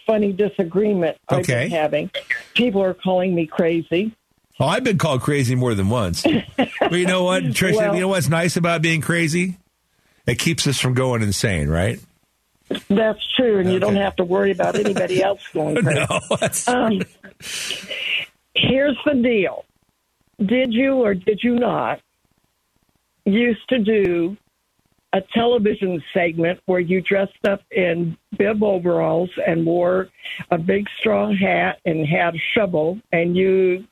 funny 0.07 0.33
disagreement 0.33 1.17
I've 1.29 1.39
Okay. 1.39 1.63
been 1.65 1.71
having. 1.71 2.11
People 2.55 2.81
are 2.83 2.93
calling 2.93 3.33
me 3.35 3.45
crazy. 3.47 4.13
Oh, 4.59 4.65
I've 4.65 4.83
been 4.83 4.97
called 4.97 5.21
crazy 5.21 5.55
more 5.55 5.73
than 5.75 5.89
once. 5.89 6.23
but 6.57 6.91
you 6.91 7.05
know 7.05 7.23
what, 7.23 7.43
Trisha? 7.43 7.77
Well- 7.77 7.95
you 7.95 8.01
know 8.01 8.07
what's 8.09 8.29
nice 8.29 8.57
about 8.57 8.81
being 8.81 9.01
crazy? 9.01 9.57
It 10.27 10.37
keeps 10.37 10.67
us 10.67 10.79
from 10.79 10.93
going 10.93 11.21
insane, 11.23 11.67
right? 11.69 11.99
That's 12.89 13.19
true, 13.35 13.59
and 13.59 13.71
you 13.71 13.79
don't 13.79 13.95
have 13.95 14.15
to 14.17 14.23
worry 14.23 14.51
about 14.51 14.75
anybody 14.75 15.21
else 15.23 15.41
going 15.53 15.75
crazy. 15.83 16.67
um, 16.67 17.01
here's 18.53 18.97
the 19.05 19.15
deal: 19.15 19.65
Did 20.43 20.73
you 20.73 20.95
or 20.95 21.13
did 21.13 21.41
you 21.43 21.55
not 21.55 22.01
used 23.25 23.67
to 23.69 23.79
do 23.79 24.37
a 25.13 25.21
television 25.33 26.01
segment 26.13 26.59
where 26.65 26.79
you 26.79 27.01
dressed 27.01 27.45
up 27.45 27.61
in 27.71 28.17
bib 28.37 28.63
overalls 28.63 29.29
and 29.45 29.65
wore 29.65 30.07
a 30.51 30.57
big 30.57 30.87
strong 30.99 31.35
hat 31.35 31.79
and 31.85 32.07
had 32.07 32.35
a 32.35 32.41
shovel, 32.55 32.99
and 33.11 33.35
you 33.35 33.85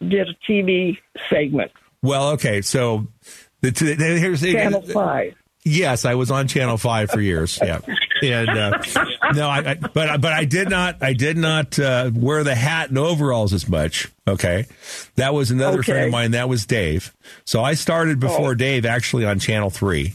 did 0.00 0.28
a 0.28 0.34
TV 0.50 0.98
segment, 1.30 1.72
Well, 2.02 2.30
okay. 2.32 2.60
So 2.60 3.06
the, 3.62 3.72
t- 3.72 3.94
the- 3.94 4.18
here's 4.18 4.42
the 4.42 4.52
Channel 4.52 4.82
Five. 4.82 5.34
Yes, 5.64 6.04
I 6.04 6.14
was 6.14 6.30
on 6.30 6.46
Channel 6.46 6.76
Five 6.76 7.10
for 7.10 7.20
years. 7.20 7.58
Yeah, 7.62 7.80
and 8.22 8.48
uh, 8.48 8.78
no, 9.34 9.48
I, 9.48 9.58
I 9.58 9.74
but 9.74 10.20
but 10.20 10.32
I 10.32 10.44
did 10.44 10.68
not 10.70 11.02
I 11.02 11.12
did 11.12 11.36
not 11.36 11.78
uh, 11.78 12.10
wear 12.14 12.44
the 12.44 12.54
hat 12.54 12.88
and 12.88 12.98
overalls 12.98 13.52
as 13.52 13.68
much. 13.68 14.10
Okay, 14.28 14.66
that 15.16 15.34
was 15.34 15.50
another 15.50 15.82
friend 15.82 16.06
of 16.06 16.12
mine. 16.12 16.32
That 16.32 16.48
was 16.48 16.66
Dave. 16.66 17.14
So 17.44 17.62
I 17.62 17.74
started 17.74 18.20
before 18.20 18.54
Dave 18.54 18.86
actually 18.86 19.24
on 19.24 19.38
Channel 19.38 19.70
Three. 19.70 20.14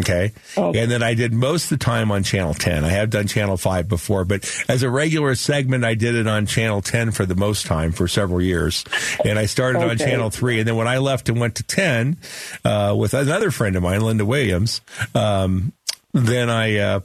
Okay. 0.00 0.32
And 0.56 0.90
then 0.90 1.02
I 1.02 1.14
did 1.14 1.32
most 1.32 1.64
of 1.64 1.78
the 1.78 1.84
time 1.84 2.10
on 2.10 2.22
Channel 2.22 2.54
10. 2.54 2.84
I 2.84 2.88
have 2.88 3.10
done 3.10 3.26
Channel 3.26 3.56
5 3.56 3.88
before, 3.88 4.24
but 4.24 4.64
as 4.68 4.82
a 4.82 4.90
regular 4.90 5.34
segment, 5.34 5.84
I 5.84 5.94
did 5.94 6.14
it 6.14 6.26
on 6.26 6.46
Channel 6.46 6.82
10 6.82 7.12
for 7.12 7.26
the 7.26 7.34
most 7.34 7.66
time 7.66 7.92
for 7.92 8.08
several 8.08 8.40
years. 8.40 8.84
And 9.24 9.38
I 9.38 9.46
started 9.46 9.82
on 9.82 9.96
Channel 9.98 10.30
3. 10.30 10.60
And 10.60 10.68
then 10.68 10.76
when 10.76 10.88
I 10.88 10.98
left 10.98 11.28
and 11.28 11.40
went 11.40 11.56
to 11.56 11.62
10 11.62 12.16
uh, 12.64 12.94
with 12.98 13.14
another 13.14 13.50
friend 13.50 13.76
of 13.76 13.82
mine, 13.82 14.00
Linda 14.00 14.24
Williams, 14.24 14.80
um, 15.14 15.72
then 16.12 16.50
I. 16.50 16.76
Uh, 16.78 17.00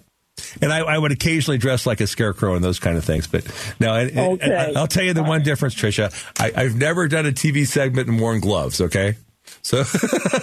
and 0.61 0.71
I, 0.71 0.79
I 0.79 0.97
would 0.97 1.11
occasionally 1.11 1.57
dress 1.57 1.85
like 1.85 2.01
a 2.01 2.07
scarecrow 2.07 2.55
and 2.55 2.63
those 2.63 2.79
kind 2.79 2.97
of 2.97 3.05
things. 3.05 3.27
But 3.27 3.45
no, 3.79 3.93
and, 3.93 4.09
and 4.11 4.41
Okay. 4.41 4.73
I, 4.75 4.79
will 4.79 4.87
tell 4.87 5.03
you 5.03 5.13
the 5.13 5.23
one 5.23 5.43
difference, 5.43 5.75
Tricia. 5.75 6.11
I, 6.39 6.51
I've 6.63 6.75
never 6.75 7.07
done 7.07 7.25
a 7.25 7.31
TV 7.31 7.65
segment 7.67 8.07
and 8.07 8.19
worn 8.19 8.39
gloves. 8.39 8.81
Okay, 8.81 9.15
so 9.61 9.83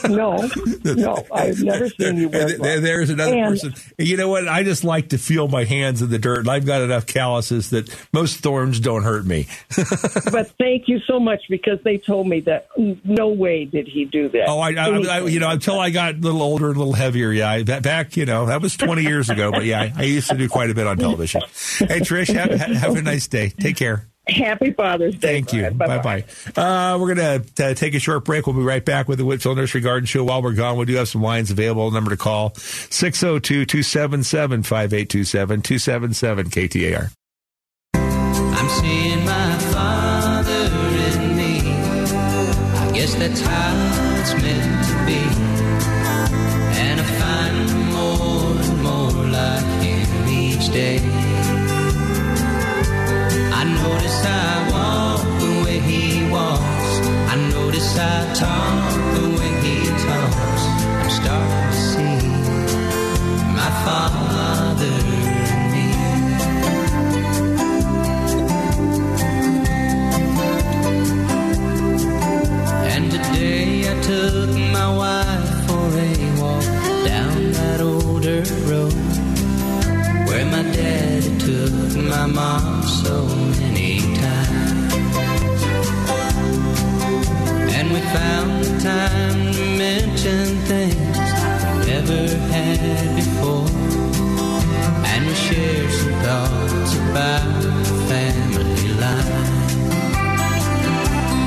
no, 0.09 0.49
no, 0.85 1.27
I've 1.33 1.63
never 1.63 1.89
seen 1.89 2.17
you 2.17 2.29
wear 2.29 2.57
there- 2.57 2.81
there's 2.81 3.11
another 3.11 3.35
And- 3.37 3.49
person. 3.61 3.75
You 3.99 4.17
know 4.17 4.29
what? 4.29 4.47
I 4.49 4.63
just 4.63 4.85
like 4.85 5.09
to 5.11 5.19
feel 5.19 5.49
my 5.49 5.65
hands 5.65 6.03
in 6.03 6.11
the 6.11 6.19
dirt, 6.19 6.41
and 6.41 6.49
I've 6.49 6.67
got 6.67 6.83
enough 6.83 7.07
calluses 7.07 7.71
that 7.71 7.95
most 8.13 8.39
thorns 8.41 8.81
don't 8.81 9.03
hurt 9.03 9.27
me. 9.27 9.47
but 10.31 10.53
thank 10.59 10.89
you 10.89 11.01
so 11.07 11.19
much 11.19 11.43
because 11.49 11.79
they 11.85 11.99
told 11.99 12.27
me 12.29 12.41
that 12.41 12.69
no 13.05 13.29
way 13.29 13.65
did 13.65 13.89
he 13.89 14.05
do 14.05 14.29
that. 14.31 14.49
Oh, 14.49 14.59
I, 14.61 14.73
I, 14.73 14.89
I 14.89 15.21
you 15.27 15.41
know, 15.41 15.51
until 15.51 15.79
I 15.79 15.91
got 15.91 16.15
a 16.15 16.19
little 16.19 16.43
older, 16.43 16.69
and 16.69 16.77
a 16.77 16.79
little 16.79 16.95
heavier. 16.95 17.33
Yeah, 17.33 17.51
I, 17.51 17.63
back, 17.63 18.17
you 18.17 18.25
know, 18.27 18.47
that 18.47 18.63
was 18.63 18.77
20 18.77 19.03
years 19.03 19.31
ago. 19.31 19.51
But 19.51 19.65
yeah, 19.65 19.81
I, 19.81 19.93
I 19.97 20.03
used 20.05 20.29
to 20.31 20.37
do 20.37 20.49
quite 20.49 20.71
a 20.71 20.75
bit 20.75 20.87
on 20.87 20.97
television. 20.97 21.41
Hey, 21.41 22.01
Trish, 22.01 22.33
have, 22.33 22.51
have 22.61 22.97
a 22.97 23.03
nice 23.03 23.27
day. 23.27 23.51
Take 23.51 23.77
care. 23.77 24.07
Happy 24.29 24.73
Father's 24.73 25.15
Day. 25.15 25.41
Thank 25.41 25.53
you. 25.53 25.71
Bye 25.71 25.99
bye. 25.99 26.25
Uh, 26.57 26.99
we're 26.99 27.15
going 27.15 27.45
to 27.55 27.71
uh, 27.71 27.75
take 27.75 27.95
a 27.95 27.99
short 27.99 28.25
break. 28.25 28.47
We'll 28.47 28.57
be 28.57 28.63
right 28.63 28.85
back 28.85 29.09
with 29.09 29.19
the 29.19 29.25
Whitfill 29.25 29.57
Nursery 29.57 29.81
Garden 29.81 30.07
Show. 30.07 30.25
While 30.25 30.43
we're 30.43 30.53
gone, 30.53 30.77
we 30.77 30.85
do 30.85 30.95
have 30.97 31.09
some 31.09 31.23
lines 31.23 31.51
available. 31.51 31.91
Number 31.91 32.11
to 32.11 32.17
call 32.17 32.55
602 32.55 33.65
277 33.65 34.63
5827 34.65 35.63
277 35.63 36.51
KTAR. 36.51 37.13
I'm 37.95 38.69
seeing 38.69 39.25
my 39.25 39.59
father 39.73 40.53
in 40.53 41.37
me. 41.37 41.61
I 42.77 42.91
guess 42.93 43.15
that's 43.15 43.41
how 43.41 44.19
it's 44.21 44.35
meant 44.35 44.85
to 44.89 45.07
be. 45.07 45.21
And 46.81 47.01
I 47.01 47.05
find 47.05 47.93
more 47.93 48.63
and 48.63 48.83
more 48.83 49.27
like 49.33 49.83
him 49.83 50.29
each 50.29 50.69
day. 50.73 51.08
I 58.01 58.33
talk 58.33 58.93
the 59.15 59.27
way 59.37 59.53
he 59.65 59.77
talks. 60.07 60.65
I'm 61.03 61.11
starting 61.19 61.67
to 61.67 61.79
see 61.91 62.21
my 63.59 63.71
father 63.85 64.95
in 65.09 65.61
me. 65.73 65.87
And 72.95 73.05
today 73.11 73.91
I 73.91 73.95
took 74.03 74.51
my 74.79 74.89
wife 74.97 75.67
for 75.67 75.89
a 75.99 76.11
walk 76.41 76.67
down 77.05 77.53
that 77.53 77.81
old 77.81 78.23
dirt 78.23 78.51
road 78.71 78.95
where 80.29 80.47
my 80.47 80.63
daddy 80.63 81.37
took 81.39 81.97
my 81.97 82.27
mom 82.27 82.83
so 82.85 83.27
many 83.27 84.01
times. 84.01 84.18
Found 88.13 88.65
the 88.65 88.81
time 88.81 89.53
to 89.53 89.65
mention 89.77 90.47
things 90.73 91.19
we 91.65 91.87
never 91.93 92.23
had 92.53 92.81
before. 93.17 93.69
And 95.11 95.27
we 95.27 95.35
shared 95.35 95.91
some 95.91 96.17
thoughts 96.25 96.95
about 96.97 97.63
family 98.09 98.89
line. 99.03 99.69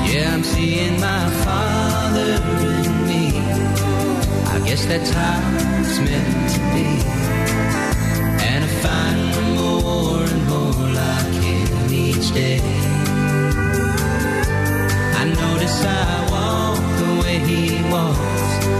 Yeah, 0.08 0.34
I'm 0.34 0.44
seeing 0.44 1.00
my 1.00 1.24
father 1.44 2.32
in 2.84 2.92
me. 3.10 3.26
I 4.54 4.60
guess 4.66 4.84
that's 4.86 5.10
how 5.10 5.40
it's 5.80 5.98
meant 5.98 6.50
to 6.54 6.60
be. 6.74 6.88
And 8.48 8.64
I 8.64 8.70
find 8.84 9.20
more 9.56 10.22
and 10.32 10.42
more 10.52 10.88
like 11.00 11.32
him 11.42 11.92
each 11.92 12.32
day. 12.32 12.60
I 15.20 15.24
notice 15.24 15.84
I 15.84 16.31
way 17.32 17.38
he 17.38 17.82
walks. 17.90 18.18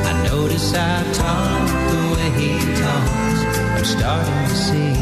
I 0.06 0.22
notice 0.24 0.74
I 0.74 1.02
talk 1.12 1.68
the 1.90 2.02
way 2.14 2.28
he 2.40 2.58
talks. 2.80 3.40
I'm 3.76 3.84
starting 3.84 4.48
to 4.48 4.54
see 4.54 4.92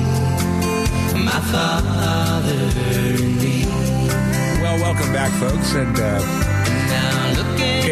my 1.25 1.41
father 1.53 2.61
in 2.99 3.37
me. 3.39 3.67
Well, 4.63 4.79
welcome 4.81 5.13
back, 5.13 5.33
folks. 5.41 5.75
And 5.75 5.99
uh, 5.99 6.21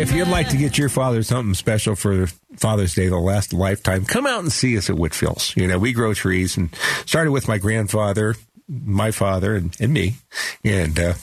if 0.01 0.13
you'd 0.13 0.29
like 0.29 0.49
to 0.51 0.57
get 0.57 0.79
your 0.79 0.89
father 0.89 1.23
something 1.23 1.55
special 1.55 1.97
for 1.97 2.27
Father's 2.57 2.95
Day 2.95 3.05
that'll 3.05 3.25
last 3.25 3.53
a 3.53 3.57
lifetime, 3.57 4.05
come 4.05 4.27
out 4.27 4.41
and 4.41 4.53
see 4.53 4.77
us 4.79 4.89
at 4.91 4.97
Whitfill's. 4.97 5.57
You 5.57 5.67
know, 5.67 5.79
we 5.79 5.93
grow 5.93 6.15
trees 6.15 6.57
and 6.57 6.75
started 7.07 7.33
with 7.33 7.49
my 7.49 7.59
grandfather, 7.59 8.37
my 8.69 9.11
father, 9.11 9.57
and, 9.57 9.77
and 9.81 9.93
me. 9.93 10.15
And 10.65 10.99
uh, 10.99 11.15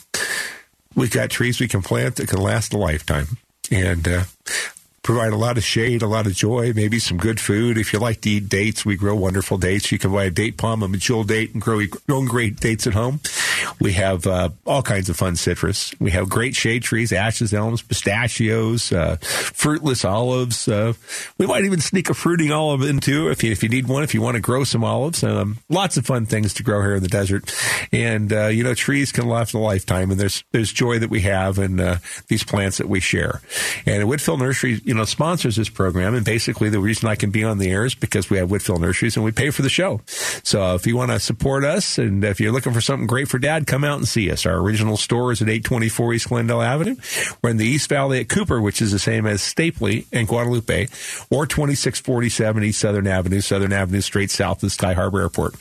we've 0.94 1.12
got 1.12 1.30
trees 1.30 1.58
we 1.58 1.68
can 1.68 1.82
plant 1.82 2.16
that 2.16 2.28
can 2.28 2.40
last 2.40 2.74
a 2.74 2.78
lifetime. 2.78 3.38
And 3.70 4.06
uh, 4.06 4.24
provide 5.06 5.32
a 5.32 5.36
lot 5.36 5.56
of 5.56 5.62
shade, 5.62 6.02
a 6.02 6.06
lot 6.08 6.26
of 6.26 6.34
joy, 6.34 6.72
maybe 6.74 6.98
some 6.98 7.16
good 7.16 7.38
food. 7.38 7.78
If 7.78 7.92
you 7.92 8.00
like 8.00 8.20
to 8.22 8.28
eat 8.30 8.48
dates, 8.48 8.84
we 8.84 8.96
grow 8.96 9.14
wonderful 9.14 9.56
dates. 9.56 9.92
You 9.92 10.00
can 10.00 10.12
buy 10.12 10.24
a 10.24 10.30
date 10.30 10.56
palm, 10.56 10.82
a 10.82 10.88
medjool 10.88 11.24
date, 11.24 11.52
and 11.52 11.62
grow 11.62 11.78
your 11.78 11.90
own 12.10 12.26
great 12.26 12.58
dates 12.58 12.88
at 12.88 12.92
home. 12.92 13.20
We 13.80 13.92
have 13.92 14.26
uh, 14.26 14.48
all 14.66 14.82
kinds 14.82 15.08
of 15.08 15.16
fun 15.16 15.36
citrus. 15.36 15.94
We 16.00 16.10
have 16.10 16.28
great 16.28 16.56
shade 16.56 16.82
trees, 16.82 17.12
ashes, 17.12 17.54
elms, 17.54 17.82
pistachios, 17.82 18.90
uh, 18.92 19.16
fruitless 19.20 20.04
olives. 20.04 20.66
Uh, 20.66 20.94
we 21.38 21.46
might 21.46 21.64
even 21.64 21.80
sneak 21.80 22.10
a 22.10 22.14
fruiting 22.14 22.50
olive 22.50 22.82
into 22.82 23.30
if 23.30 23.44
you, 23.44 23.52
if 23.52 23.62
you 23.62 23.68
need 23.68 23.86
one, 23.86 24.02
if 24.02 24.12
you 24.12 24.20
want 24.20 24.34
to 24.34 24.40
grow 24.40 24.64
some 24.64 24.82
olives. 24.82 25.22
Um, 25.22 25.58
lots 25.68 25.96
of 25.96 26.04
fun 26.04 26.26
things 26.26 26.52
to 26.54 26.64
grow 26.64 26.82
here 26.82 26.96
in 26.96 27.02
the 27.04 27.08
desert. 27.08 27.54
And, 27.92 28.32
uh, 28.32 28.46
you 28.46 28.64
know, 28.64 28.74
trees 28.74 29.12
can 29.12 29.28
last 29.28 29.54
a 29.54 29.58
lifetime 29.58 30.10
and 30.10 30.18
there's, 30.18 30.42
there's 30.50 30.72
joy 30.72 30.98
that 30.98 31.10
we 31.10 31.20
have 31.20 31.58
in 31.58 31.78
uh, 31.78 31.98
these 32.26 32.42
plants 32.42 32.78
that 32.78 32.88
we 32.88 32.98
share. 32.98 33.40
And 33.86 34.02
Whitfill 34.08 34.38
Nursery, 34.38 34.80
you 34.84 34.95
know, 34.96 35.04
sponsors 35.04 35.56
this 35.56 35.68
program. 35.68 36.14
And 36.14 36.24
basically 36.24 36.68
the 36.68 36.80
reason 36.80 37.08
I 37.08 37.14
can 37.14 37.30
be 37.30 37.44
on 37.44 37.58
the 37.58 37.70
air 37.70 37.84
is 37.84 37.94
because 37.94 38.30
we 38.30 38.38
have 38.38 38.48
Whitfill 38.48 38.80
Nurseries 38.80 39.16
and 39.16 39.24
we 39.24 39.32
pay 39.32 39.50
for 39.50 39.62
the 39.62 39.68
show. 39.68 40.00
So 40.42 40.74
if 40.74 40.86
you 40.86 40.96
want 40.96 41.10
to 41.10 41.20
support 41.20 41.64
us 41.64 41.98
and 41.98 42.24
if 42.24 42.40
you're 42.40 42.52
looking 42.52 42.72
for 42.72 42.80
something 42.80 43.06
great 43.06 43.28
for 43.28 43.38
dad, 43.38 43.66
come 43.66 43.84
out 43.84 43.98
and 43.98 44.08
see 44.08 44.30
us. 44.30 44.46
Our 44.46 44.58
original 44.58 44.96
store 44.96 45.32
is 45.32 45.42
at 45.42 45.48
824 45.48 46.14
East 46.14 46.28
Glendale 46.28 46.62
Avenue. 46.62 46.96
We're 47.42 47.50
in 47.50 47.56
the 47.56 47.66
East 47.66 47.88
Valley 47.88 48.20
at 48.20 48.28
Cooper, 48.28 48.60
which 48.60 48.82
is 48.82 48.92
the 48.92 48.98
same 48.98 49.26
as 49.26 49.40
Stapley 49.40 50.06
and 50.12 50.28
Guadalupe, 50.28 50.86
or 51.30 51.46
2647 51.46 52.64
East 52.64 52.80
Southern 52.80 53.06
Avenue, 53.06 53.40
Southern 53.40 53.72
Avenue, 53.72 54.00
straight 54.00 54.30
south 54.30 54.62
of 54.62 54.72
Sky 54.72 54.94
Harbor 54.94 55.20
Airport. 55.20 55.54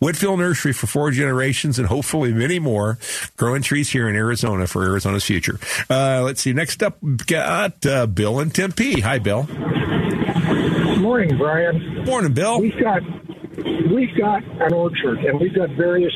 Whitfill 0.00 0.38
Nursery 0.38 0.72
for 0.72 0.86
four 0.86 1.10
generations 1.10 1.78
and 1.78 1.88
hopefully 1.88 2.32
many 2.32 2.58
more 2.58 2.98
growing 3.36 3.62
trees 3.62 3.90
here 3.90 4.08
in 4.08 4.16
Arizona 4.16 4.66
for 4.66 4.84
Arizona's 4.84 5.24
future. 5.24 5.58
Uh, 5.88 6.22
let's 6.24 6.40
see. 6.40 6.52
Next 6.52 6.82
up, 6.82 6.98
got 7.26 7.84
uh, 7.86 8.06
Bill 8.06 8.40
in 8.40 8.50
Tempe. 8.50 8.79
Hi, 8.80 9.18
Bill. 9.18 9.42
Morning, 11.00 11.36
Brian. 11.36 12.02
Morning, 12.06 12.32
Bill. 12.32 12.58
We've 12.62 12.80
got 12.80 13.02
we've 13.92 14.16
got 14.16 14.42
an 14.42 14.72
orchard, 14.72 15.18
and 15.18 15.38
we've 15.38 15.54
got 15.54 15.68
various 15.70 16.14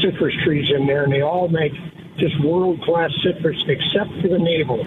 citrus 0.00 0.32
trees 0.44 0.70
in 0.72 0.86
there, 0.86 1.02
and 1.02 1.12
they 1.12 1.22
all 1.22 1.48
make 1.48 1.72
just 2.18 2.38
world 2.42 2.80
class 2.82 3.10
citrus, 3.22 3.62
except 3.66 4.10
for 4.20 4.28
the 4.28 4.38
navel. 4.38 4.84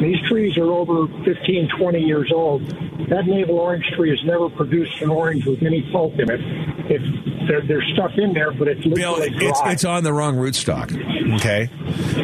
These 0.00 0.20
trees 0.28 0.56
are 0.58 0.70
over 0.70 1.06
15, 1.24 1.70
20 1.78 1.98
years 2.00 2.30
old. 2.32 2.62
That 3.08 3.26
navel 3.26 3.58
orange 3.58 3.86
tree 3.96 4.10
has 4.10 4.22
never 4.24 4.48
produced 4.48 5.00
an 5.00 5.10
orange 5.10 5.46
with 5.46 5.62
any 5.62 5.82
pulp 5.90 6.18
in 6.18 6.30
it. 6.30 6.40
It's 6.88 7.48
there, 7.48 7.60
there's 7.60 7.90
stuff 7.92 8.12
in 8.16 8.32
there, 8.32 8.52
but 8.52 8.68
it's 8.68 8.86
Bill, 8.86 9.16
it's, 9.18 9.60
it's 9.64 9.84
on 9.84 10.04
the 10.04 10.12
wrong 10.12 10.36
rootstock. 10.36 10.92
Okay. 11.36 11.70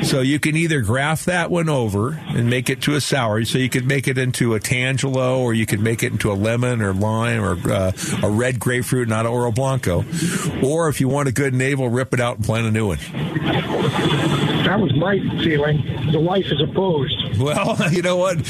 So 0.03 0.20
you 0.20 0.38
can 0.38 0.57
either 0.57 0.80
graft 0.80 1.26
that 1.26 1.50
one 1.50 1.68
over 1.68 2.12
and 2.12 2.50
make 2.50 2.68
it 2.68 2.82
to 2.82 2.94
a 2.94 3.00
sour. 3.00 3.44
So 3.44 3.59
you 3.59 3.68
could 3.68 3.86
make 3.86 4.09
it 4.09 4.18
into 4.18 4.55
a 4.55 4.61
tangelo 4.61 5.38
or 5.38 5.55
you 5.55 5.66
could 5.66 5.80
make 5.80 6.03
it 6.03 6.12
into 6.12 6.30
a 6.30 6.34
lemon 6.34 6.82
or 6.82 6.92
lime 6.92 7.42
or 7.42 7.72
uh, 7.72 7.92
a 8.22 8.30
red 8.30 8.59
grapefruit, 8.59 9.09
not 9.09 9.26
an 9.26 9.32
Oro 9.32 9.53
Blanco. 9.53 10.05
Or 10.62 10.88
if 10.88 11.00
you 11.00 11.09
want 11.09 11.28
a 11.28 11.32
good 11.32 11.55
navel, 11.55 11.88
rip 11.88 12.12
it 12.12 12.20
out 12.20 12.36
and 12.36 12.44
plant 12.44 12.66
a 12.66 12.70
new 12.70 12.88
one. 12.88 12.98
That 14.64 14.80
was 14.80 14.95
my 14.97 15.18
feeling. 15.43 16.11
The 16.12 16.20
wife 16.20 16.47
is 16.47 16.61
opposed. 16.61 17.38
Well, 17.38 17.76
you 17.93 18.03
know 18.03 18.16
what? 18.16 18.45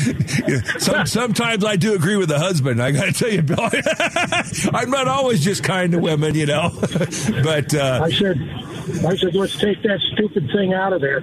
Some, 0.78 1.07
sometimes 1.07 1.64
I 1.64 1.76
do 1.76 1.95
agree 1.95 2.16
with 2.16 2.28
the 2.28 2.38
husband. 2.38 2.82
I 2.82 2.90
got 2.93 3.07
to 3.07 3.12
tell 3.12 3.30
you, 3.30 3.43
Bill. 3.43 3.59
I'm 4.74 4.90
not 4.90 5.09
always 5.09 5.43
just 5.45 5.62
kind 5.64 5.93
to 5.93 5.99
women, 5.99 6.34
you 6.34 6.47
know. 6.47 6.70
but 7.43 7.74
uh, 7.74 8.01
I 8.03 8.11
said, 8.11 8.36
I 9.07 9.16
said, 9.16 9.34
let's 9.34 9.57
take 9.59 9.82
that 9.82 10.01
stupid 10.12 10.49
thing 10.53 10.72
out 10.74 10.93
of 10.93 11.01
there. 11.01 11.20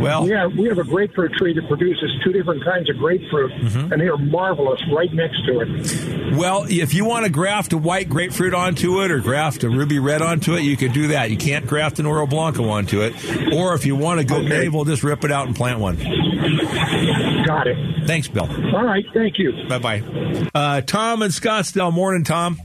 Well, 0.00 0.24
we 0.24 0.30
have 0.32 0.52
we 0.52 0.68
have 0.68 0.78
a 0.78 0.84
grapefruit 0.84 1.32
tree 1.34 1.54
that 1.54 1.66
produces 1.68 2.10
two 2.22 2.30
different 2.32 2.62
kinds 2.64 2.90
of 2.90 2.98
grapefruit, 2.98 3.52
Mm-hmm. 3.52 3.92
and 3.92 4.02
they 4.02 4.08
are 4.08 4.18
marvelous 4.18 4.80
right 4.92 5.10
next 5.12 5.44
to 5.46 5.60
it. 5.60 6.36
Well, 6.36 6.66
if 6.68 6.92
you 6.92 7.04
want 7.06 7.24
to 7.24 7.30
graft 7.30 7.72
a 7.72 7.78
white 7.78 8.08
grapefruit 8.08 8.52
onto 8.52 9.02
it 9.02 9.10
or 9.10 9.20
graft 9.20 9.64
a 9.64 9.70
ruby 9.70 9.98
red 9.98 10.20
onto 10.20 10.54
it, 10.54 10.62
you 10.62 10.76
can 10.76 10.92
do 10.92 11.08
that. 11.08 11.30
You 11.30 11.36
can't 11.38 11.66
graft 11.66 11.98
an 11.98 12.04
Oro 12.06 12.26
Blanco 12.26 12.68
onto 12.68 13.00
it. 13.00 13.14
Or 13.54 13.74
if 13.74 13.86
you 13.86 13.96
want 13.96 14.05
a 14.18 14.24
good 14.24 14.48
navel, 14.48 14.84
just 14.84 15.02
rip 15.02 15.24
it 15.24 15.32
out 15.32 15.46
and 15.46 15.56
plant 15.56 15.80
one. 15.80 15.96
Got 15.96 17.66
it. 17.66 18.06
Thanks, 18.06 18.28
Bill. 18.28 18.48
All 18.74 18.84
right, 18.84 19.04
thank 19.12 19.38
you. 19.38 19.52
Bye 19.68 19.78
bye. 19.78 20.48
Uh, 20.54 20.80
Tom 20.80 21.22
in 21.22 21.30
Scottsdale. 21.30 21.92
Morning, 21.92 22.24
Tom. 22.24 22.60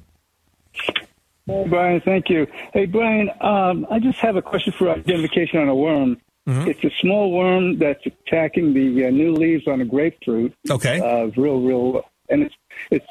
Hey, 1.48 1.66
Brian, 1.68 2.02
thank 2.02 2.30
you. 2.30 2.48
Hey, 2.74 2.86
Brian, 2.86 3.30
um, 3.42 3.86
I 3.90 4.00
just 4.00 4.20
have 4.20 4.36
a 4.36 4.42
question 4.42 4.74
for 4.74 4.90
identification 4.90 5.60
on 5.60 5.68
a 5.68 5.76
worm. 5.76 6.18
Mm-hmm. 6.48 6.70
It's 6.70 6.84
a 6.84 6.92
small 7.02 7.32
worm 7.32 7.78
that's 7.78 8.06
attacking 8.06 8.74
the 8.74 9.06
uh, 9.06 9.10
new 9.10 9.34
leaves 9.34 9.68
on 9.68 9.82
a 9.82 9.86
grapefruit. 9.86 10.54
Okay. 10.70 11.00
Uh, 11.00 11.26
real, 11.40 11.62
real, 11.62 12.04
and 12.30 12.44
it's 12.44 12.56
it's 12.90 13.08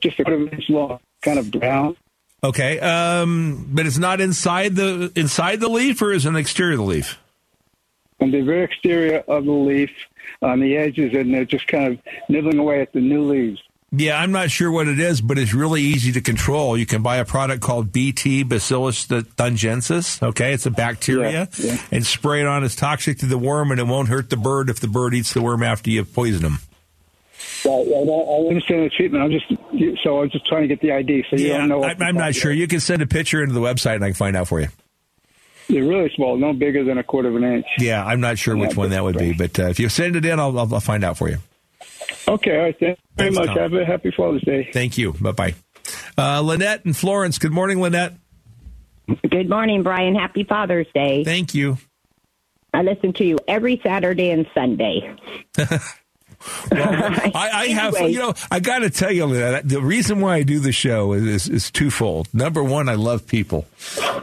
just 0.00 0.18
a 0.18 0.24
quarter 0.24 0.42
of 0.42 0.48
an 0.48 0.54
inch 0.54 0.68
long, 0.68 0.98
kind 1.20 1.38
of 1.38 1.50
brown. 1.50 1.96
Okay, 2.44 2.80
um, 2.80 3.68
but 3.70 3.86
it's 3.86 3.98
not 3.98 4.20
inside 4.20 4.74
the 4.74 5.12
inside 5.14 5.60
the 5.60 5.68
leaf, 5.68 6.02
or 6.02 6.12
is 6.12 6.26
it 6.26 6.30
an 6.30 6.36
exterior 6.36 6.72
of 6.72 6.78
the 6.78 6.84
leaf? 6.84 7.18
On 8.22 8.30
the 8.30 8.40
very 8.40 8.62
exterior 8.64 9.18
of 9.28 9.44
the 9.44 9.50
leaf, 9.52 9.90
on 10.40 10.60
the 10.60 10.76
edges, 10.76 11.12
and 11.14 11.34
they're 11.34 11.44
just 11.44 11.66
kind 11.66 11.92
of 11.92 11.98
nibbling 12.28 12.58
away 12.58 12.80
at 12.80 12.92
the 12.92 13.00
new 13.00 13.24
leaves. 13.24 13.60
Yeah, 13.94 14.18
I'm 14.18 14.32
not 14.32 14.50
sure 14.50 14.70
what 14.70 14.88
it 14.88 14.98
is, 14.98 15.20
but 15.20 15.36
it's 15.38 15.52
really 15.52 15.82
easy 15.82 16.12
to 16.12 16.22
control. 16.22 16.78
You 16.78 16.86
can 16.86 17.02
buy 17.02 17.16
a 17.16 17.26
product 17.26 17.60
called 17.60 17.92
BT 17.92 18.42
Bacillus 18.42 19.06
thuringiensis. 19.06 20.22
Okay, 20.22 20.54
it's 20.54 20.64
a 20.64 20.70
bacteria, 20.70 21.46
Yeah, 21.58 21.72
yeah. 21.74 21.82
and 21.90 22.06
spray 22.06 22.40
it 22.40 22.46
on. 22.46 22.64
It's 22.64 22.74
toxic 22.74 23.18
to 23.18 23.26
the 23.26 23.36
worm, 23.36 23.70
and 23.70 23.78
it 23.78 23.86
won't 23.86 24.08
hurt 24.08 24.30
the 24.30 24.38
bird 24.38 24.70
if 24.70 24.80
the 24.80 24.88
bird 24.88 25.12
eats 25.12 25.34
the 25.34 25.42
worm 25.42 25.62
after 25.62 25.90
you 25.90 26.04
poison 26.04 26.42
them. 26.42 26.58
I, 27.66 27.68
I, 27.68 27.72
I 27.72 28.48
understand 28.48 28.84
the 28.84 28.90
treatment. 28.96 29.24
I'm 29.24 29.30
just 29.30 30.02
so 30.02 30.18
I 30.18 30.20
was 30.22 30.32
just 30.32 30.46
trying 30.46 30.62
to 30.62 30.68
get 30.68 30.80
the 30.80 30.92
ID. 30.92 31.24
So 31.28 31.36
you 31.36 31.48
yeah, 31.48 31.58
don't 31.58 31.68
know. 31.68 31.84
I'm 31.84 32.16
not 32.16 32.34
sure. 32.34 32.50
You 32.50 32.66
can 32.66 32.80
send 32.80 33.02
a 33.02 33.06
picture 33.06 33.42
into 33.42 33.52
the 33.52 33.60
website, 33.60 33.96
and 33.96 34.04
I 34.04 34.08
can 34.08 34.14
find 34.14 34.36
out 34.36 34.48
for 34.48 34.60
you. 34.60 34.68
They're 35.72 35.84
really 35.84 36.12
small, 36.14 36.36
no 36.36 36.52
bigger 36.52 36.84
than 36.84 36.98
a 36.98 37.02
quarter 37.02 37.30
of 37.30 37.36
an 37.36 37.44
inch. 37.44 37.66
Yeah, 37.78 38.04
I'm 38.04 38.20
not 38.20 38.36
sure 38.38 38.54
which 38.54 38.76
one 38.76 38.90
that 38.90 39.02
would 39.02 39.16
be, 39.16 39.32
but 39.32 39.58
uh, 39.58 39.68
if 39.68 39.80
you 39.80 39.88
send 39.88 40.16
it 40.16 40.26
in, 40.26 40.38
I'll, 40.38 40.58
I'll, 40.58 40.74
I'll 40.74 40.80
find 40.80 41.02
out 41.02 41.16
for 41.16 41.30
you. 41.30 41.38
Okay, 42.28 42.56
all 42.56 42.62
right. 42.64 42.78
Thank 42.78 42.98
you 42.98 43.04
very 43.16 43.34
Thanks, 43.34 43.38
much. 43.38 43.46
Tom. 43.46 43.56
Have 43.56 43.72
a 43.72 43.84
happy 43.86 44.12
Father's 44.14 44.42
Day. 44.42 44.68
Thank 44.70 44.98
you. 44.98 45.14
Bye 45.14 45.32
bye. 45.32 45.54
Uh, 46.18 46.42
Lynette 46.42 46.84
and 46.84 46.94
Florence. 46.94 47.38
Good 47.38 47.52
morning, 47.52 47.80
Lynette. 47.80 48.12
Good 49.30 49.48
morning, 49.48 49.82
Brian. 49.82 50.14
Happy 50.14 50.44
Father's 50.44 50.86
Day. 50.94 51.24
Thank 51.24 51.54
you. 51.54 51.78
I 52.74 52.82
listen 52.82 53.14
to 53.14 53.24
you 53.24 53.38
every 53.48 53.80
Saturday 53.82 54.30
and 54.30 54.46
Sunday. 54.54 55.16
I, 56.72 57.50
I 57.52 57.66
have, 57.68 57.94
Anyway. 57.94 58.12
you 58.12 58.18
know, 58.18 58.34
I 58.50 58.60
got 58.60 58.80
to 58.80 58.90
tell 58.90 59.12
you, 59.12 59.26
Lynette, 59.26 59.68
the 59.68 59.80
reason 59.80 60.20
why 60.20 60.36
I 60.36 60.42
do 60.42 60.58
the 60.58 60.72
show 60.72 61.12
is, 61.12 61.22
is, 61.24 61.48
is 61.48 61.70
twofold. 61.70 62.28
Number 62.34 62.62
one, 62.62 62.88
I 62.88 62.94
love 62.94 63.26
people, 63.26 63.66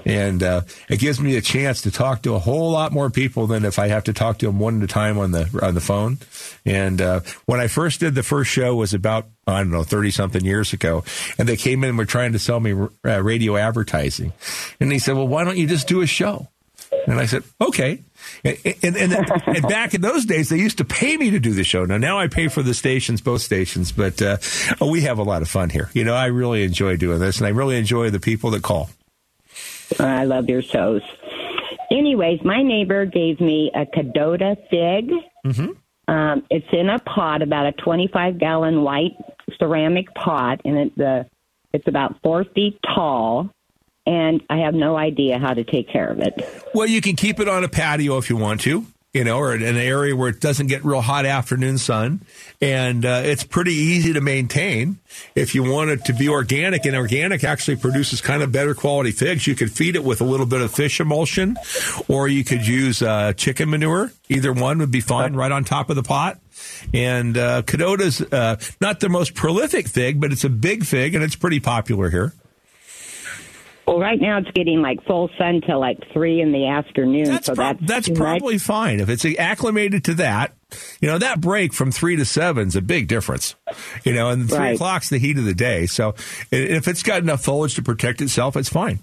and 0.05 0.41
uh, 0.43 0.61
it 0.89 0.99
gives 0.99 1.19
me 1.19 1.35
a 1.37 1.41
chance 1.41 1.81
to 1.83 1.91
talk 1.91 2.21
to 2.23 2.35
a 2.35 2.39
whole 2.39 2.71
lot 2.71 2.91
more 2.91 3.09
people 3.09 3.47
than 3.47 3.65
if 3.65 3.79
I 3.79 3.87
have 3.87 4.03
to 4.05 4.13
talk 4.13 4.39
to 4.39 4.47
them 4.47 4.59
one 4.59 4.77
at 4.79 4.83
a 4.83 4.87
time 4.87 5.17
on 5.17 5.31
the 5.31 5.47
on 5.61 5.73
the 5.75 5.81
phone. 5.81 6.17
And 6.65 7.01
uh, 7.01 7.21
when 7.45 7.59
I 7.59 7.67
first 7.67 7.99
did 7.99 8.15
the 8.15 8.23
first 8.23 8.51
show 8.51 8.75
was 8.75 8.93
about 8.93 9.27
I 9.47 9.59
don't 9.59 9.71
know 9.71 9.83
thirty 9.83 10.11
something 10.11 10.43
years 10.43 10.73
ago, 10.73 11.03
and 11.37 11.47
they 11.47 11.57
came 11.57 11.83
in 11.83 11.89
and 11.89 11.97
were 11.97 12.05
trying 12.05 12.33
to 12.33 12.39
sell 12.39 12.59
me 12.59 12.73
uh, 12.73 13.21
radio 13.23 13.55
advertising, 13.57 14.33
and 14.79 14.91
they 14.91 14.99
said, 14.99 15.15
"Well, 15.15 15.27
why 15.27 15.43
don't 15.43 15.57
you 15.57 15.67
just 15.67 15.87
do 15.87 16.01
a 16.01 16.07
show?" 16.07 16.47
And 17.07 17.19
I 17.19 17.27
said, 17.27 17.43
okay. 17.61 18.01
And, 18.43 18.57
and, 18.83 18.97
and, 18.97 19.31
and 19.47 19.67
back 19.67 19.93
in 19.93 20.01
those 20.01 20.25
days, 20.25 20.49
they 20.49 20.57
used 20.57 20.77
to 20.79 20.85
pay 20.85 21.17
me 21.17 21.31
to 21.31 21.39
do 21.39 21.53
the 21.53 21.63
show. 21.63 21.85
Now, 21.85 21.97
now 21.97 22.19
I 22.19 22.27
pay 22.27 22.47
for 22.47 22.63
the 22.63 22.73
stations, 22.73 23.21
both 23.21 23.41
stations, 23.41 23.91
but 23.91 24.21
uh, 24.21 24.37
we 24.81 25.01
have 25.01 25.19
a 25.19 25.23
lot 25.23 25.41
of 25.41 25.49
fun 25.49 25.69
here. 25.69 25.89
You 25.93 26.03
know, 26.03 26.15
I 26.15 26.27
really 26.27 26.63
enjoy 26.63 26.97
doing 26.97 27.19
this, 27.19 27.37
and 27.37 27.47
I 27.47 27.49
really 27.49 27.77
enjoy 27.77 28.09
the 28.09 28.19
people 28.19 28.51
that 28.51 28.63
call. 28.63 28.89
I 29.99 30.25
love 30.25 30.49
your 30.49 30.61
shows. 30.61 31.01
Anyways, 31.91 32.43
my 32.43 32.61
neighbor 32.61 33.05
gave 33.05 33.41
me 33.41 33.71
a 33.73 33.85
Kadota 33.85 34.55
fig. 34.69 35.11
Mm-hmm. 35.45 36.13
Um, 36.13 36.43
it's 36.49 36.67
in 36.71 36.89
a 36.89 36.99
pot, 36.99 37.41
about 37.41 37.65
a 37.67 37.71
25 37.73 38.39
gallon 38.39 38.83
white 38.83 39.13
ceramic 39.57 40.13
pot, 40.13 40.61
and 40.65 40.77
it, 40.77 40.97
the 40.97 41.25
it's 41.73 41.87
about 41.87 42.21
four 42.23 42.43
feet 42.43 42.79
tall. 42.83 43.49
And 44.09 44.41
I 44.49 44.57
have 44.61 44.73
no 44.73 44.97
idea 44.97 45.37
how 45.37 45.53
to 45.53 45.63
take 45.63 45.87
care 45.87 46.09
of 46.09 46.19
it. 46.19 46.33
Well, 46.73 46.87
you 46.87 46.99
can 46.99 47.15
keep 47.15 47.39
it 47.39 47.47
on 47.47 47.63
a 47.63 47.69
patio 47.69 48.17
if 48.17 48.27
you 48.27 48.37
want 48.37 48.61
to, 48.61 48.87
you 49.13 49.23
know, 49.23 49.37
or 49.37 49.53
in 49.53 49.61
an 49.61 49.77
area 49.77 50.15
where 50.15 50.29
it 50.29 50.41
doesn't 50.41 50.65
get 50.65 50.83
real 50.83 51.01
hot 51.01 51.27
afternoon 51.27 51.77
sun. 51.77 52.21
And 52.59 53.05
uh, 53.05 53.21
it's 53.23 53.43
pretty 53.43 53.73
easy 53.73 54.13
to 54.13 54.21
maintain. 54.21 54.97
If 55.35 55.53
you 55.53 55.61
want 55.61 55.91
it 55.91 56.05
to 56.05 56.13
be 56.13 56.27
organic, 56.27 56.85
and 56.85 56.95
organic 56.95 57.43
actually 57.43 57.77
produces 57.77 58.19
kind 58.19 58.41
of 58.41 58.51
better 58.51 58.73
quality 58.73 59.11
figs, 59.11 59.45
you 59.45 59.53
could 59.53 59.71
feed 59.71 59.95
it 59.95 60.03
with 60.03 60.21
a 60.21 60.25
little 60.25 60.47
bit 60.47 60.61
of 60.61 60.71
fish 60.71 60.99
emulsion, 60.99 61.55
or 62.07 62.27
you 62.27 62.43
could 62.43 62.65
use 62.65 63.03
uh, 63.03 63.33
chicken 63.33 63.69
manure. 63.69 64.11
Either 64.27 64.51
one 64.51 64.79
would 64.79 64.91
be 64.91 65.01
fine 65.01 65.35
right 65.35 65.51
on 65.51 65.63
top 65.63 65.91
of 65.91 65.95
the 65.95 66.03
pot. 66.03 66.39
And 66.95 67.37
uh, 67.37 67.61
Kadota's 67.61 68.21
uh, 68.21 68.57
not 68.81 69.01
the 69.01 69.09
most 69.09 69.35
prolific 69.35 69.87
fig, 69.87 70.19
but 70.19 70.31
it's 70.31 70.45
a 70.45 70.49
big 70.49 70.83
fig, 70.83 71.13
and 71.13 71.23
it's 71.23 71.35
pretty 71.35 71.59
popular 71.59 72.09
here. 72.09 72.33
Well, 73.89 73.99
right 73.99 74.21
now 74.21 74.37
it's 74.37 74.51
getting 74.51 74.81
like 74.83 75.03
full 75.05 75.29
sun 75.37 75.61
till 75.65 75.79
like 75.79 75.97
three 76.13 76.41
in 76.41 76.51
the 76.51 76.67
afternoon. 76.67 77.41
so 77.41 77.55
that's 77.55 77.79
That's 77.81 78.09
probably 78.09 78.59
fine 78.59 78.99
if 78.99 79.09
it's 79.09 79.25
acclimated 79.25 80.03
to 80.05 80.13
that. 80.15 80.53
You 81.01 81.07
know, 81.07 81.17
that 81.17 81.41
break 81.41 81.73
from 81.73 81.91
three 81.91 82.15
to 82.15 82.23
seven 82.25 82.67
is 82.67 82.75
a 82.75 82.81
big 82.81 83.07
difference. 83.07 83.55
You 84.03 84.13
know, 84.13 84.29
and 84.29 84.47
three 84.47 84.57
Right. 84.59 84.75
o'clock's 84.75 85.09
the 85.09 85.17
heat 85.17 85.39
of 85.39 85.45
the 85.45 85.55
day. 85.55 85.87
So 85.87 86.13
if 86.51 86.87
it's 86.87 87.01
got 87.01 87.23
enough 87.23 87.43
foliage 87.43 87.73
to 87.75 87.81
protect 87.81 88.21
itself, 88.21 88.55
it's 88.55 88.69
fine. 88.69 88.99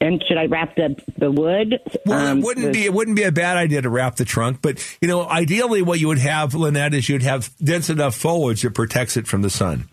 And 0.00 0.22
should 0.26 0.36
I 0.38 0.46
wrap 0.46 0.74
the 0.76 0.96
the 1.18 1.30
wood? 1.30 1.78
Well, 2.06 2.26
Um, 2.26 2.38
it 2.38 2.44
wouldn't 2.44 2.66
the- 2.66 2.72
be 2.72 2.84
it 2.86 2.92
wouldn't 2.92 3.16
be 3.16 3.22
a 3.22 3.30
bad 3.32 3.56
idea 3.56 3.82
to 3.82 3.88
wrap 3.90 4.16
the 4.16 4.24
trunk, 4.24 4.58
but 4.62 4.84
you 5.00 5.06
know, 5.06 5.28
ideally, 5.28 5.80
what 5.82 6.00
you 6.00 6.08
would 6.08 6.18
have, 6.18 6.54
Lynette, 6.54 6.94
is 6.94 7.08
you'd 7.08 7.22
have 7.22 7.50
dense 7.62 7.88
enough 7.88 8.16
foliage 8.16 8.62
that 8.62 8.74
protects 8.74 9.16
it 9.16 9.28
from 9.28 9.42
the 9.42 9.50
sun. 9.50 9.84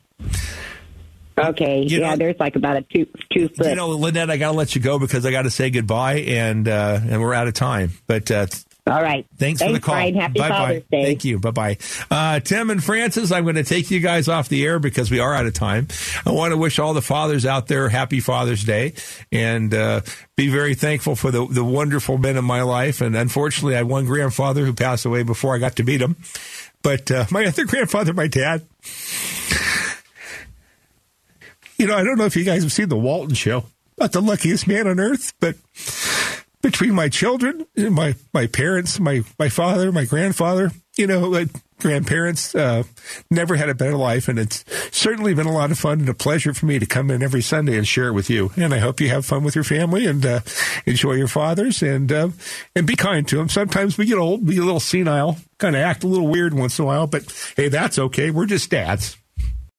Okay, 1.38 1.84
You 1.84 2.00
yeah, 2.00 2.16
there's 2.16 2.40
like 2.40 2.56
about 2.56 2.78
a 2.78 2.82
two 2.82 3.06
two 3.32 3.48
foot. 3.50 3.68
You 3.68 3.76
know, 3.76 3.90
Lynette, 3.90 4.32
I 4.32 4.38
got 4.38 4.52
to 4.52 4.58
let 4.58 4.76
you 4.76 4.82
go 4.82 4.98
because 4.98 5.26
I 5.26 5.32
got 5.32 5.44
to 5.44 5.52
say 5.52 5.70
goodbye, 5.70 6.20
and 6.22 6.68
uh, 6.68 7.00
and 7.02 7.22
we're 7.22 7.34
out 7.34 7.48
of 7.48 7.54
time. 7.54 7.92
But 8.08 8.32
uh, 8.32 8.48
all 8.88 9.02
right, 9.04 9.28
thanks, 9.38 9.62
for 9.62 9.72
the 9.72 9.80
call. 9.80 9.96
Brian. 9.96 10.16
Happy 10.16 10.40
bye 10.40 10.48
Father's 10.48 10.84
bye. 10.84 10.98
Day. 10.98 11.06
Thank 11.06 11.26
you. 11.26 11.40
Bye 11.40 11.52
bye. 11.52 11.78
Uh, 12.10 12.40
Tim 12.40 12.70
and 12.70 12.84
Francis, 12.84 13.32
I'm 13.32 13.44
going 13.44 13.56
to 13.56 13.64
take 13.64 13.92
you 13.92 14.00
guys 14.00 14.28
off 14.28 14.50
the 14.50 14.66
air 14.66 14.80
because 14.80 15.12
we 15.12 15.20
are 15.20 15.34
out 15.36 15.46
of 15.46 15.54
time. 15.54 15.88
I 16.26 16.32
want 16.32 16.54
to 16.54 16.58
wish 16.58 16.80
all 16.80 16.94
the 16.94 17.02
fathers 17.02 17.46
out 17.46 17.68
there 17.68 17.90
happy 17.90 18.20
Father's 18.20 18.64
Day, 18.64 18.94
and 19.32 19.74
uh, 19.74 20.02
be 20.36 20.48
very 20.50 20.74
thankful 20.74 21.16
for 21.16 21.30
the 21.30 21.46
the 21.46 21.64
wonderful 21.64 22.18
men 22.18 22.38
in 22.38 22.46
my 22.46 22.62
life. 22.64 23.02
And 23.02 23.16
unfortunately, 23.16 23.76
I 23.76 23.80
had 23.80 23.88
one 23.88 24.06
grandfather 24.06 24.66
who 24.66 24.74
passed 24.74 25.06
away 25.06 25.22
before 25.24 25.54
I 25.54 25.60
got 25.60 25.76
to 25.76 25.84
meet 25.84 26.02
him. 26.02 26.16
But 26.82 27.12
uh, 27.12 27.26
my 27.30 27.46
other 27.46 27.66
grandfather, 27.68 28.14
my 28.14 28.28
dad. 28.28 28.66
You 31.78 31.88
know, 31.88 31.96
I 31.96 32.04
don't 32.04 32.18
know 32.18 32.26
if 32.26 32.36
you 32.36 32.44
guys 32.44 32.64
have 32.64 32.72
seen 32.72 32.90
the 32.90 32.98
Walton 32.98 33.36
show. 33.36 33.66
Not 34.00 34.12
the 34.12 34.22
luckiest 34.22 34.68
man 34.68 34.88
on 34.88 35.00
earth, 35.00 35.34
but 35.40 35.56
between 36.62 36.94
my 36.94 37.10
children, 37.10 37.66
my 37.76 38.16
my 38.34 38.48
parents, 38.48 39.00
my 39.00 39.24
my 39.40 39.50
father, 39.50 39.92
my 39.92 40.06
grandfather, 40.06 40.72
you 40.98 41.08
know, 41.08 41.34
uh, 41.34 41.46
grandparents, 41.80 42.54
uh, 42.56 42.84
never 43.30 43.56
had 43.56 43.70
a 43.70 43.76
better 43.76 43.96
life, 43.96 44.28
and 44.28 44.40
it's 44.40 44.66
certainly 44.92 45.34
been 45.34 45.46
a 45.48 45.52
lot 45.52 45.72
of 45.72 45.80
fun 45.80 46.00
and 46.00 46.10
a 46.10 46.14
pleasure 46.14 46.54
for 46.54 46.66
me 46.66 46.80
to 46.80 46.86
come 46.86 47.12
in 47.12 47.24
every 47.24 47.42
Sunday 47.42 47.78
and 47.78 47.88
share 47.88 48.08
it 48.08 48.14
with 48.14 48.30
you. 48.30 48.52
And 48.58 48.74
I 48.74 48.80
hope 48.80 49.00
you 49.00 49.10
have 49.10 49.26
fun 49.26 49.44
with 49.44 49.56
your 49.56 49.64
family 49.64 50.06
and 50.06 50.26
uh, 50.26 50.40
enjoy 50.86 51.14
your 51.14 51.28
fathers 51.28 51.82
and 51.82 52.12
uh, 52.12 52.30
and 52.76 52.88
be 52.88 52.96
kind 52.96 53.28
to 53.28 53.38
them. 53.38 53.50
Sometimes 53.50 53.98
we 53.98 54.06
get 54.06 54.18
old, 54.18 54.48
we 54.48 54.56
get 54.56 54.64
a 54.64 54.66
little 54.66 54.80
senile, 54.80 55.38
kind 55.60 55.76
of 55.76 55.82
act 55.82 56.04
a 56.04 56.08
little 56.08 56.28
weird 56.28 56.54
once 56.54 56.80
in 56.80 56.84
a 56.84 56.88
while, 56.88 57.08
but 57.08 57.24
hey, 57.56 57.70
that's 57.70 58.00
okay. 58.00 58.32
We're 58.32 58.46
just 58.48 58.70
dads. 58.70 59.18